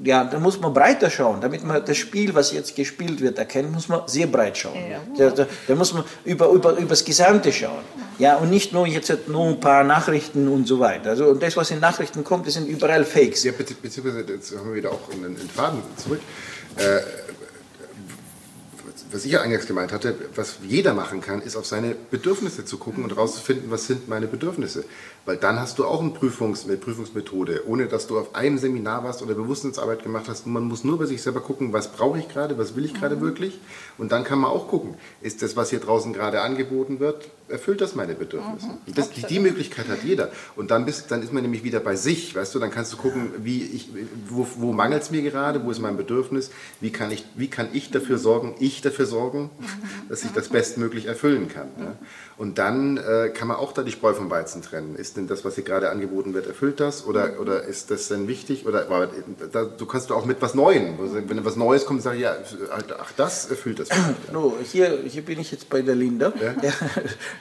[0.03, 1.42] ja, da muss man breiter schauen.
[1.42, 4.78] Damit man das Spiel, was jetzt gespielt wird, erkennt, muss man sehr breit schauen.
[4.90, 5.01] Ja.
[5.18, 7.84] Da, da, da muss man über, über, über das Gesamte schauen.
[8.18, 11.11] Ja, und nicht nur jetzt nur ein paar Nachrichten und so weiter.
[11.11, 13.44] Also, und das, was in Nachrichten kommt, das sind überall Fakes.
[13.44, 16.20] Ja, beziehungsweise jetzt haben wir wieder auch einen, einen Faden zurück.
[16.76, 17.01] Äh,
[19.11, 22.76] was ich ja eingangs gemeint hatte, was jeder machen kann, ist auf seine Bedürfnisse zu
[22.76, 24.84] gucken und herauszufinden, was sind meine Bedürfnisse.
[25.24, 29.05] Weil dann hast du auch eine, Prüfungs-, eine Prüfungsmethode, ohne dass du auf einem Seminar
[29.05, 30.47] warst oder Bewusstseinsarbeit gemacht hast.
[30.47, 33.16] Man muss nur bei sich selber gucken, was brauche ich gerade, was will ich gerade
[33.16, 33.20] mhm.
[33.22, 33.59] wirklich.
[33.97, 37.80] Und dann kann man auch gucken, ist das, was hier draußen gerade angeboten wird, erfüllt
[37.80, 38.66] das meine Bedürfnisse?
[38.66, 38.94] Mhm.
[38.94, 40.30] Das, die, die, Möglichkeit hat jeder.
[40.57, 42.96] Und dann, bist, dann ist man nämlich wieder bei sich, weißt du, dann kannst du
[42.96, 43.88] gucken, wie ich,
[44.28, 47.68] wo, wo mangelt es mir gerade, wo ist mein Bedürfnis, wie kann ich, wie kann
[47.72, 50.09] ich dafür sorgen, ich dafür sorgen, mhm.
[50.09, 51.68] dass ich das bestmöglich erfüllen kann.
[51.78, 51.96] Ja?
[52.36, 54.94] Und dann äh, kann man auch da die Spreu vom Weizen trennen.
[54.94, 57.05] Ist denn das, was hier gerade angeboten wird, erfüllt das?
[57.05, 58.66] Oder, oder ist das denn wichtig?
[58.66, 58.86] Oder
[59.53, 62.36] da, du kannst du auch mit was Neuem, wenn was Neues kommt, sag ich, ja,
[62.70, 63.88] ach, das erfüllt das.
[64.32, 66.32] No, hier, hier bin ich jetzt bei der Linda.
[66.40, 66.55] Ja?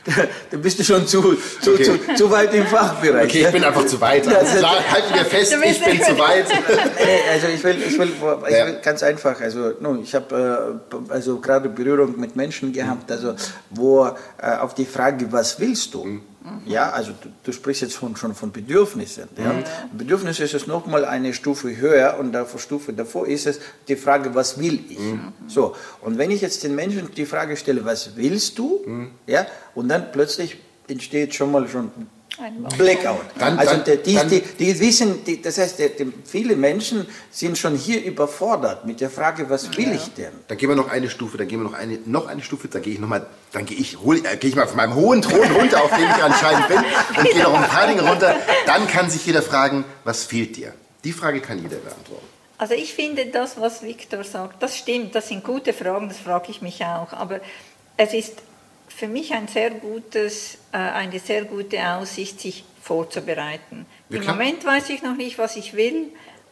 [0.05, 1.83] Ja, da, bist du schon zu, zu, okay.
[1.83, 3.25] zu, zu, weit im Fachbereich.
[3.25, 4.27] Okay, ich bin einfach zu weit.
[4.27, 6.45] Also, halten wir fest, ich bin zu weit.
[7.31, 8.11] also ich will, ich will,
[8.47, 13.11] ich will ganz einfach, also no, ich habe äh, also gerade Berührung mit Menschen gehabt,
[13.11, 13.35] also
[13.69, 16.03] wo äh, auf die Frage, was willst du?
[16.05, 16.21] Mhm.
[16.65, 19.27] Ja, also du, du, sprichst jetzt von, schon von Bedürfnissen.
[19.37, 19.53] Ja?
[19.53, 19.63] Mhm.
[19.97, 24.35] Bedürfnisse ist es nochmal eine Stufe höher und davor Stufe davor ist es die Frage,
[24.35, 24.99] was will ich?
[24.99, 25.33] Mhm.
[25.47, 28.81] So, und wenn ich jetzt den Menschen die Frage stelle, was willst du?
[28.85, 29.11] Mhm.
[29.25, 29.45] Ja,
[29.75, 31.91] und dann plötzlich entsteht schon mal schon
[32.77, 33.25] Blackout.
[33.39, 37.75] Dann, also dann, die, die, die, wissen, die, das heißt, die, viele Menschen sind schon
[37.75, 39.95] hier überfordert mit der Frage, was will ja.
[39.95, 40.31] ich denn?
[40.47, 42.81] Dann gehen wir noch eine Stufe, dann gehen wir noch eine, noch eine Stufe, dann
[42.81, 45.21] gehe ich noch mal, dann gehe ich, hol, äh, gehe ich mal von meinem hohen
[45.21, 48.35] Thron runter, auf dem ich anscheinend bin, und gehe noch ein paar Dinge runter.
[48.65, 50.73] Dann kann sich jeder fragen, was fehlt dir?
[51.03, 52.25] Die Frage kann jeder beantworten.
[52.59, 56.49] Also ich finde das, was Viktor sagt, das stimmt, das sind gute Fragen, das frage
[56.49, 57.13] ich mich auch.
[57.13, 57.39] Aber
[57.97, 58.33] es ist
[58.97, 63.85] für mich ein sehr gutes, äh, eine sehr gute Aussicht, sich vorzubereiten.
[64.09, 66.07] Ja, Im Moment weiß ich noch nicht, was ich will,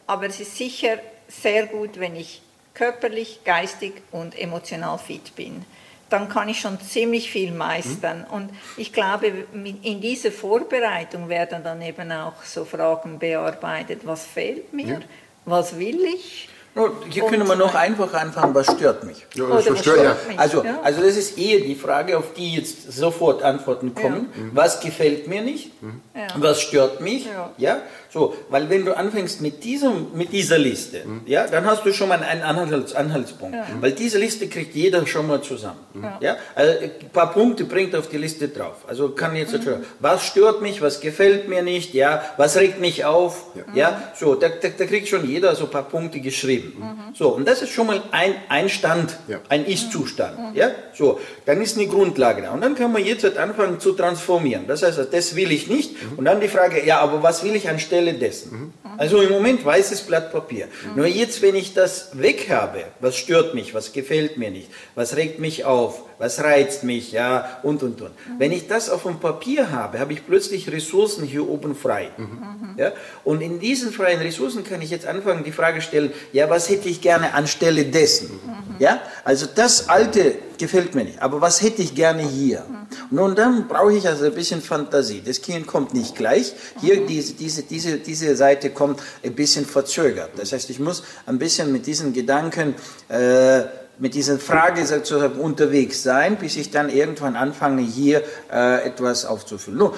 [0.06, 2.42] aber es ist sicher sehr gut, wenn ich
[2.72, 5.64] körperlich, geistig und emotional fit bin.
[6.08, 8.20] Dann kann ich schon ziemlich viel meistern.
[8.28, 8.34] Mhm.
[8.34, 9.46] Und ich glaube,
[9.82, 15.00] in dieser Vorbereitung werden dann eben auch so Fragen bearbeitet, was fehlt mir, ja.
[15.46, 19.24] was will ich No, hier und können wir noch einfach anfangen, was stört mich?
[19.32, 20.16] Ja, das oh, stört, ja.
[20.36, 24.28] Also, also das ist eher die Frage, auf die jetzt sofort Antworten kommen.
[24.34, 24.42] Ja.
[24.52, 25.82] Was gefällt mir nicht?
[25.82, 26.02] Mhm.
[26.36, 27.26] Was stört mich?
[27.56, 27.78] Ja.
[28.16, 31.20] So, weil wenn du anfängst mit, diesem, mit dieser Liste, mhm.
[31.26, 33.54] ja, dann hast du schon mal einen Anhalts, Anhaltspunkt.
[33.54, 33.66] Ja.
[33.82, 35.80] Weil diese Liste kriegt jeder schon mal zusammen.
[35.92, 36.08] Mhm.
[36.20, 36.36] Ja.
[36.54, 38.86] Also ein paar Punkte bringt auf die Liste drauf.
[38.86, 39.84] Also kann jetzt, mhm.
[40.00, 44.34] was stört mich, was gefällt mir nicht, ja, was regt mich auf, ja, ja so,
[44.34, 46.72] da, da, da, kriegt schon jeder so ein paar Punkte geschrieben.
[46.78, 47.14] Mhm.
[47.14, 49.40] So, und das ist schon mal ein, ein Stand, ja.
[49.50, 50.38] ein Ist-Zustand.
[50.38, 50.56] Mhm.
[50.56, 52.52] Ja, so, dann ist eine Grundlage da.
[52.52, 54.66] Und dann kann man jetzt halt anfangen zu transformieren.
[54.66, 56.02] Das heißt, das will ich nicht.
[56.02, 56.18] Mhm.
[56.18, 58.72] Und dann die Frage, ja, aber was will ich anstelle Anstelle dessen.
[58.98, 60.68] Also im Moment weißes Blatt Papier.
[60.94, 65.16] Nur jetzt, wenn ich das weg habe, was stört mich, was gefällt mir nicht, was
[65.16, 68.10] regt mich auf, was reizt mich, ja, und, und, und.
[68.10, 68.38] Mhm.
[68.38, 72.10] Wenn ich das auf dem Papier habe, habe ich plötzlich Ressourcen hier oben frei.
[72.16, 72.74] Mhm.
[72.78, 72.92] Ja?
[73.24, 76.88] Und in diesen freien Ressourcen kann ich jetzt anfangen, die Frage stellen, ja, was hätte
[76.88, 78.30] ich gerne anstelle dessen?
[78.32, 78.76] Mhm.
[78.78, 79.00] Ja?
[79.24, 82.64] Also das Alte gefällt mir nicht, aber was hätte ich gerne hier?
[82.68, 82.76] Mhm.
[83.10, 85.22] Nun, dann brauche ich also ein bisschen Fantasie.
[85.24, 86.54] Das Kind kommt nicht gleich.
[86.80, 87.06] Hier, mhm.
[87.06, 90.30] diese, diese, diese, diese Seite kommt ein bisschen verzögert.
[90.36, 92.74] Das heißt, ich muss ein bisschen mit diesen Gedanken
[93.08, 93.64] äh,
[93.98, 99.78] mit dieser Frage sozusagen unterwegs sein, bis ich dann irgendwann anfange, hier äh, etwas aufzufüllen.
[99.78, 99.94] No,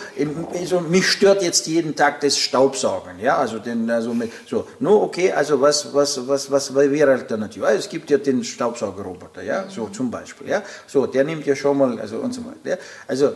[0.54, 5.02] also mich stört jetzt jeden Tag das Staubsaugen, ja, also den, also mit, so, no,
[5.02, 7.66] okay, also was, was, was, was wäre Alternative?
[7.66, 11.56] Also es gibt ja den Staubsaugerroboter, ja, so zum Beispiel, ja, so, der nimmt ja
[11.56, 12.76] schon mal, also und so weiter, ja?
[13.08, 13.30] also äh,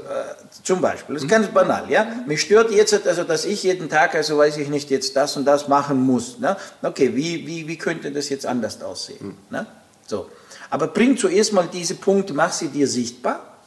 [0.62, 4.14] zum Beispiel, das ist ganz banal, ja, mich stört jetzt, also dass ich jeden Tag,
[4.14, 6.56] also weiß ich nicht, jetzt das und das machen muss, ne?
[6.82, 9.66] okay, wie, wie, wie könnte das jetzt anders aussehen, ne?
[10.06, 10.28] so.
[10.72, 13.58] Aber bring zuerst mal diese Punkte, mach sie dir sichtbar,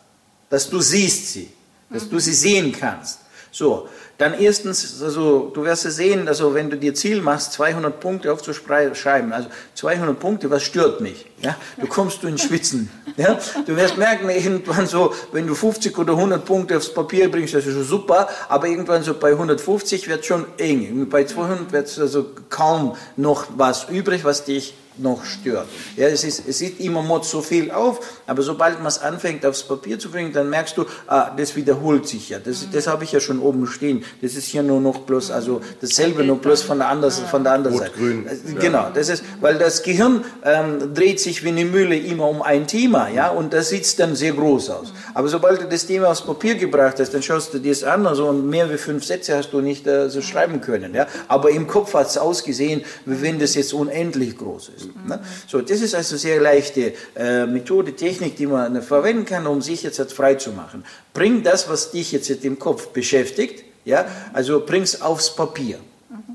[0.50, 1.52] dass du siehst sie,
[1.88, 3.20] dass du sie sehen kannst.
[3.52, 3.88] So,
[4.18, 8.34] dann erstens, also du wirst es sehen, also wenn du dir Ziel machst, 200 Punkte
[8.34, 11.28] aufzuschreiben, also 200 Punkte, was stört mich?
[11.42, 12.90] Ja, du kommst du ins Schwitzen.
[13.18, 17.54] Ja, du wirst merken irgendwann so, wenn du 50 oder 100 Punkte aufs Papier bringst,
[17.54, 21.08] das ist schon super, aber irgendwann so bei 150 wird es schon eng.
[21.08, 25.68] Bei 200 wird es also kaum noch was übrig, was dich noch stört.
[25.96, 29.46] Ja, es, ist, es sieht immer Mod so viel auf, aber sobald man es anfängt
[29.46, 32.40] aufs Papier zu bringen, dann merkst du, ah, das wiederholt sich ja.
[32.40, 34.04] Das, das habe ich ja schon oben stehen.
[34.22, 37.54] Das ist hier nur noch bloß, also dasselbe, nur bloß von der anderen, von der
[37.54, 37.92] anderen Seite.
[37.92, 38.28] Grün.
[38.28, 42.42] Äh, genau, das ist, weil das Gehirn ähm, dreht sich wie eine Mühle immer um
[42.42, 44.94] ein Thema, ja, und das sieht dann sehr groß aus.
[45.14, 48.08] Aber sobald du das Thema aufs Papier gebracht hast, dann schaust du dir es an,
[48.08, 51.08] also und mehr wie fünf Sätze hast du nicht äh, so schreiben können, ja.
[51.28, 54.85] Aber im Kopf hat es ausgesehen, wie wenn das jetzt unendlich groß ist.
[55.08, 55.20] Ne?
[55.48, 59.84] So, das ist also sehr leichte äh, Methode, Technik, die man verwenden kann, um sich
[59.84, 60.86] jetzt frei zu machen.
[61.14, 65.80] Bring das, was dich jetzt im Kopf beschäftigt, ja, also bring's aufs Papier.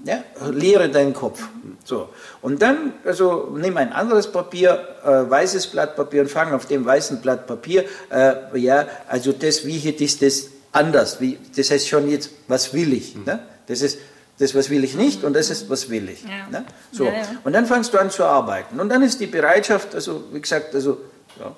[0.04, 1.42] Ja, leere deinen Kopf.
[1.84, 2.08] So.
[2.40, 6.84] Und dann, also nimm ein anderes Papier, äh, weißes Blatt Papier und fang auf dem
[6.84, 11.20] weißen Blatt Papier, äh, ja, also das, wie hätte ich das anders?
[11.20, 13.16] Wie, das heißt schon jetzt, was will ich?
[13.16, 13.40] Ne?
[13.66, 13.98] Das ist,
[14.40, 16.22] das, was will ich nicht und das ist, was will ich.
[16.22, 16.48] Ja.
[16.50, 16.64] Ne?
[16.92, 17.04] So.
[17.04, 17.22] Ja, ja.
[17.44, 18.80] Und dann fangst du an zu arbeiten.
[18.80, 20.98] Und dann ist die Bereitschaft, also wie gesagt, also,
[21.38, 21.54] ja,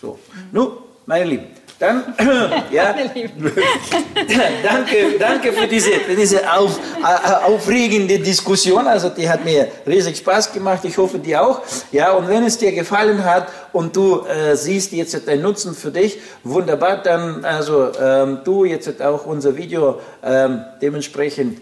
[0.00, 0.18] so.
[0.32, 0.40] Mhm.
[0.50, 0.72] Nun,
[1.04, 1.46] meine Lieben,
[1.78, 2.14] dann,
[2.70, 2.94] ja,
[4.62, 8.86] danke, danke für diese, für diese auf, äh, aufregende Diskussion.
[8.86, 10.84] Also die hat mir riesig Spaß gemacht.
[10.84, 11.62] Ich hoffe, dir auch.
[11.90, 15.90] Ja, und wenn es dir gefallen hat und du äh, siehst jetzt den Nutzen für
[15.90, 21.58] dich, wunderbar, dann also ähm, du jetzt auch unser Video ähm, dementsprechend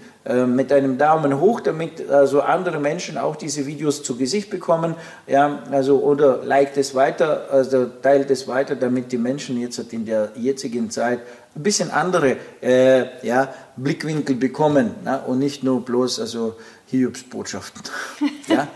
[0.47, 4.95] mit einem Daumen hoch, damit also andere Menschen auch diese Videos zu Gesicht bekommen.
[5.27, 10.05] Ja, also oder liked es weiter, also teilt es weiter, damit die Menschen jetzt in
[10.07, 11.21] der jetzigen Zeit
[11.55, 16.55] ein bisschen andere äh, ja, Blickwinkel bekommen na, und nicht nur bloß also
[16.87, 17.83] Hiobsbotschaften.
[18.49, 18.69] ja.